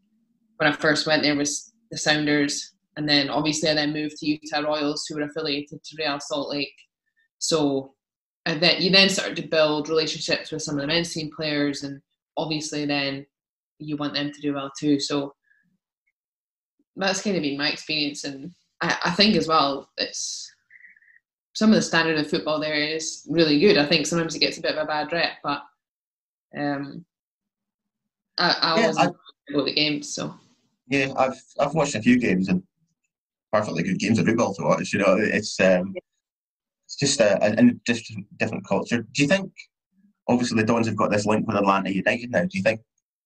when 0.57 0.71
I 0.71 0.75
first 0.75 1.05
went 1.05 1.21
there 1.21 1.35
was 1.35 1.73
the 1.91 1.97
Sounders, 1.97 2.73
and 2.97 3.07
then 3.07 3.29
obviously 3.29 3.69
I 3.69 3.73
then 3.75 3.93
moved 3.93 4.17
to 4.17 4.25
Utah 4.25 4.61
Royals, 4.61 5.05
who 5.05 5.15
were 5.15 5.23
affiliated 5.23 5.83
to 5.83 5.95
Real 5.97 6.19
Salt 6.19 6.49
Lake. 6.49 6.73
So 7.37 7.93
and 8.45 8.61
then 8.61 8.81
you 8.81 8.89
then 8.89 9.09
started 9.09 9.35
to 9.37 9.47
build 9.47 9.89
relationships 9.89 10.51
with 10.51 10.63
some 10.63 10.75
of 10.75 10.81
the 10.81 10.87
men's 10.87 11.13
team 11.13 11.29
players, 11.35 11.83
and 11.83 12.01
obviously 12.37 12.85
then 12.85 13.25
you 13.77 13.97
want 13.97 14.15
them 14.15 14.31
to 14.31 14.41
do 14.41 14.55
well 14.55 14.71
too. 14.79 14.99
So 14.99 15.35
that's 16.95 17.21
kind 17.21 17.35
of 17.35 17.43
been 17.43 17.57
my 17.57 17.69
experience, 17.69 18.23
and 18.23 18.51
I, 18.81 18.97
I 19.05 19.11
think 19.11 19.35
as 19.35 19.47
well 19.47 19.89
it's 19.97 20.40
some 21.53 21.69
of 21.69 21.75
the 21.75 21.81
standard 21.81 22.17
of 22.17 22.29
football 22.29 22.59
there 22.59 22.75
is 22.75 23.25
really 23.29 23.59
good. 23.59 23.77
I 23.77 23.85
think 23.85 24.05
sometimes 24.05 24.35
it 24.35 24.39
gets 24.39 24.57
a 24.57 24.61
bit 24.61 24.75
of 24.75 24.83
a 24.83 24.87
bad 24.87 25.11
rep, 25.11 25.33
but 25.43 25.63
um, 26.57 27.05
I, 28.37 28.55
I 28.61 28.75
yeah, 28.75 28.81
always 28.83 28.97
I, 28.97 29.07
go 29.53 29.65
the 29.65 29.73
games. 29.73 30.13
So 30.13 30.33
yeah, 30.87 31.13
I've 31.17 31.41
I've 31.59 31.73
watched 31.73 31.95
a 31.95 32.01
few 32.01 32.19
games 32.19 32.47
and 32.47 32.63
perfectly 33.51 33.83
good 33.83 33.99
games 33.99 34.19
of 34.19 34.25
football 34.25 34.53
to 34.55 34.63
watch. 34.63 34.93
You 34.93 34.99
know, 34.99 35.17
it's 35.17 35.59
um, 35.59 35.93
it's 36.85 36.95
just 36.95 37.19
a, 37.19 37.43
a, 37.43 37.65
a 37.65 37.71
just 37.85 38.11
different 38.37 38.67
culture. 38.67 39.05
Do 39.13 39.21
you 39.21 39.27
think? 39.27 39.51
Obviously, 40.27 40.61
the 40.61 40.67
Dons 40.67 40.87
have 40.87 40.95
got 40.95 41.11
this 41.11 41.25
link 41.25 41.47
with 41.47 41.57
Atlanta 41.57 41.91
United 41.91 42.31
now. 42.31 42.43
Do 42.43 42.57
you 42.57 42.63
think 42.63 42.81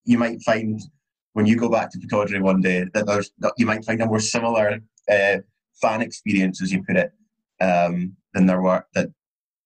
you 0.05 0.17
might 0.17 0.41
find 0.41 0.81
when 1.33 1.45
you 1.45 1.57
go 1.57 1.69
back 1.69 1.91
to 1.91 1.99
Pittodrie 1.99 2.41
one 2.41 2.61
day 2.61 2.85
that 2.93 3.05
there's 3.05 3.31
that 3.39 3.53
you 3.57 3.65
might 3.65 3.85
find 3.85 4.01
a 4.01 4.05
more 4.05 4.19
similar 4.19 4.79
uh, 5.11 5.37
fan 5.81 6.01
experience, 6.01 6.61
as 6.61 6.71
you 6.71 6.81
put 6.83 6.95
it, 6.95 7.11
um, 7.61 8.15
than 8.33 8.45
there 8.45 8.61
were 8.61 8.85
that 8.93 9.09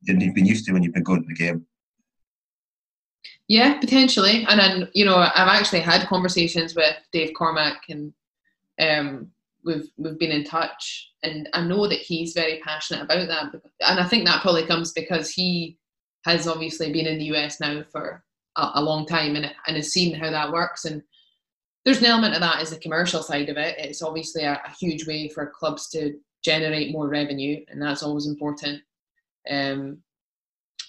you've 0.03 0.35
been 0.35 0.45
used 0.45 0.65
to 0.65 0.73
when 0.73 0.83
you've 0.83 0.93
been 0.93 1.03
going 1.03 1.21
to 1.21 1.27
the 1.27 1.33
game. 1.33 1.65
Yeah, 3.47 3.79
potentially. 3.79 4.45
And 4.47 4.59
then, 4.59 4.89
you 4.93 5.05
know, 5.05 5.17
I've 5.17 5.47
actually 5.47 5.79
had 5.79 6.07
conversations 6.07 6.75
with 6.75 6.95
Dave 7.11 7.33
Cormack 7.35 7.81
and 7.89 8.13
um, 8.79 9.31
we've 9.65 9.89
we've 9.97 10.19
been 10.19 10.31
in 10.31 10.43
touch 10.43 11.11
and 11.23 11.49
I 11.53 11.61
know 11.61 11.87
that 11.87 11.99
he's 11.99 12.33
very 12.33 12.61
passionate 12.63 13.03
about 13.03 13.27
that. 13.27 13.61
And 13.81 13.99
I 13.99 14.07
think 14.07 14.25
that 14.25 14.41
probably 14.41 14.65
comes 14.65 14.93
because 14.93 15.31
he 15.31 15.77
has 16.25 16.47
obviously 16.47 16.91
been 16.91 17.07
in 17.07 17.17
the 17.17 17.35
US 17.35 17.59
now 17.59 17.83
for 17.91 18.23
a, 18.55 18.71
a 18.75 18.83
long 18.83 19.05
time 19.05 19.35
and, 19.35 19.51
and 19.67 19.75
has 19.75 19.91
seen 19.91 20.13
how 20.13 20.29
that 20.29 20.51
works. 20.51 20.85
And 20.85 21.01
there's 21.85 21.99
an 21.99 22.05
element 22.05 22.35
of 22.35 22.41
that 22.41 22.61
is 22.61 22.69
the 22.69 22.79
commercial 22.79 23.23
side 23.23 23.49
of 23.49 23.57
it. 23.57 23.75
It's 23.79 24.01
obviously 24.01 24.43
a, 24.43 24.61
a 24.65 24.71
huge 24.79 25.07
way 25.07 25.27
for 25.27 25.51
clubs 25.57 25.89
to 25.89 26.13
generate 26.43 26.91
more 26.91 27.07
revenue, 27.07 27.63
and 27.69 27.81
that's 27.81 28.03
always 28.03 28.27
important. 28.27 28.81
Um, 29.49 29.99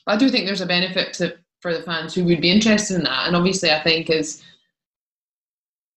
but 0.07 0.15
I 0.15 0.17
do 0.17 0.29
think 0.29 0.47
there's 0.47 0.61
a 0.61 0.67
benefit 0.67 1.13
to 1.15 1.37
for 1.61 1.75
the 1.75 1.83
fans 1.83 2.15
who 2.15 2.25
would 2.25 2.41
be 2.41 2.51
interested 2.51 2.97
in 2.97 3.05
that, 3.05 3.27
and 3.27 3.37
obviously, 3.37 3.71
I 3.71 3.83
think 3.83 4.11
is 4.11 4.43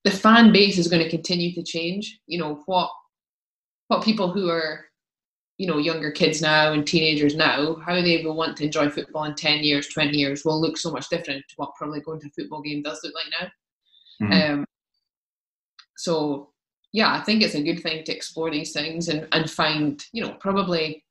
the 0.04 0.12
fan 0.12 0.52
base 0.52 0.78
is 0.78 0.88
going 0.88 1.04
to 1.04 1.10
continue 1.10 1.54
to 1.54 1.64
change. 1.64 2.20
You 2.28 2.40
know 2.40 2.64
what 2.66 2.90
what 3.88 4.04
people 4.04 4.32
who 4.32 4.50
are 4.50 4.86
you 5.58 5.68
know 5.68 5.78
younger 5.78 6.12
kids 6.12 6.42
now 6.42 6.74
and 6.74 6.86
teenagers 6.86 7.36
now 7.36 7.76
how 7.76 7.94
they 7.94 8.24
will 8.24 8.36
want 8.36 8.58
to 8.58 8.66
enjoy 8.66 8.90
football 8.90 9.26
in 9.26 9.36
10 9.36 9.64
years 9.64 9.88
20 9.88 10.18
years 10.18 10.44
will 10.44 10.60
look 10.60 10.78
so 10.78 10.92
much 10.92 11.08
different 11.10 11.44
to 11.48 11.56
what 11.58 11.76
probably 11.76 12.02
going 12.02 12.20
to 12.20 12.28
a 12.28 12.32
football 12.32 12.62
game 12.62 12.82
does 12.82 13.00
look 13.04 13.14
like 13.14 13.52
now 14.20 14.28
mm-hmm. 14.28 14.54
um, 14.54 14.66
so 15.96 16.50
yeah, 16.94 17.12
I 17.12 17.22
think 17.24 17.42
it's 17.42 17.56
a 17.56 17.64
good 17.64 17.82
thing 17.82 18.04
to 18.04 18.16
explore 18.16 18.52
these 18.52 18.72
things 18.72 19.10
and, 19.10 19.28
and 19.32 19.50
find, 19.50 20.06
you 20.14 20.24
know, 20.24 20.34
probably 20.40 21.04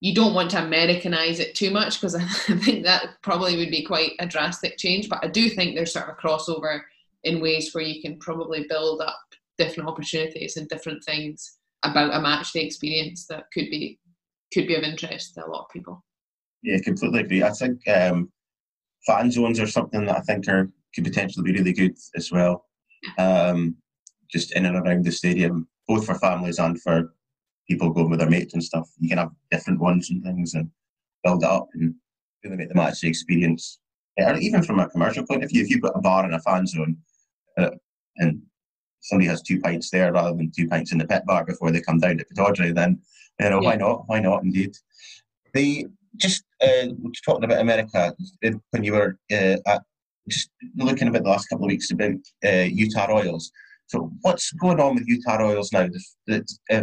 you 0.00 0.14
don't 0.14 0.34
want 0.34 0.50
to 0.50 0.64
Americanize 0.64 1.38
it 1.38 1.54
too 1.54 1.70
much 1.70 2.00
because 2.00 2.14
I 2.16 2.24
think 2.24 2.84
that 2.84 3.10
probably 3.22 3.56
would 3.56 3.70
be 3.70 3.84
quite 3.84 4.12
a 4.18 4.26
drastic 4.26 4.78
change. 4.78 5.10
But 5.10 5.22
I 5.22 5.28
do 5.28 5.50
think 5.50 5.74
there's 5.74 5.92
sort 5.92 6.08
of 6.08 6.16
a 6.16 6.20
crossover 6.20 6.80
in 7.22 7.40
ways 7.40 7.72
where 7.72 7.84
you 7.84 8.00
can 8.00 8.18
probably 8.18 8.66
build 8.68 9.02
up 9.02 9.20
different 9.58 9.88
opportunities 9.88 10.56
and 10.56 10.68
different 10.68 11.04
things 11.04 11.58
about 11.84 12.14
a 12.14 12.20
match 12.20 12.52
day 12.52 12.62
experience 12.62 13.26
that 13.26 13.44
could 13.52 13.68
be 13.70 13.98
could 14.54 14.66
be 14.66 14.74
of 14.74 14.82
interest 14.82 15.34
to 15.34 15.46
a 15.46 15.48
lot 15.48 15.64
of 15.64 15.70
people. 15.70 16.02
Yeah, 16.62 16.78
completely 16.82 17.20
agree. 17.20 17.42
I 17.42 17.50
think 17.50 17.86
um, 17.88 18.32
fan 19.06 19.30
zones 19.30 19.60
are 19.60 19.66
something 19.66 20.06
that 20.06 20.16
I 20.16 20.20
think 20.20 20.48
are 20.48 20.70
could 20.94 21.04
potentially 21.04 21.44
be 21.44 21.58
really 21.58 21.72
good 21.72 21.96
as 22.16 22.32
well. 22.32 22.66
Um, 23.18 23.76
just 24.32 24.54
in 24.54 24.66
and 24.66 24.76
around 24.76 25.04
the 25.04 25.12
stadium, 25.12 25.68
both 25.86 26.06
for 26.06 26.14
families 26.14 26.58
and 26.58 26.80
for 26.80 27.12
people 27.68 27.90
going 27.90 28.10
with 28.10 28.18
their 28.18 28.30
mates 28.30 28.54
and 28.54 28.64
stuff. 28.64 28.88
You 28.98 29.08
can 29.08 29.18
have 29.18 29.30
different 29.50 29.80
ones 29.80 30.10
and 30.10 30.22
things 30.22 30.54
and 30.54 30.70
build 31.22 31.42
it 31.42 31.48
up 31.48 31.68
and 31.74 31.94
really 32.42 32.56
make 32.56 32.68
the 32.68 32.74
match 32.74 33.00
the 33.00 33.08
experience. 33.08 33.78
Or 34.18 34.36
even 34.36 34.62
from 34.62 34.80
a 34.80 34.88
commercial 34.88 35.26
point 35.26 35.44
of 35.44 35.50
view, 35.50 35.62
if 35.62 35.70
you've 35.70 35.80
got 35.80 35.96
a 35.96 36.00
bar 36.00 36.24
and 36.24 36.34
a 36.34 36.40
fan 36.40 36.66
zone 36.66 36.96
uh, 37.58 37.70
and 38.16 38.42
somebody 39.00 39.28
has 39.28 39.42
two 39.42 39.60
pints 39.60 39.90
there 39.90 40.12
rather 40.12 40.36
than 40.36 40.52
two 40.56 40.68
pints 40.68 40.92
in 40.92 40.98
the 40.98 41.06
pit 41.06 41.22
bar 41.26 41.44
before 41.44 41.70
they 41.70 41.80
come 41.80 41.98
down 41.98 42.18
to 42.18 42.24
Pittodrie, 42.24 42.74
then 42.74 43.00
you 43.40 43.50
know 43.50 43.60
yeah. 43.60 43.68
why 43.68 43.76
not? 43.76 44.04
Why 44.06 44.20
not? 44.20 44.42
Indeed. 44.42 44.76
The 45.54 45.86
just 46.16 46.44
uh, 46.60 46.88
talking 47.24 47.44
about 47.44 47.60
America 47.60 48.14
when 48.70 48.84
you 48.84 48.92
were 48.92 49.18
uh, 49.32 49.56
at, 49.66 49.82
just 50.28 50.50
looking 50.76 51.08
about 51.08 51.24
the 51.24 51.30
last 51.30 51.48
couple 51.48 51.64
of 51.64 51.70
weeks 51.70 51.90
about 51.90 52.12
uh, 52.44 52.68
Utah 52.70 53.06
Royals. 53.06 53.50
So 53.92 54.10
what's 54.22 54.52
going 54.52 54.80
on 54.80 54.94
with 54.94 55.06
Utah 55.06 55.36
Royals 55.36 55.70
now? 55.70 55.86
The, 56.26 56.44
uh, 56.70 56.76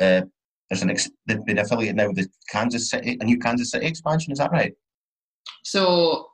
uh, 0.00 0.22
there's 0.70 0.82
an 0.82 0.90
ex- 0.90 1.10
they've 1.26 1.44
been 1.44 1.58
affiliated 1.58 1.96
now 1.96 2.06
with 2.06 2.16
the 2.16 2.28
Kansas 2.48 2.88
City, 2.88 3.18
a 3.20 3.24
new 3.24 3.38
Kansas 3.38 3.72
City 3.72 3.86
expansion. 3.86 4.32
Is 4.32 4.38
that 4.38 4.52
right? 4.52 4.72
So 5.64 6.28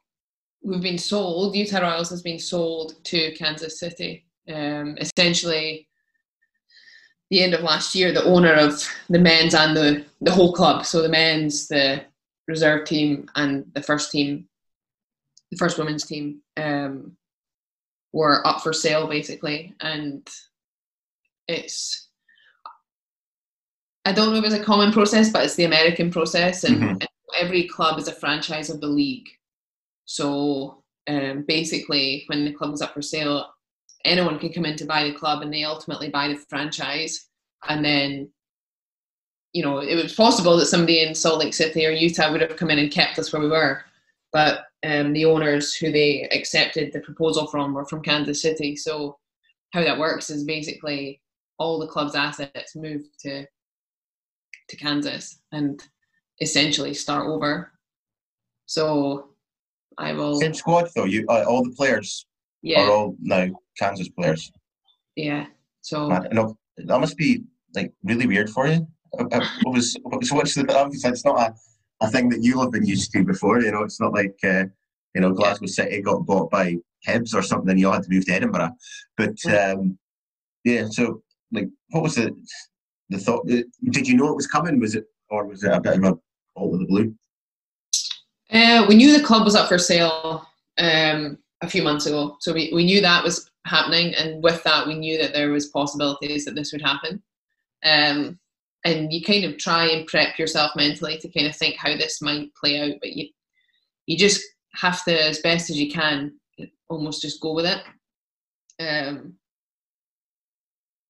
we've 0.63 0.83
been 0.83 0.99
sold. 0.99 1.57
Utah 1.57 1.81
Royals 1.81 2.11
has 2.11 2.21
been 2.21 2.39
sold 2.39 3.03
to 3.05 3.35
Kansas 3.37 3.81
City. 3.81 4.27
Um, 4.53 4.99
essentially, 5.01 5.89
the 7.31 7.43
end 7.43 7.55
of 7.55 7.63
last 7.63 7.95
year, 7.95 8.13
the 8.13 8.25
owner 8.25 8.53
of 8.53 8.83
the 9.09 9.19
men's 9.19 9.55
and 9.55 9.75
the 9.75 10.05
the 10.21 10.33
whole 10.33 10.53
club. 10.53 10.85
So 10.85 11.01
the 11.01 11.09
men's, 11.09 11.69
the 11.69 12.03
reserve 12.47 12.85
team, 12.87 13.31
and 13.35 13.65
the 13.75 13.83
first 13.83 14.13
team, 14.13 14.47
the 15.51 15.57
first 15.57 15.79
women's 15.79 16.05
team, 16.05 16.43
um, 16.59 17.17
were 18.13 18.47
up 18.47 18.63
for 18.63 18.73
sale 18.73 19.07
basically, 19.07 19.75
and 19.81 20.29
it's 21.47 22.09
I 24.05 24.13
don't 24.13 24.33
know 24.33 24.39
if 24.39 24.45
it's 24.45 24.55
a 24.55 24.65
common 24.65 24.91
process, 24.93 25.31
but 25.31 25.45
it's 25.45 25.57
the 25.57 25.65
American 25.65 26.11
process, 26.11 26.65
and, 26.65 26.77
mm-hmm. 26.77 26.89
and 26.93 27.09
every 27.39 27.69
club 27.69 27.99
is 27.99 28.09
a 28.09 28.13
franchise 28.13 28.71
of 28.71 28.81
the 28.81 28.87
league. 28.87 29.29
So 30.07 30.83
um, 31.09 31.45
basically, 31.47 32.25
when 32.29 32.47
the 32.47 32.53
club 32.53 32.73
is 32.73 32.81
up 32.81 32.95
for 32.95 33.03
sale, 33.03 33.53
anyone 34.07 34.39
can 34.39 34.51
come 34.51 34.65
in 34.65 34.77
to 34.77 34.87
buy 34.87 35.05
the 35.05 35.13
club, 35.13 35.43
and 35.43 35.53
they 35.53 35.65
ultimately 35.65 36.09
buy 36.09 36.29
the 36.29 36.37
franchise, 36.37 37.29
and 37.69 37.85
then. 37.85 38.31
You 39.55 39.65
know, 39.65 39.79
it 39.79 39.95
was 39.95 40.15
possible 40.15 40.59
that 40.59 40.67
somebody 40.67 41.03
in 41.03 41.15
Salt 41.15 41.41
Lake 41.41 41.55
City 41.55 41.87
or 41.87 41.91
Utah 41.91 42.31
would 42.31 42.43
have 42.43 42.57
come 42.57 42.71
in 42.71 42.79
and 42.79 42.93
kept 42.93 43.19
us 43.19 43.33
where 43.33 43.41
we 43.41 43.49
were, 43.49 43.83
but 44.31 44.68
um, 44.85 45.13
the 45.13 45.25
owners 45.25 45.75
who 45.75 45.91
they 45.91 46.29
accepted 46.31 46.93
the 46.93 47.01
proposal 47.01 47.47
from 47.47 47.75
were 47.75 47.87
from 47.87 48.03
Kansas 48.03 48.43
City. 48.43 48.77
So 48.77 49.19
how 49.73 49.83
that 49.83 49.99
works 49.99 50.31
is 50.31 50.45
basically 50.45 51.21
all 51.59 51.79
the 51.79 51.87
club's 51.87 52.15
assets 52.15 52.77
move 52.77 53.03
to 53.21 53.45
to 54.69 54.77
Kansas 54.77 55.41
and 55.53 55.83
essentially 56.41 56.95
start 56.95 57.27
over. 57.27 57.73
So 58.67 59.31
I 59.97 60.13
will. 60.13 60.39
Same 60.39 60.55
squad 60.55 60.89
though. 60.95 61.05
You 61.05 61.27
uh, 61.29 61.45
all 61.49 61.65
the 61.65 61.75
players 61.75 62.27
yeah. 62.63 62.83
are 62.83 62.91
all 62.91 63.17
now 63.21 63.49
Kansas 63.79 64.09
players. 64.09 64.53
Yeah. 65.17 65.47
So 65.81 66.09
Man, 66.09 66.29
that 66.77 67.01
must 67.01 67.17
be 67.17 67.45
like 67.75 67.93
really 68.05 68.27
weird 68.27 68.51
for 68.51 68.69
you. 68.69 68.87
Uh, 69.19 69.25
uh, 69.33 69.47
what 69.63 69.75
was 69.75 69.95
so 70.23 70.37
what's 70.37 70.55
the 70.55 70.91
it's 71.05 71.25
not 71.25 71.41
a, 71.41 71.55
a 72.01 72.11
thing 72.11 72.29
that 72.29 72.43
you'll 72.43 72.63
have 72.63 72.73
been 72.73 72.87
used 72.87 73.13
to 73.13 73.25
before. 73.25 73.61
You 73.61 73.73
know, 73.73 73.83
it's 73.83 74.01
not 74.01 74.13
like 74.13 74.37
uh, 74.45 74.65
you 75.15 75.21
know 75.21 75.33
Glasgow. 75.33 75.67
City 75.67 76.01
got 76.01 76.27
bought 76.27 76.51
by 76.51 76.77
Hibs 77.07 77.35
or 77.35 77.43
something, 77.43 77.71
and 77.71 77.81
you 77.81 77.87
all 77.87 77.95
had 77.95 78.05
to 78.05 78.11
move 78.11 78.27
to 78.27 78.33
Edinburgh. 78.33 78.73
But 79.17 79.37
um, 79.47 79.99
yeah, 80.65 80.87
so 80.91 81.23
like, 81.53 81.69
what 81.91 82.03
was 82.03 82.17
the 82.17 82.35
the 83.09 83.19
thought? 83.19 83.47
Did 83.47 84.09
you 84.09 84.17
know 84.17 84.29
it 84.29 84.37
was 84.37 84.47
coming? 84.47 84.81
Was 84.81 84.95
it, 84.95 85.05
or 85.31 85.47
was 85.47 85.65
it 85.65 85.73
a 85.73 85.81
bit 85.81 85.99
of 85.99 86.05
a 86.05 86.19
all 86.55 86.75
of 86.75 86.81
the 86.81 86.87
blue? 86.87 87.15
Uh, 88.51 88.87
we 88.89 88.95
knew 88.95 89.17
the 89.17 89.25
club 89.25 89.45
was 89.45 89.55
up 89.55 89.69
for 89.69 89.79
sale 89.79 90.47
um, 90.79 91.39
a 91.61 91.69
few 91.69 91.83
months 91.83 92.07
ago, 92.07 92.37
so 92.41 92.53
we, 92.53 92.71
we 92.73 92.85
knew 92.85 93.01
that 93.01 93.23
was 93.23 93.51
happening, 93.67 94.15
and 94.15 94.43
with 94.43 94.63
that, 94.63 94.87
we 94.87 94.95
knew 94.95 95.19
that 95.19 95.35
there 95.35 95.51
was 95.51 95.67
possibilities 95.67 96.45
that 96.45 96.55
this 96.55 96.73
would 96.73 96.81
happen. 96.81 97.23
Um, 97.85 98.39
and 98.85 99.13
you 99.13 99.23
kind 99.23 99.45
of 99.45 99.59
try 99.59 99.87
and 99.87 100.07
prep 100.07 100.39
yourself 100.39 100.73
mentally 100.77 101.19
to 101.19 101.29
kind 101.29 101.47
of 101.47 101.57
think 101.57 101.77
how 101.77 101.97
this 101.97 102.23
might 102.23 102.55
play 102.55 102.81
out, 102.81 102.97
but 103.01 103.13
you 103.13 103.29
you 104.07 104.17
just 104.17 104.43
have 104.75 105.05
to, 105.05 105.29
as 105.29 105.41
best 105.41 105.69
as 105.69 105.79
you 105.79 105.91
can, 105.91 106.33
almost 106.89 107.21
just 107.21 107.41
go 107.41 107.53
with 107.53 107.67
it. 107.67 107.83
Um, 108.81 109.35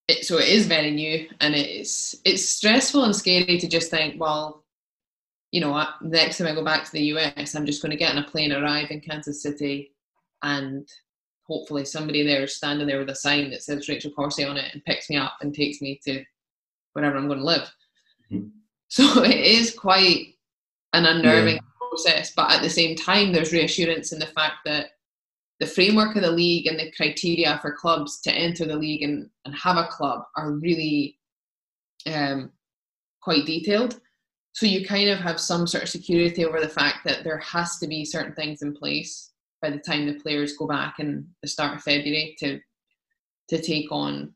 it, 0.09 0.25
so 0.25 0.39
it 0.39 0.49
is 0.49 0.67
very 0.67 0.91
new 0.91 1.29
and 1.41 1.55
it's 1.55 2.17
it's 2.25 2.49
stressful 2.49 3.05
and 3.05 3.15
scary 3.15 3.59
to 3.59 3.69
just 3.69 3.91
think 3.91 4.19
well 4.19 4.65
you 5.53 5.61
know 5.61 5.87
next 6.01 6.39
time 6.39 6.47
i 6.47 6.55
go 6.55 6.65
back 6.65 6.85
to 6.85 6.93
the 6.93 7.03
us 7.03 7.55
i'm 7.55 7.67
just 7.67 7.83
going 7.83 7.91
to 7.91 7.97
get 7.97 8.13
on 8.13 8.25
a 8.25 8.27
plane 8.27 8.53
arrive 8.53 8.91
in 8.91 9.03
kansas 9.03 9.43
city 9.43 9.93
and 10.43 10.89
hopefully 11.47 11.85
somebody 11.85 12.27
there 12.27 12.43
is 12.43 12.57
standing 12.57 12.87
there 12.87 12.99
with 12.99 13.11
a 13.11 13.15
sign 13.15 13.51
that 13.51 13.63
says 13.63 13.89
rachel 13.89 14.11
Corsie 14.11 14.49
on 14.49 14.57
it 14.57 14.73
and 14.73 14.85
picks 14.85 15.11
me 15.11 15.17
up 15.17 15.37
and 15.43 15.55
takes 15.55 15.83
me 15.83 16.01
to 16.05 16.25
wherever 16.99 17.17
i'm 17.17 17.29
going 17.29 17.39
to 17.39 17.45
live 17.45 17.71
mm-hmm. 18.31 18.49
so 18.89 19.23
it 19.25 19.41
is 19.41 19.75
quite 19.75 20.35
an 20.93 21.07
unnerving 21.07 21.57
yeah. 21.57 21.61
process 21.79 22.33
but 22.35 22.51
at 22.51 22.63
the 22.63 22.71
same 22.71 22.97
time 22.97 23.33
there's 23.33 23.53
reassurance 23.53 24.13
in 24.13 24.19
the 24.19 24.27
fact 24.27 24.57
that 24.65 24.91
the 25.61 25.67
framework 25.67 26.15
of 26.15 26.23
the 26.23 26.31
league 26.31 26.67
and 26.67 26.79
the 26.79 26.93
criteria 26.93 27.59
for 27.61 27.73
clubs 27.73 28.21
to 28.21 28.33
enter 28.33 28.65
the 28.65 28.77
league 28.77 29.03
and, 29.03 29.29
and 29.45 29.55
have 29.57 29.77
a 29.77 29.89
club 29.89 30.23
are 30.37 30.53
really 30.53 31.19
um, 32.07 32.53
quite 33.21 33.45
detailed. 33.45 34.01
So 34.53 34.67
you 34.67 34.87
kind 34.87 35.09
of 35.09 35.19
have 35.19 35.41
some 35.41 35.67
sort 35.67 35.85
of 35.85 35.89
security 35.89 36.45
over 36.45 36.61
the 36.61 36.69
fact 36.69 36.99
that 37.05 37.25
there 37.25 37.39
has 37.39 37.79
to 37.79 37.89
be 37.89 38.05
certain 38.05 38.35
things 38.35 38.63
in 38.63 38.75
place 38.75 39.33
by 39.61 39.71
the 39.71 39.79
time 39.79 40.07
the 40.07 40.21
players 40.21 40.57
go 40.57 40.67
back 40.67 40.97
in 40.99 41.27
the 41.43 41.49
start 41.49 41.77
of 41.77 41.83
February 41.83 42.37
to 42.39 42.61
to 43.49 43.63
take 43.63 43.91
on 43.91 44.35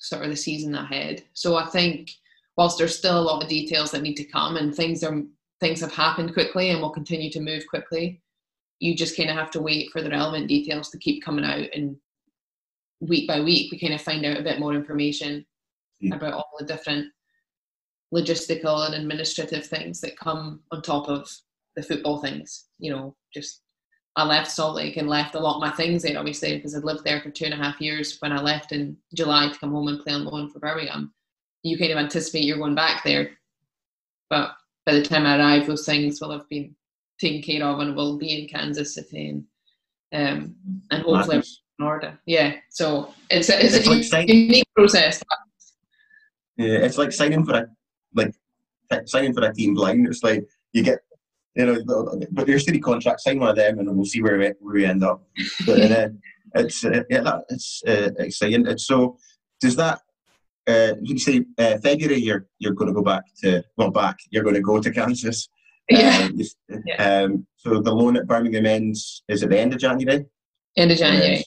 sort 0.00 0.22
of 0.22 0.30
the 0.30 0.36
season 0.36 0.74
ahead. 0.74 1.22
So 1.34 1.56
I 1.56 1.66
think 1.66 2.10
whilst 2.56 2.78
there's 2.78 2.98
still 2.98 3.18
a 3.18 3.22
lot 3.22 3.42
of 3.42 3.48
details 3.48 3.92
that 3.92 4.02
need 4.02 4.16
to 4.16 4.24
come 4.24 4.56
and 4.56 4.74
things 4.74 5.04
are 5.04 5.22
things 5.60 5.80
have 5.80 5.92
happened 5.92 6.32
quickly 6.32 6.70
and 6.70 6.80
will 6.80 6.90
continue 6.90 7.30
to 7.30 7.40
move 7.40 7.64
quickly, 7.68 8.22
you 8.80 8.96
just 8.96 9.16
kind 9.16 9.30
of 9.30 9.36
have 9.36 9.50
to 9.52 9.60
wait 9.60 9.90
for 9.92 10.02
the 10.02 10.10
relevant 10.10 10.48
details 10.48 10.88
to 10.90 10.98
keep 10.98 11.22
coming 11.22 11.44
out 11.44 11.66
and 11.74 11.96
week 13.00 13.28
by 13.28 13.40
week 13.40 13.70
we 13.70 13.78
kind 13.78 13.94
of 13.94 14.00
find 14.00 14.24
out 14.26 14.38
a 14.38 14.42
bit 14.42 14.58
more 14.58 14.74
information 14.74 15.44
yeah. 16.00 16.14
about 16.14 16.34
all 16.34 16.50
the 16.58 16.66
different 16.66 17.06
logistical 18.14 18.86
and 18.86 18.94
administrative 18.94 19.64
things 19.64 20.00
that 20.00 20.18
come 20.18 20.60
on 20.72 20.82
top 20.82 21.08
of 21.08 21.30
the 21.76 21.82
football 21.82 22.20
things 22.20 22.66
you 22.78 22.90
know 22.90 23.14
just 23.32 23.62
i 24.16 24.24
left 24.24 24.50
salt 24.50 24.76
lake 24.76 24.96
and 24.96 25.08
left 25.08 25.34
a 25.34 25.38
lot 25.38 25.56
of 25.56 25.60
my 25.60 25.70
things 25.70 26.02
there 26.02 26.18
obviously 26.18 26.56
because 26.56 26.76
i'd 26.76 26.84
lived 26.84 27.04
there 27.04 27.20
for 27.20 27.30
two 27.30 27.44
and 27.44 27.54
a 27.54 27.56
half 27.56 27.80
years 27.80 28.16
when 28.20 28.32
i 28.32 28.40
left 28.40 28.72
in 28.72 28.96
july 29.14 29.48
to 29.48 29.58
come 29.58 29.72
home 29.72 29.88
and 29.88 30.00
play 30.00 30.12
on 30.12 30.24
loan 30.24 30.48
for 30.50 30.58
birmingham 30.58 31.12
you 31.62 31.78
kind 31.78 31.92
of 31.92 31.98
anticipate 31.98 32.44
you're 32.44 32.58
going 32.58 32.74
back 32.74 33.04
there 33.04 33.30
but 34.28 34.52
by 34.86 34.92
the 34.92 35.02
time 35.02 35.26
i 35.26 35.38
arrive 35.38 35.66
those 35.66 35.86
things 35.86 36.20
will 36.20 36.32
have 36.32 36.48
been 36.48 36.74
taken 37.20 37.42
care 37.42 37.64
of 37.64 37.78
and 37.80 37.94
will 37.94 38.16
be 38.16 38.40
in 38.40 38.48
Kansas 38.48 38.94
City 38.94 39.28
and 39.28 39.44
um, 40.12 40.56
and 40.90 41.02
hopefully 41.02 41.42
in 41.78 41.84
order. 41.84 42.18
Yeah, 42.26 42.56
so 42.70 43.14
it's 43.30 43.48
a, 43.48 43.64
it's, 43.64 43.76
it's 43.76 44.12
a 44.12 44.16
like 44.16 44.28
unique 44.28 44.66
process. 44.74 45.22
Yeah, 46.56 46.78
it's 46.78 46.98
like 46.98 47.12
signing 47.12 47.44
for 47.44 47.54
a 47.54 47.66
like 48.14 48.34
signing 49.04 49.34
for 49.34 49.44
a 49.44 49.52
team 49.54 49.74
blind. 49.74 50.08
It's 50.08 50.24
like 50.24 50.48
you 50.72 50.82
get 50.82 50.98
you 51.54 51.66
know, 51.66 52.20
but 52.30 52.48
your 52.48 52.58
city 52.58 52.80
contract, 52.80 53.20
sign 53.20 53.40
one 53.40 53.48
of 53.48 53.56
them, 53.56 53.78
and 53.78 53.96
we'll 53.96 54.04
see 54.04 54.22
where 54.22 54.38
we, 54.38 54.52
where 54.60 54.74
we 54.74 54.84
end 54.84 55.02
up. 55.04 55.22
But 55.66 55.78
then 55.78 56.20
it's 56.54 56.84
uh, 56.84 57.02
yeah, 57.10 57.22
that, 57.22 57.44
it's 57.48 57.82
uh, 57.86 58.10
exciting. 58.18 58.66
It's 58.66 58.86
so 58.86 59.18
does 59.60 59.76
that. 59.76 60.00
Uh, 60.66 60.94
you 61.02 61.18
say 61.18 61.44
uh, 61.58 61.78
February 61.78 62.20
you're 62.20 62.46
you're 62.58 62.74
going 62.74 62.88
to 62.88 62.94
go 62.94 63.02
back 63.02 63.24
to 63.42 63.64
well 63.78 63.90
back 63.90 64.18
you're 64.30 64.44
going 64.44 64.54
to 64.54 64.60
go 64.60 64.78
to 64.78 64.90
Kansas 64.92 65.48
yeah. 65.90 66.28
Uh, 66.72 66.76
yeah. 66.86 67.22
Um, 67.22 67.46
so 67.56 67.80
the 67.80 67.92
loan 67.92 68.16
at 68.16 68.26
Birmingham 68.26 68.66
ends 68.66 69.22
is 69.28 69.42
at 69.42 69.50
the 69.50 69.58
end 69.58 69.74
of 69.74 69.80
January. 69.80 70.24
End 70.76 70.90
of 70.90 70.98
January. 70.98 71.44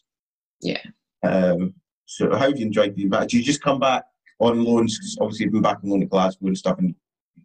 yeah. 0.61 0.81
Um, 1.23 1.73
so 2.05 2.31
how 2.31 2.49
have 2.49 2.59
you 2.59 2.65
enjoyed 2.65 2.95
being 2.95 3.09
back? 3.09 3.29
Do 3.29 3.37
you 3.37 3.43
just 3.43 3.61
come 3.61 3.79
back 3.79 4.03
on 4.39 4.63
loans? 4.63 5.17
Obviously 5.19 5.45
you've 5.45 5.53
been 5.53 5.61
back 5.61 5.77
on 5.83 5.89
loan 5.89 6.03
at 6.03 6.09
Glasgow 6.09 6.47
and 6.47 6.57
stuff, 6.57 6.77
and 6.79 6.93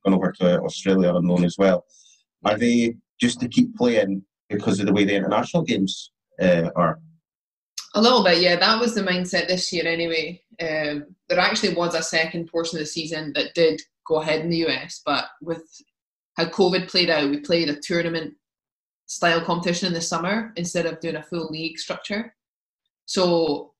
gone 0.04 0.14
over 0.14 0.32
to 0.32 0.60
Australia 0.60 1.12
on 1.14 1.26
loan 1.26 1.44
as 1.44 1.56
well. 1.56 1.84
Are 2.44 2.56
they 2.56 2.94
just 3.20 3.40
to 3.40 3.48
keep 3.48 3.76
playing 3.76 4.22
because 4.48 4.80
of 4.80 4.86
the 4.86 4.92
way 4.92 5.04
the 5.04 5.14
international 5.14 5.62
games 5.62 6.12
uh, 6.40 6.70
are? 6.76 7.00
A 7.94 8.00
little 8.00 8.22
bit, 8.22 8.40
yeah. 8.40 8.56
That 8.56 8.80
was 8.80 8.94
the 8.94 9.02
mindset 9.02 9.48
this 9.48 9.72
year, 9.72 9.86
anyway. 9.86 10.42
Um, 10.60 11.06
there 11.28 11.38
actually 11.38 11.74
was 11.74 11.94
a 11.94 12.02
second 12.02 12.48
portion 12.50 12.78
of 12.78 12.82
the 12.82 12.86
season 12.86 13.32
that 13.34 13.54
did 13.54 13.80
go 14.06 14.20
ahead 14.20 14.40
in 14.40 14.50
the 14.50 14.66
US, 14.66 15.02
but 15.04 15.26
with 15.42 15.64
how 16.36 16.44
COVID 16.46 16.88
played 16.88 17.10
out, 17.10 17.30
we 17.30 17.40
played 17.40 17.68
a 17.68 17.80
tournament 17.80 18.34
style 19.06 19.40
competition 19.40 19.88
in 19.88 19.94
the 19.94 20.00
summer 20.00 20.52
instead 20.56 20.86
of 20.86 21.00
doing 21.00 21.16
a 21.16 21.22
full 21.22 21.48
league 21.48 21.78
structure. 21.78 22.34
So 23.06 23.72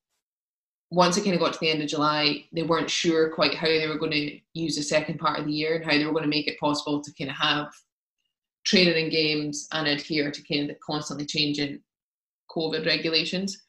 once 0.91 1.17
it 1.17 1.23
kind 1.23 1.35
of 1.35 1.41
got 1.41 1.53
to 1.53 1.61
the 1.61 1.71
end 1.71 1.83
of 1.83 1.89
July, 1.89 2.45
they 2.53 2.63
weren't 2.63 2.91
sure 2.91 3.31
quite 3.31 3.55
how 3.55 3.67
they 3.67 3.87
were 3.87 3.99
going 3.99 4.13
to 4.13 4.39
use 4.55 4.75
the 4.77 4.83
second 4.83 5.19
part 5.19 5.39
of 5.39 5.45
the 5.45 5.53
year 5.53 5.77
and 5.77 5.85
how 5.85 5.93
they 5.93 6.05
were 6.07 6.13
going 6.13 6.25
to 6.25 6.31
make 6.31 6.49
it 6.49 6.59
possible 6.59 7.03
to 7.03 7.13
kind 7.19 7.31
of 7.31 7.37
have 7.37 7.69
training 8.65 9.03
and 9.05 9.13
games 9.13 9.69
and 9.73 9.87
adhere 9.87 10.31
to 10.31 10.43
kind 10.43 10.63
of 10.63 10.69
the 10.69 10.81
constantly 10.85 11.27
changing 11.27 11.81
COVID 12.51 12.87
regulations. 12.87 13.63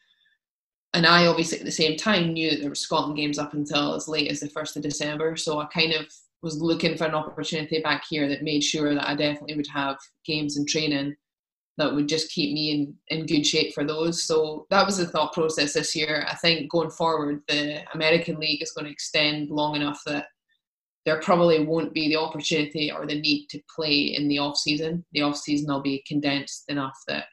And 0.94 1.06
I 1.06 1.28
obviously 1.28 1.60
at 1.60 1.66
the 1.66 1.72
same 1.72 1.98
time 1.98 2.34
knew 2.34 2.50
that 2.50 2.62
there 2.62 2.70
were 2.70 2.76
Scotland 2.76 3.18
games 3.18 3.38
up 3.38 3.54
until 3.54 3.94
as 3.94 4.08
late 4.08 4.32
as 4.32 4.40
the 4.40 4.50
first 4.50 4.76
of 4.76 4.84
December. 4.84 5.36
So 5.36 5.60
I 5.60 5.66
kind 5.66 5.94
of 5.94 6.08
was 6.42 6.62
looking 6.62 6.98
for 6.98 7.06
an 7.06 7.14
opportunity 7.14 7.82
back 7.82 8.04
here 8.10 8.28
that 8.28 8.44
made 8.44 8.64
sure 8.64 8.96
that 8.96 9.08
I 9.08 9.16
definitely 9.16 9.56
would 9.56 9.68
have 9.68 9.98
games 10.26 10.58
and 10.58 10.68
training 10.68 11.16
that 11.78 11.94
would 11.94 12.10
just 12.10 12.32
keep 12.32 12.54
me 12.54 12.72
in, 12.72 12.96
in 13.08 13.26
good 13.26 13.46
shape 13.46 13.74
for 13.74 13.86
those. 13.86 14.24
So 14.24 14.68
that 14.70 14.86
was 14.86 14.98
the 14.98 15.08
thought 15.08 15.34
process 15.34 15.74
this 15.74 15.96
year. 15.96 16.26
I 16.28 16.36
think 16.36 16.70
going 16.70 16.90
forward, 16.90 17.42
the 17.48 17.82
American 17.94 18.36
League 18.36 18.62
is 18.62 18.72
going 18.72 18.86
to 18.86 18.92
extend 18.92 19.50
long 19.50 19.76
enough 19.76 20.02
that 20.06 20.28
there 21.10 21.20
probably 21.22 21.66
won't 21.66 21.91
be 21.91 22.07
the 22.07 22.16
opportunity 22.16 22.91
or 22.91 23.07
the 23.07 23.20
need 23.20 23.47
to 23.47 23.60
play 23.76 24.14
in 24.16 24.28
the 24.28 24.38
off 24.38 24.55
season. 24.55 25.03
The 25.12 25.24
off 25.24 25.38
season 25.38 25.74
will 25.74 25.82
be 25.82 26.03
condensed 26.07 26.66
enough 26.70 26.95
that 27.07 27.26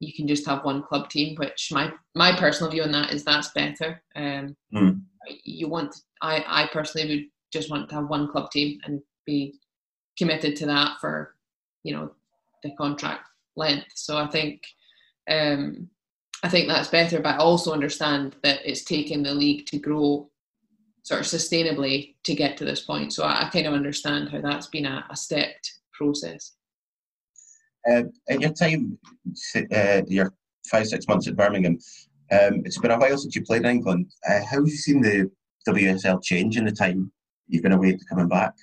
you 0.00 0.14
can 0.14 0.26
just 0.26 0.46
have 0.46 0.64
one 0.64 0.82
club 0.82 1.10
team. 1.10 1.36
Which 1.36 1.68
my 1.70 1.92
my 2.14 2.34
personal 2.34 2.72
view 2.72 2.84
on 2.84 2.92
that 2.92 3.12
is 3.12 3.22
that's 3.22 3.50
better. 3.50 4.02
Um, 4.16 4.56
mm. 4.74 5.02
You 5.44 5.68
want 5.68 5.94
I 6.22 6.42
I 6.46 6.70
personally 6.72 7.06
would 7.06 7.24
just 7.52 7.70
want 7.70 7.90
to 7.90 7.96
have 7.96 8.08
one 8.08 8.28
club 8.28 8.50
team 8.50 8.78
and 8.84 9.02
be 9.26 9.58
committed 10.16 10.56
to 10.56 10.66
that 10.66 10.96
for 10.98 11.34
you 11.82 11.92
know 11.94 12.12
the 12.62 12.74
contract 12.76 13.28
length. 13.56 13.88
So 13.94 14.16
I 14.16 14.26
think 14.26 14.62
um, 15.30 15.90
I 16.42 16.48
think 16.48 16.66
that's 16.66 16.88
better, 16.88 17.20
but 17.20 17.34
I 17.34 17.38
also 17.40 17.74
understand 17.74 18.36
that 18.42 18.60
it's 18.64 18.84
taken 18.84 19.22
the 19.22 19.34
league 19.34 19.66
to 19.66 19.78
grow 19.78 20.30
sort 21.06 21.20
of 21.20 21.26
sustainably 21.26 22.16
to 22.24 22.34
get 22.34 22.56
to 22.56 22.64
this 22.64 22.80
point. 22.80 23.12
So 23.12 23.22
I, 23.22 23.46
I 23.46 23.50
kind 23.50 23.68
of 23.68 23.74
understand 23.74 24.28
how 24.28 24.40
that's 24.40 24.66
been 24.66 24.86
a, 24.86 25.06
a 25.08 25.16
stepped 25.16 25.72
process. 25.92 26.54
Uh, 27.88 28.02
at 28.28 28.40
your 28.40 28.52
time, 28.52 28.98
uh, 29.72 30.02
your 30.08 30.34
five 30.68 30.88
six 30.88 31.06
months 31.06 31.28
at 31.28 31.36
Birmingham, 31.36 31.78
um, 32.32 32.62
it's 32.64 32.78
been 32.78 32.90
a 32.90 32.98
while 32.98 33.16
since 33.16 33.36
you 33.36 33.42
played 33.42 33.62
in 33.62 33.70
England. 33.70 34.10
Uh, 34.28 34.40
how 34.50 34.56
have 34.56 34.66
you 34.66 34.76
seen 34.76 35.00
the 35.00 35.30
WSL 35.68 36.20
change 36.24 36.56
in 36.56 36.64
the 36.64 36.72
time 36.72 37.12
you've 37.46 37.62
been 37.62 37.70
away 37.70 37.92
to 37.92 38.04
coming 38.06 38.26
back? 38.26 38.54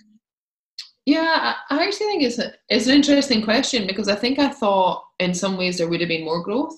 Yeah, 1.06 1.54
I 1.70 1.84
actually 1.86 2.08
think 2.08 2.24
it's 2.24 2.40
a, 2.40 2.52
it's 2.68 2.88
an 2.88 2.94
interesting 2.94 3.42
question 3.42 3.88
because 3.88 4.10
I 4.10 4.16
think 4.16 4.38
I 4.38 4.50
thought 4.50 5.06
in 5.18 5.34
some 5.34 5.56
ways 5.56 5.78
there 5.78 5.88
would 5.88 6.02
have 6.02 6.10
been 6.10 6.26
more 6.26 6.44
growth, 6.44 6.76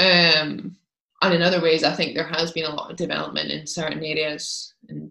um, 0.00 0.76
and 1.22 1.34
in 1.34 1.42
other 1.42 1.62
ways 1.62 1.84
I 1.84 1.94
think 1.94 2.14
there 2.14 2.26
has 2.26 2.52
been 2.52 2.64
a 2.64 2.74
lot 2.74 2.90
of 2.90 2.96
development 2.96 3.50
in 3.50 3.66
certain 3.66 4.04
areas, 4.04 4.74
and 4.88 5.10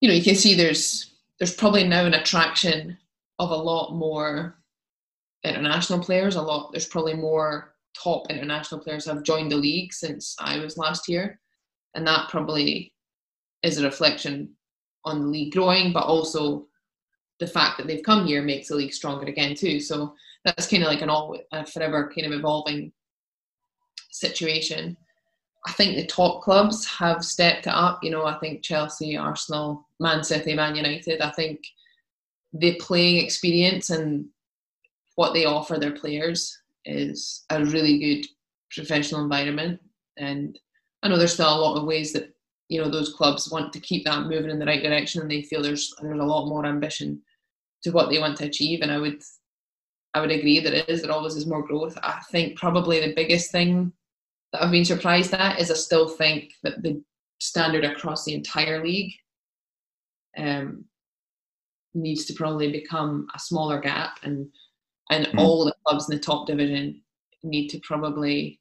you 0.00 0.08
know 0.08 0.14
you 0.14 0.22
can 0.22 0.34
see 0.34 0.54
there's 0.54 1.14
there's 1.38 1.54
probably 1.54 1.84
now 1.84 2.04
an 2.04 2.14
attraction 2.14 2.98
of 3.38 3.50
a 3.50 3.56
lot 3.56 3.94
more 3.94 4.58
international 5.44 6.00
players. 6.00 6.36
A 6.36 6.42
lot 6.42 6.72
there's 6.72 6.86
probably 6.88 7.14
more 7.14 7.74
top 7.94 8.30
international 8.30 8.80
players 8.80 9.06
have 9.06 9.22
joined 9.22 9.50
the 9.50 9.56
league 9.56 9.92
since 9.92 10.36
I 10.40 10.58
was 10.58 10.76
last 10.76 11.08
year, 11.08 11.40
and 11.94 12.06
that 12.06 12.28
probably 12.28 12.92
is 13.62 13.78
a 13.78 13.84
reflection 13.84 14.50
on 15.04 15.20
the 15.20 15.26
league 15.26 15.52
growing, 15.52 15.92
but 15.92 16.04
also 16.04 16.66
the 17.38 17.46
fact 17.46 17.78
that 17.78 17.86
they've 17.86 18.02
come 18.02 18.26
here 18.26 18.42
makes 18.42 18.68
the 18.68 18.74
league 18.74 18.92
stronger 18.92 19.26
again 19.26 19.54
too. 19.54 19.78
So 19.78 20.14
that's 20.44 20.68
kind 20.68 20.82
of 20.82 20.88
like 20.88 21.02
an 21.02 21.10
all 21.10 21.36
forever 21.72 22.10
kind 22.12 22.26
of 22.26 22.38
evolving 22.38 22.92
situation. 24.10 24.96
I 25.66 25.72
think 25.72 25.96
the 25.96 26.06
top 26.06 26.42
clubs 26.42 26.86
have 26.86 27.24
stepped 27.24 27.66
it 27.66 27.74
up. 27.74 28.02
You 28.02 28.10
know, 28.10 28.24
I 28.24 28.38
think 28.38 28.62
Chelsea, 28.62 29.16
Arsenal, 29.16 29.86
Man 30.00 30.22
City, 30.22 30.54
Man 30.54 30.76
United. 30.76 31.20
I 31.20 31.30
think 31.30 31.60
the 32.52 32.76
playing 32.76 33.18
experience 33.18 33.90
and 33.90 34.26
what 35.16 35.34
they 35.34 35.44
offer 35.44 35.78
their 35.78 35.92
players 35.92 36.58
is 36.84 37.44
a 37.50 37.64
really 37.64 37.98
good 37.98 38.26
professional 38.70 39.22
environment. 39.22 39.80
And 40.16 40.58
I 41.02 41.08
know 41.08 41.18
there's 41.18 41.34
still 41.34 41.52
a 41.52 41.60
lot 41.60 41.76
of 41.76 41.86
ways 41.86 42.12
that 42.12 42.34
you 42.68 42.80
know 42.80 42.90
those 42.90 43.14
clubs 43.14 43.50
want 43.50 43.72
to 43.72 43.80
keep 43.80 44.04
that 44.04 44.26
moving 44.26 44.50
in 44.50 44.58
the 44.58 44.66
right 44.66 44.82
direction 44.82 45.22
and 45.22 45.30
they 45.30 45.42
feel 45.42 45.62
there's 45.62 45.94
there's 46.00 46.20
a 46.20 46.24
lot 46.24 46.48
more 46.48 46.66
ambition 46.66 47.20
to 47.82 47.90
what 47.90 48.10
they 48.10 48.18
want 48.18 48.36
to 48.36 48.44
achieve 48.44 48.80
and 48.82 48.92
i 48.92 48.98
would 48.98 49.22
i 50.14 50.20
would 50.20 50.30
agree 50.30 50.60
that 50.60 50.74
it 50.74 50.88
is 50.88 51.02
there 51.02 51.12
always 51.12 51.34
is 51.34 51.46
more 51.46 51.66
growth 51.66 51.96
i 52.02 52.20
think 52.30 52.58
probably 52.58 53.00
the 53.00 53.14
biggest 53.14 53.50
thing 53.50 53.92
that 54.52 54.62
i've 54.62 54.70
been 54.70 54.84
surprised 54.84 55.32
at 55.34 55.60
is 55.60 55.70
i 55.70 55.74
still 55.74 56.08
think 56.08 56.52
that 56.62 56.82
the 56.82 57.02
standard 57.40 57.84
across 57.84 58.24
the 58.24 58.34
entire 58.34 58.82
league 58.82 59.12
um, 60.36 60.84
needs 61.94 62.24
to 62.26 62.34
probably 62.34 62.70
become 62.70 63.26
a 63.34 63.38
smaller 63.38 63.80
gap 63.80 64.18
and 64.22 64.48
and 65.10 65.26
mm. 65.26 65.38
all 65.38 65.64
the 65.64 65.74
clubs 65.86 66.08
in 66.08 66.16
the 66.16 66.22
top 66.22 66.46
division 66.46 67.00
need 67.42 67.68
to 67.68 67.80
probably 67.80 68.60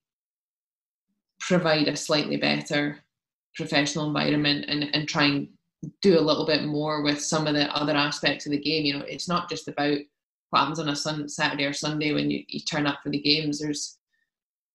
provide 1.39 1.87
a 1.87 1.95
slightly 1.95 2.37
better 2.37 2.99
professional 3.55 4.07
environment 4.07 4.65
and, 4.67 4.83
and 4.93 5.07
try 5.07 5.25
and 5.25 5.47
do 6.01 6.17
a 6.17 6.21
little 6.21 6.45
bit 6.45 6.63
more 6.65 7.01
with 7.01 7.21
some 7.21 7.47
of 7.47 7.53
the 7.53 7.73
other 7.75 7.93
aspects 7.93 8.45
of 8.45 8.51
the 8.51 8.59
game. 8.59 8.85
You 8.85 8.97
know, 8.97 9.05
it's 9.05 9.27
not 9.27 9.49
just 9.49 9.67
about 9.67 9.97
what 10.49 10.59
happens 10.59 10.79
on 10.79 10.89
a 10.89 10.95
sun, 10.95 11.27
Saturday 11.27 11.65
or 11.65 11.73
Sunday 11.73 12.13
when 12.13 12.31
you, 12.31 12.43
you 12.47 12.59
turn 12.61 12.87
up 12.87 12.99
for 13.03 13.09
the 13.09 13.19
games. 13.19 13.59
There's 13.59 13.97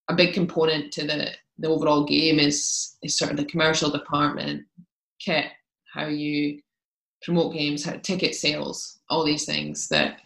a 0.08 0.14
big 0.14 0.34
component 0.34 0.92
to 0.92 1.06
the, 1.06 1.30
the 1.58 1.68
overall 1.68 2.04
game 2.04 2.38
is, 2.38 2.96
is 3.02 3.16
sort 3.16 3.30
of 3.30 3.36
the 3.36 3.44
commercial 3.44 3.90
department, 3.90 4.64
kit, 5.18 5.46
how 5.92 6.06
you 6.06 6.60
promote 7.22 7.52
games, 7.52 7.84
how 7.84 7.92
ticket 7.98 8.34
sales, 8.34 8.98
all 9.08 9.24
these 9.24 9.44
things 9.44 9.88
that 9.88 10.20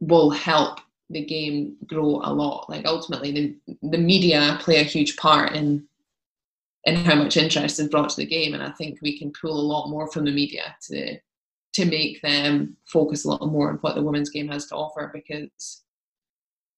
will 0.00 0.30
help 0.30 0.80
the 1.10 1.24
game 1.24 1.76
grow 1.86 2.20
a 2.24 2.32
lot. 2.32 2.68
Like 2.68 2.86
ultimately 2.86 3.32
the 3.32 3.76
the 3.90 3.98
media 3.98 4.58
play 4.60 4.80
a 4.80 4.84
huge 4.84 5.16
part 5.16 5.52
in 5.54 5.86
and 6.86 6.98
how 6.98 7.14
much 7.14 7.36
interest 7.36 7.80
is 7.80 7.88
brought 7.88 8.10
to 8.10 8.16
the 8.16 8.26
game. 8.26 8.54
And 8.54 8.62
I 8.62 8.70
think 8.72 8.98
we 9.00 9.18
can 9.18 9.32
pull 9.32 9.58
a 9.58 9.68
lot 9.72 9.88
more 9.88 10.10
from 10.10 10.24
the 10.24 10.32
media 10.32 10.76
to 10.88 11.18
to 11.74 11.84
make 11.84 12.22
them 12.22 12.76
focus 12.84 13.24
a 13.24 13.30
little 13.30 13.48
more 13.48 13.70
on 13.70 13.76
what 13.76 13.94
the 13.94 14.02
women's 14.02 14.30
game 14.30 14.48
has 14.48 14.66
to 14.66 14.76
offer 14.76 15.10
because 15.12 15.82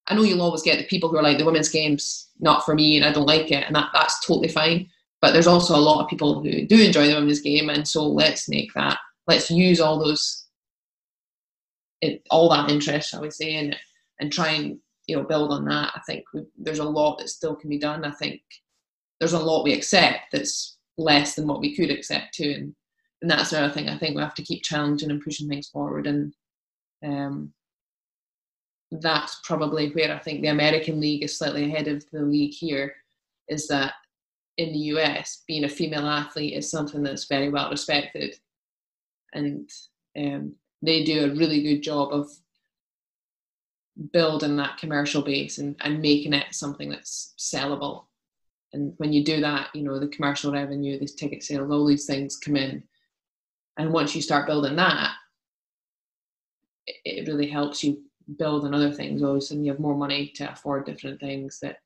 I 0.08 0.14
know 0.14 0.22
you'll 0.22 0.42
always 0.42 0.62
get 0.62 0.78
the 0.78 0.84
people 0.84 1.08
who 1.08 1.16
are 1.16 1.22
like 1.22 1.38
the 1.38 1.44
women's 1.44 1.68
game's 1.68 2.28
not 2.38 2.64
for 2.64 2.74
me 2.74 2.96
and 2.96 3.04
I 3.04 3.12
don't 3.12 3.26
like 3.26 3.50
it 3.50 3.64
and 3.66 3.74
that, 3.74 3.90
that's 3.92 4.24
totally 4.24 4.48
fine. 4.48 4.88
But 5.20 5.32
there's 5.32 5.46
also 5.46 5.74
a 5.74 5.80
lot 5.80 6.02
of 6.02 6.08
people 6.08 6.42
who 6.42 6.66
do 6.66 6.80
enjoy 6.80 7.06
the 7.06 7.14
women's 7.14 7.40
game 7.40 7.70
and 7.70 7.86
so 7.86 8.06
let's 8.06 8.48
make 8.48 8.72
that 8.74 8.98
let's 9.26 9.50
use 9.50 9.80
all 9.80 9.98
those 9.98 10.44
it, 12.02 12.22
all 12.30 12.48
that 12.50 12.70
interest, 12.70 13.14
I 13.14 13.20
would 13.20 13.32
say, 13.32 13.54
and 13.56 13.76
and 14.20 14.32
try 14.32 14.50
and 14.50 14.78
you 15.06 15.16
know 15.16 15.24
build 15.24 15.50
on 15.52 15.64
that. 15.66 15.92
I 15.94 16.00
think 16.06 16.24
there's 16.56 16.78
a 16.78 16.84
lot 16.84 17.18
that 17.18 17.28
still 17.28 17.54
can 17.54 17.70
be 17.70 17.78
done. 17.78 18.04
I 18.04 18.10
think 18.12 18.42
there's 19.18 19.32
a 19.32 19.38
lot 19.38 19.64
we 19.64 19.72
accept 19.72 20.32
that's 20.32 20.76
less 20.98 21.34
than 21.34 21.46
what 21.46 21.60
we 21.60 21.76
could 21.76 21.90
accept 21.90 22.34
too 22.34 22.54
and 22.56 22.74
and 23.22 23.30
that's 23.30 23.52
another 23.52 23.72
thing 23.72 23.88
I 23.88 23.98
think 23.98 24.14
we 24.14 24.22
have 24.22 24.34
to 24.34 24.42
keep 24.42 24.62
challenging 24.62 25.10
and 25.10 25.22
pushing 25.22 25.48
things 25.48 25.68
forward 25.68 26.06
and 26.06 26.34
um, 27.04 27.52
that's 28.90 29.40
probably 29.44 29.90
where 29.90 30.14
I 30.14 30.18
think 30.18 30.40
the 30.42 30.48
American 30.48 31.00
League 31.00 31.22
is 31.22 31.36
slightly 31.36 31.64
ahead 31.64 31.88
of 31.88 32.04
the 32.10 32.22
league 32.22 32.54
here 32.54 32.94
is 33.48 33.66
that 33.68 33.94
in 34.56 34.72
the 34.72 34.78
US 34.78 35.42
being 35.46 35.64
a 35.64 35.68
female 35.68 36.06
athlete 36.06 36.54
is 36.54 36.70
something 36.70 37.02
that's 37.02 37.26
very 37.26 37.48
well 37.48 37.70
respected 37.70 38.36
and 39.34 39.68
um, 40.16 40.54
they 40.82 41.04
do 41.04 41.24
a 41.24 41.34
really 41.34 41.62
good 41.62 41.82
job 41.82 42.12
of 42.12 42.30
building 44.12 44.56
that 44.56 44.78
commercial 44.78 45.22
base 45.22 45.58
and, 45.58 45.76
and 45.80 46.00
making 46.00 46.32
it 46.32 46.54
something 46.54 46.88
that's 46.88 47.34
sellable 47.38 48.04
and 48.76 48.92
when 48.98 49.12
you 49.12 49.24
do 49.24 49.40
that, 49.40 49.68
you 49.74 49.82
know, 49.82 49.98
the 49.98 50.08
commercial 50.08 50.52
revenue, 50.52 50.98
these 50.98 51.14
ticket 51.14 51.42
sales, 51.42 51.70
all 51.70 51.86
these 51.86 52.04
things 52.04 52.36
come 52.36 52.56
in. 52.56 52.82
And 53.78 53.92
once 53.92 54.14
you 54.14 54.20
start 54.20 54.46
building 54.46 54.76
that, 54.76 55.14
it 56.86 57.26
really 57.26 57.48
helps 57.48 57.82
you 57.82 58.02
build 58.38 58.64
on 58.64 58.74
other 58.74 58.92
things. 58.92 59.22
All 59.22 59.32
of 59.32 59.36
a 59.36 59.40
sudden, 59.40 59.64
you 59.64 59.70
have 59.72 59.80
more 59.80 59.96
money 59.96 60.28
to 60.36 60.50
afford 60.50 60.86
different 60.86 61.20
things 61.20 61.60
that 61.60 61.78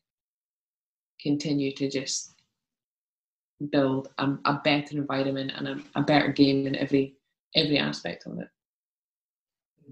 continue 1.20 1.72
to 1.74 1.88
just 1.88 2.34
build 3.70 4.09
a, 4.18 4.32
a 4.47 4.61
better 4.64 4.97
environment 4.97 5.53
and 5.55 5.68
a, 5.68 5.80
a, 5.95 6.03
better 6.03 6.28
game 6.28 6.66
in 6.66 6.74
every 6.76 7.14
every 7.55 7.78
aspect 7.78 8.26
of 8.26 8.38
it. 8.38 8.49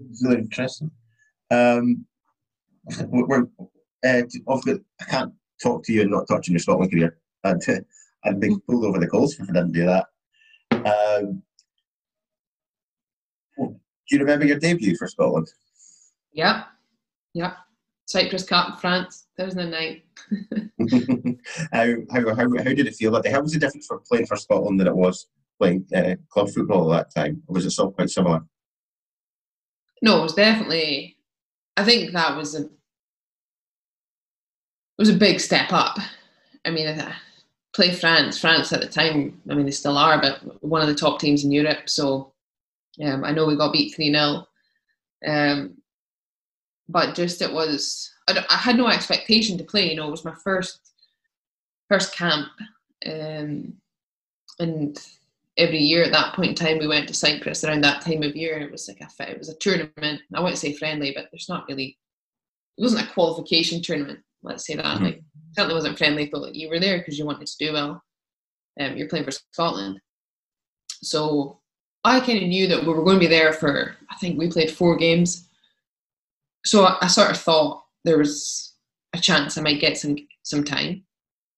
It's 0.09 0.23
really 0.25 0.41
interesting. 0.41 0.89
Um, 1.51 2.05
we're, 3.07 3.43
uh, 4.05 4.21
I 4.23 5.03
can't 5.07 5.33
talk 5.61 5.83
to 5.83 5.93
you 5.93 6.01
and 6.01 6.11
not 6.11 6.27
touch 6.27 6.49
on 6.49 6.53
your 6.53 6.59
Scotland 6.59 6.91
career. 6.91 7.17
I'd, 7.43 7.57
I'd 8.25 8.39
be 8.39 8.55
pulled 8.67 8.85
over 8.85 8.99
the 8.99 9.07
coals 9.07 9.37
if 9.39 9.49
I 9.49 9.53
didn't 9.53 9.73
do 9.73 9.85
that. 9.85 10.05
Um, 10.71 11.43
do 13.57 14.15
you 14.15 14.19
remember 14.19 14.45
your 14.45 14.57
debut 14.57 14.95
for 14.97 15.07
Scotland? 15.07 15.47
Yeah, 16.31 16.63
yeah. 17.33 17.53
Cyprus 18.05 18.43
Cup, 18.43 18.81
France, 18.81 19.27
2009. 19.37 20.01
how, 21.71 21.93
how, 22.11 22.35
how, 22.35 22.57
how 22.57 22.73
did 22.73 22.87
it 22.87 22.95
feel 22.95 23.11
that 23.11 23.23
day? 23.23 23.29
How 23.29 23.41
was 23.41 23.55
it 23.55 23.59
different 23.59 23.85
for 23.85 23.99
playing 23.99 24.25
for 24.25 24.35
Scotland 24.35 24.79
than 24.79 24.87
it 24.87 24.95
was 24.95 25.27
playing 25.59 25.85
uh, 25.95 26.15
club 26.29 26.49
football 26.49 26.91
at 26.93 27.13
that 27.13 27.21
time? 27.21 27.43
Or 27.47 27.53
was 27.53 27.65
it 27.65 27.71
still 27.71 27.91
quite 27.91 28.09
similar? 28.09 28.41
No, 30.01 30.19
it 30.19 30.23
was 30.23 30.33
definitely. 30.33 31.17
I 31.77 31.83
think 31.83 32.13
that 32.13 32.35
was 32.35 32.55
a. 32.55 32.61
It 32.61 32.71
was 34.97 35.09
a 35.09 35.13
big 35.13 35.39
step 35.39 35.71
up. 35.71 35.97
I 36.65 36.71
mean, 36.71 36.87
I 36.87 37.13
play 37.73 37.93
France. 37.93 38.39
France 38.39 38.73
at 38.73 38.81
the 38.81 38.87
time, 38.87 39.41
I 39.49 39.53
mean, 39.53 39.65
they 39.65 39.71
still 39.71 39.97
are, 39.97 40.19
but 40.19 40.63
one 40.63 40.81
of 40.81 40.87
the 40.87 40.95
top 40.95 41.19
teams 41.19 41.43
in 41.43 41.51
Europe. 41.51 41.89
So 41.89 42.33
um, 43.03 43.23
I 43.23 43.31
know 43.31 43.45
we 43.45 43.55
got 43.55 43.71
beat 43.71 43.95
3 43.95 44.11
0. 44.11 44.45
Um, 45.25 45.78
but 46.89 47.15
just 47.15 47.41
it 47.41 47.53
was, 47.53 48.11
I, 48.27 48.43
I, 48.49 48.55
had 48.55 48.75
no 48.75 48.87
expectation 48.87 49.57
to 49.57 49.63
play. 49.63 49.89
You 49.89 49.95
know, 49.95 50.07
it 50.07 50.11
was 50.11 50.25
my 50.25 50.35
first 50.43 50.91
first 51.87 52.15
camp. 52.15 52.47
Um, 53.05 53.73
and 54.59 54.99
every 55.57 55.79
year 55.79 56.03
at 56.03 56.11
that 56.11 56.33
point 56.33 56.49
in 56.49 56.55
time, 56.55 56.79
we 56.79 56.87
went 56.87 57.07
to 57.07 57.13
Cyprus 57.13 57.63
around 57.63 57.83
that 57.83 58.01
time 58.01 58.23
of 58.23 58.35
year. 58.35 58.55
And 58.55 58.63
it 58.63 58.71
was 58.71 58.87
like 58.87 59.01
a, 59.01 59.31
it 59.31 59.37
was 59.37 59.49
a 59.49 59.57
tournament. 59.57 60.21
I 60.33 60.39
wouldn't 60.39 60.57
say 60.57 60.73
friendly, 60.73 61.13
but 61.15 61.27
there's 61.31 61.47
not 61.47 61.65
really, 61.69 61.97
it 62.77 62.81
wasn't 62.81 63.07
a 63.07 63.13
qualification 63.13 63.81
tournament. 63.81 64.19
Let's 64.41 64.65
say 64.65 64.75
that. 64.75 64.85
Mm-hmm. 64.85 65.03
Like, 65.03 65.23
certainly 65.53 65.75
wasn't 65.75 65.97
friendly, 65.97 66.27
but 66.31 66.41
like, 66.41 66.55
you 66.55 66.69
were 66.69 66.79
there 66.79 66.97
because 66.97 67.17
you 67.17 67.25
wanted 67.25 67.47
to 67.47 67.57
do 67.65 67.73
well. 67.73 68.03
Um, 68.79 68.97
you're 68.97 69.09
playing 69.09 69.25
for 69.25 69.31
Scotland. 69.31 69.99
So 71.01 71.59
I 72.03 72.19
kind 72.19 72.41
of 72.41 72.47
knew 72.47 72.67
that 72.67 72.81
we 72.81 72.93
were 72.93 73.03
going 73.03 73.17
to 73.17 73.19
be 73.19 73.27
there 73.27 73.53
for, 73.53 73.95
I 74.09 74.15
think 74.15 74.37
we 74.37 74.49
played 74.49 74.71
four 74.71 74.95
games. 74.95 75.48
So 76.65 76.85
I, 76.85 76.97
I 77.01 77.07
sort 77.07 77.31
of 77.31 77.37
thought 77.37 77.83
there 78.05 78.17
was 78.17 78.73
a 79.13 79.19
chance 79.19 79.57
I 79.57 79.61
might 79.61 79.81
get 79.81 79.97
some 79.97 80.15
some 80.43 80.63
time. 80.63 81.03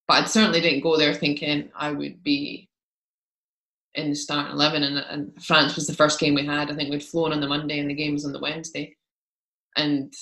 But 0.07 0.23
I 0.23 0.25
certainly 0.25 0.61
didn't 0.61 0.81
go 0.81 0.97
there 0.97 1.13
thinking 1.13 1.69
I 1.75 1.91
would 1.91 2.23
be 2.23 2.69
in 3.95 4.09
the 4.09 4.15
starting 4.15 4.53
11. 4.53 4.83
And, 4.83 4.97
and 4.97 5.43
France 5.43 5.75
was 5.75 5.87
the 5.87 5.93
first 5.93 6.19
game 6.19 6.33
we 6.33 6.45
had. 6.45 6.69
I 6.69 6.75
think 6.75 6.89
we'd 6.89 7.03
flown 7.03 7.31
on 7.31 7.39
the 7.39 7.47
Monday 7.47 7.79
and 7.79 7.89
the 7.89 7.93
game 7.93 8.13
was 8.13 8.25
on 8.25 8.33
the 8.33 8.39
Wednesday. 8.39 8.95
And 9.77 10.13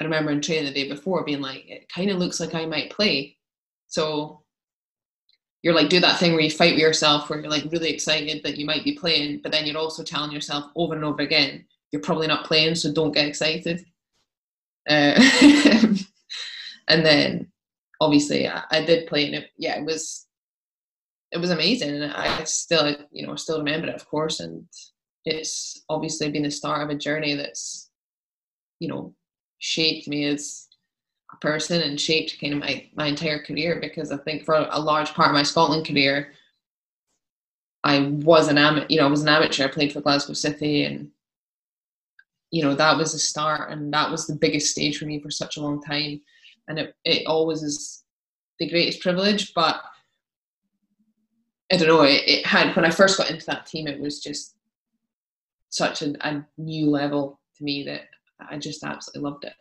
I 0.00 0.04
remember 0.04 0.30
in 0.30 0.40
training 0.40 0.64
the 0.64 0.72
day 0.72 0.88
before 0.88 1.24
being 1.24 1.40
like, 1.40 1.68
it 1.68 1.88
kind 1.88 2.10
of 2.10 2.18
looks 2.18 2.40
like 2.40 2.54
I 2.54 2.66
might 2.66 2.90
play. 2.90 3.36
So 3.88 4.42
you're 5.62 5.74
like, 5.74 5.88
do 5.88 6.00
that 6.00 6.18
thing 6.18 6.32
where 6.32 6.42
you 6.42 6.50
fight 6.50 6.72
with 6.72 6.80
yourself, 6.80 7.28
where 7.28 7.40
you're 7.40 7.50
like 7.50 7.70
really 7.70 7.90
excited 7.90 8.42
that 8.42 8.56
you 8.56 8.66
might 8.66 8.84
be 8.84 8.92
playing, 8.92 9.40
but 9.42 9.52
then 9.52 9.66
you're 9.66 9.78
also 9.78 10.02
telling 10.02 10.32
yourself 10.32 10.70
over 10.76 10.94
and 10.94 11.04
over 11.04 11.22
again, 11.22 11.64
you're 11.94 12.02
probably 12.02 12.26
not 12.26 12.44
playing, 12.44 12.74
so 12.74 12.92
don't 12.92 13.12
get 13.12 13.28
excited. 13.28 13.86
Uh, 14.90 15.14
and 16.88 17.06
then 17.06 17.46
obviously 18.00 18.48
I, 18.48 18.64
I, 18.68 18.84
did 18.84 19.06
play, 19.06 19.26
and 19.26 19.36
it, 19.36 19.50
yeah, 19.56 19.78
it 19.78 19.84
was 19.84 20.26
it 21.30 21.38
was 21.38 21.50
amazing, 21.50 21.90
and 21.90 22.12
I 22.12 22.42
still 22.42 22.96
you 23.12 23.24
know 23.24 23.36
still 23.36 23.58
remember 23.58 23.86
it, 23.86 23.94
of 23.94 24.08
course, 24.08 24.40
and 24.40 24.66
it's 25.24 25.84
obviously 25.88 26.32
been 26.32 26.42
the 26.42 26.50
start 26.50 26.82
of 26.82 26.90
a 26.90 26.98
journey 26.98 27.34
that's 27.34 27.90
you 28.80 28.88
know 28.88 29.14
shaped 29.60 30.08
me 30.08 30.24
as 30.24 30.66
a 31.32 31.36
person 31.36 31.80
and 31.80 32.00
shaped 32.00 32.40
kind 32.40 32.54
of 32.54 32.58
my, 32.58 32.90
my 32.96 33.06
entire 33.06 33.38
career 33.40 33.78
because 33.80 34.10
I 34.10 34.16
think 34.16 34.44
for 34.44 34.66
a 34.68 34.80
large 34.80 35.14
part 35.14 35.28
of 35.28 35.34
my 35.34 35.44
Scotland 35.44 35.86
career, 35.86 36.32
I 37.84 38.00
was 38.00 38.48
an 38.48 38.58
amateur, 38.58 38.86
you 38.88 38.98
know, 38.98 39.06
I 39.06 39.10
was 39.10 39.22
an 39.22 39.28
amateur. 39.28 39.64
I 39.64 39.68
played 39.68 39.92
for 39.92 40.00
Glasgow 40.00 40.32
City 40.32 40.84
and, 40.84 41.12
you 42.54 42.62
know, 42.62 42.72
that 42.76 42.96
was 42.96 43.14
a 43.14 43.18
start 43.18 43.72
and 43.72 43.92
that 43.92 44.08
was 44.08 44.28
the 44.28 44.36
biggest 44.36 44.70
stage 44.70 44.96
for 44.96 45.06
me 45.06 45.18
for 45.18 45.28
such 45.28 45.56
a 45.56 45.60
long 45.60 45.82
time. 45.82 46.20
And 46.68 46.78
it, 46.78 46.94
it 47.04 47.26
always 47.26 47.64
is 47.64 48.04
the 48.60 48.70
greatest 48.70 49.00
privilege, 49.00 49.52
but 49.54 49.82
I 51.72 51.76
don't 51.76 51.88
know, 51.88 52.02
it, 52.02 52.22
it 52.28 52.46
had, 52.46 52.76
when 52.76 52.84
I 52.84 52.90
first 52.90 53.18
got 53.18 53.28
into 53.28 53.44
that 53.46 53.66
team, 53.66 53.88
it 53.88 53.98
was 53.98 54.22
just 54.22 54.54
such 55.70 56.02
a, 56.02 56.14
a 56.20 56.46
new 56.56 56.90
level 56.90 57.40
to 57.56 57.64
me 57.64 57.82
that 57.86 58.02
I 58.38 58.56
just 58.56 58.84
absolutely 58.84 59.28
loved 59.28 59.44
it. 59.46 59.54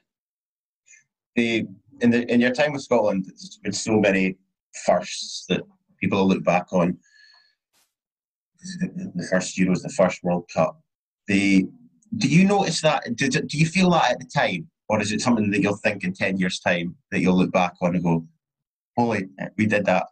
The 1.36 1.66
in 2.02 2.12
the 2.12 2.32
in 2.32 2.39
your 2.41 2.52
time 2.52 2.74
with 2.74 2.84
Scotland, 2.84 3.26
there's 3.26 3.60
been 3.64 3.72
so 3.72 4.00
many 4.00 4.38
firsts 4.86 5.46
that 5.50 5.62
people 6.00 6.28
look 6.28 6.44
back 6.44 6.72
on. 6.72 6.96
The, 8.82 9.12
the 9.16 9.28
first 9.32 9.58
Euros, 9.58 9.82
the 9.82 9.89
first 9.89 10.24
World 10.24 10.48
Cup. 10.54 10.80
The 11.28 11.68
do 12.18 12.28
you 12.28 12.45
notice 12.45 12.82
that? 12.82 13.03
Do, 13.16 13.28
do 13.30 13.57
you 13.57 13.66
feel 13.66 13.89
that 13.91 14.11
at 14.11 14.20
the 14.20 14.26
time, 14.26 14.70
or 14.89 15.01
is 15.01 15.11
it 15.11 15.22
something 15.22 15.49
that 15.51 15.61
you'll 15.61 15.78
think 15.78 16.03
in 16.03 16.14
ten 16.14 16.38
years' 16.38 16.59
time 16.59 16.95
that 17.11 17.20
you'll 17.20 17.38
look 17.38 17.51
back 17.51 17.74
on 17.82 17.95
and 17.95 18.03
go, 18.03 18.28
"Holy, 18.97 19.28
we 19.57 19.66
did 19.66 19.86
that," 19.86 20.07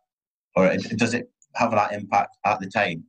or 0.55 0.75
does 0.95 1.13
it 1.13 1.29
have 1.55 1.71
that 1.71 1.93
impact 1.93 2.37
at 2.45 2.59
the 2.59 2.67
time? 2.67 3.03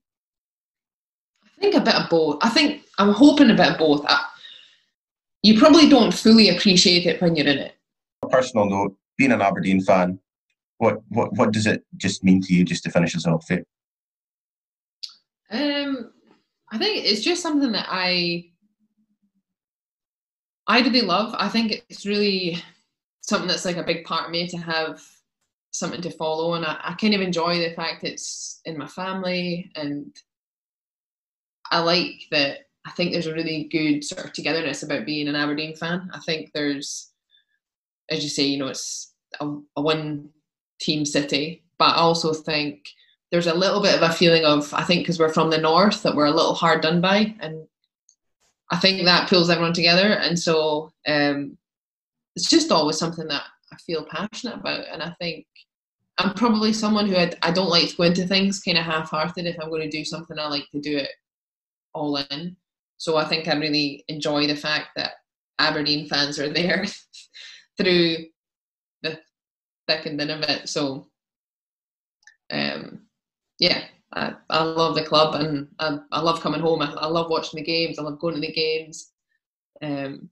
I 1.45 1.61
think 1.61 1.75
a 1.75 1.81
bit 1.81 1.95
of 1.95 2.11
both. 2.11 2.39
I 2.43 2.51
think 2.51 2.83
I'm 2.99 3.13
hoping 3.13 3.51
a 3.51 3.55
bit 3.55 3.73
of 3.73 3.79
both. 3.79 4.05
I, 4.07 4.25
you 5.43 5.59
probably 5.59 5.89
don't 5.89 6.13
fully 6.13 6.51
appreciate 6.51 7.07
it 7.07 7.21
when 7.21 7.37
you're 7.37 7.47
in 7.47 7.59
it. 7.59 7.75
A 8.23 8.29
personal 8.29 8.69
note, 8.69 8.97
being 9.17 9.33
an 9.33 9.43
Aberdeen 9.43 9.81
fan, 9.81 10.19
what 10.79 11.01
what 11.09 11.33
what 11.35 11.53
does 11.53 11.67
it 11.67 11.85
just 11.97 12.25
mean 12.25 12.43
to 12.43 12.53
you 12.53 12.65
just 12.65 12.85
to 12.85 12.91
finish 12.91 13.17
us 13.17 13.27
off 13.27 13.49
here? 13.49 13.65
Um 15.51 16.13
I 16.71 16.79
think 16.79 17.05
it's 17.05 17.21
just 17.21 17.43
something 17.43 17.73
that 17.73 17.87
I 17.89 18.52
I 20.67 20.81
really 20.81 21.03
love. 21.03 21.35
I 21.39 21.49
think 21.49 21.85
it's 21.89 22.07
really 22.07 22.63
something 23.21 23.49
that's 23.49 23.65
like 23.65 23.77
a 23.77 23.83
big 23.83 24.05
part 24.05 24.27
of 24.27 24.31
me 24.31 24.49
to 24.49 24.57
have 24.59 25.03
something 25.71 26.03
to 26.03 26.11
follow 26.11 26.55
and 26.55 26.67
I, 26.67 26.79
I 26.83 26.95
kind 26.95 27.15
of 27.15 27.23
enjoy 27.23 27.59
the 27.59 27.75
fact 27.75 28.05
it's 28.05 28.61
in 28.67 28.77
my 28.77 28.87
family 28.87 29.71
and 29.75 30.15
I 31.71 31.81
like 31.81 32.27
that 32.31 32.67
I 32.85 32.91
think 32.91 33.13
there's 33.13 33.27
a 33.27 33.35
really 33.35 33.65
good 33.71 34.05
sort 34.05 34.25
of 34.25 34.33
togetherness 34.33 34.83
about 34.83 35.07
being 35.07 35.29
an 35.29 35.37
Aberdeen 35.37 35.77
fan. 35.77 36.11
I 36.13 36.19
think 36.21 36.51
there's, 36.53 37.11
as 38.11 38.23
you 38.23 38.29
say, 38.29 38.45
you 38.45 38.59
know, 38.59 38.69
it's 38.69 39.15
a, 39.41 39.49
a 39.77 39.81
one 39.81 40.31
team 40.81 41.05
city, 41.05 41.65
but 41.79 41.95
I 41.95 41.99
also 41.99 42.33
think 42.33 42.89
there's 43.31 43.47
a 43.47 43.55
little 43.55 43.81
bit 43.81 43.95
of 43.95 44.03
a 44.03 44.13
feeling 44.13 44.45
of, 44.45 44.75
I 44.75 44.83
think 44.83 45.03
because 45.03 45.19
we're 45.19 45.33
from 45.33 45.51
the 45.51 45.59
north, 45.59 46.03
that 46.03 46.17
we're 46.17 46.27
a 46.27 46.33
little 46.33 46.55
hard 46.55 46.83
done 46.83 47.01
by. 47.01 47.35
And 47.41 47.67
I 48.73 48.79
think 48.79 49.05
that 49.05 49.29
pulls 49.29 49.51
everyone 49.51 49.75
together. 49.75 50.15
And 50.15 50.39
so 50.39 50.91
um, 51.07 51.59
it's 52.35 52.49
just 52.49 52.73
always 52.73 52.99
something 52.99 53.29
that 53.29 53.45
I 53.71 53.77
feel 53.77 54.07
passionate 54.11 54.57
about. 54.57 54.87
And 54.91 55.03
I 55.03 55.15
think 55.21 55.47
I'm 56.19 56.33
probably 56.33 56.73
someone 56.73 57.07
who 57.07 57.17
I, 57.17 57.33
I 57.43 57.51
don't 57.53 57.69
like 57.69 57.91
to 57.91 57.97
go 57.97 58.05
into 58.05 58.27
things 58.27 58.61
kind 58.61 58.79
of 58.79 58.85
half 58.85 59.11
hearted. 59.11 59.45
If 59.45 59.57
I'm 59.61 59.69
going 59.69 59.83
to 59.83 59.95
do 59.95 60.07
something, 60.07 60.39
I 60.39 60.49
like 60.49 60.69
to 60.73 60.81
do 60.81 60.97
it 60.97 61.11
all 61.93 62.17
in. 62.17 62.57
So 62.97 63.19
I 63.19 63.27
think 63.27 63.47
I 63.47 63.55
really 63.55 64.05
enjoy 64.09 64.47
the 64.47 64.57
fact 64.57 64.89
that 64.97 65.13
Aberdeen 65.59 66.09
fans 66.09 66.39
are 66.39 66.51
there 66.51 66.87
through 67.79 68.17
the 69.03 69.19
thick 69.87 70.07
and 70.07 70.19
thin 70.19 70.31
of 70.31 70.43
it. 70.43 70.69
So 70.71 71.09
um, 72.51 73.03
yeah, 73.59 73.85
I, 74.15 74.35
I 74.51 74.63
love 74.63 74.95
the 74.95 75.05
club 75.05 75.35
and 75.35 75.69
I, 75.79 75.99
I 76.11 76.21
love 76.21 76.41
coming 76.41 76.61
home. 76.61 76.83
I, 76.83 76.93
I 76.93 77.07
love 77.07 77.31
watching 77.31 77.59
the 77.59 77.65
games. 77.65 77.99
I 77.99 78.03
love 78.03 78.19
going 78.19 78.35
to 78.35 78.41
the 78.41 78.53
games. 78.53 79.13
Um, 79.81 80.29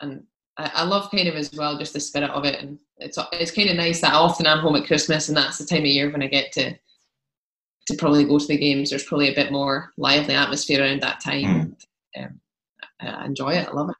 and 0.00 0.24
I, 0.58 0.70
I 0.74 0.84
love 0.84 1.10
kind 1.10 1.28
of 1.28 1.34
as 1.34 1.52
well 1.52 1.78
just 1.78 1.94
the 1.94 2.00
spirit 2.00 2.30
of 2.30 2.44
it. 2.44 2.60
And 2.60 2.78
it's 2.98 3.18
it's 3.32 3.50
kind 3.50 3.70
of 3.70 3.76
nice 3.76 4.00
that 4.00 4.12
I 4.12 4.16
often 4.16 4.46
I'm 4.46 4.58
home 4.58 4.76
at 4.76 4.86
Christmas 4.86 5.28
and 5.28 5.36
that's 5.36 5.58
the 5.58 5.66
time 5.66 5.80
of 5.80 5.86
year 5.86 6.10
when 6.10 6.22
I 6.22 6.26
get 6.28 6.52
to 6.52 6.74
to 7.86 7.96
probably 7.96 8.24
go 8.24 8.38
to 8.38 8.46
the 8.46 8.56
games. 8.56 8.90
There's 8.90 9.04
probably 9.04 9.30
a 9.30 9.34
bit 9.34 9.50
more 9.50 9.92
lively 9.96 10.34
atmosphere 10.34 10.82
around 10.82 11.02
that 11.02 11.20
time. 11.20 11.44
Mm 11.44 11.76
um, 12.16 12.40
I 13.00 13.26
enjoy 13.26 13.50
it. 13.50 13.68
I 13.68 13.72
love 13.72 13.90
it. 13.90 13.96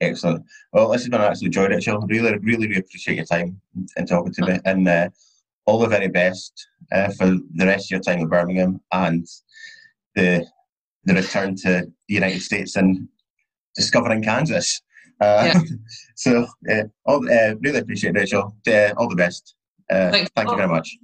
Excellent. 0.00 0.44
Well, 0.72 0.90
this 0.90 1.02
has 1.02 1.08
been 1.08 1.20
an 1.20 1.30
absolute 1.30 1.52
joy, 1.52 1.68
Rachel. 1.68 2.00
Really, 2.00 2.36
really, 2.38 2.66
really 2.66 2.80
appreciate 2.80 3.16
your 3.16 3.24
time 3.24 3.60
and 3.96 4.08
talking 4.08 4.32
to 4.32 4.46
me. 4.46 4.58
And 4.64 4.88
uh, 4.88 5.08
all 5.66 5.78
the 5.78 5.88
very 5.88 6.08
best 6.08 6.52
uh, 6.92 7.10
for 7.12 7.26
the 7.26 7.66
rest 7.66 7.86
of 7.86 7.90
your 7.90 8.00
time 8.00 8.20
at 8.22 8.28
Birmingham 8.28 8.80
and 8.92 9.26
the 10.14 10.46
the 11.04 11.14
return 11.14 11.54
to 11.54 11.86
the 12.08 12.14
United 12.14 12.40
States 12.40 12.76
and 12.76 13.08
discovering 13.76 14.22
Kansas. 14.22 14.80
Uh, 15.20 15.52
yeah. 15.52 15.60
so, 16.16 16.46
uh, 16.70 16.84
all, 17.06 17.22
uh, 17.30 17.54
really 17.60 17.78
appreciate 17.78 18.16
it, 18.16 18.20
Rachel. 18.20 18.56
Uh, 18.66 18.92
all 18.96 19.08
the 19.08 19.16
best. 19.16 19.54
Uh, 19.90 20.10
thank 20.34 20.50
you 20.50 20.56
very 20.56 20.68
much. 20.68 20.96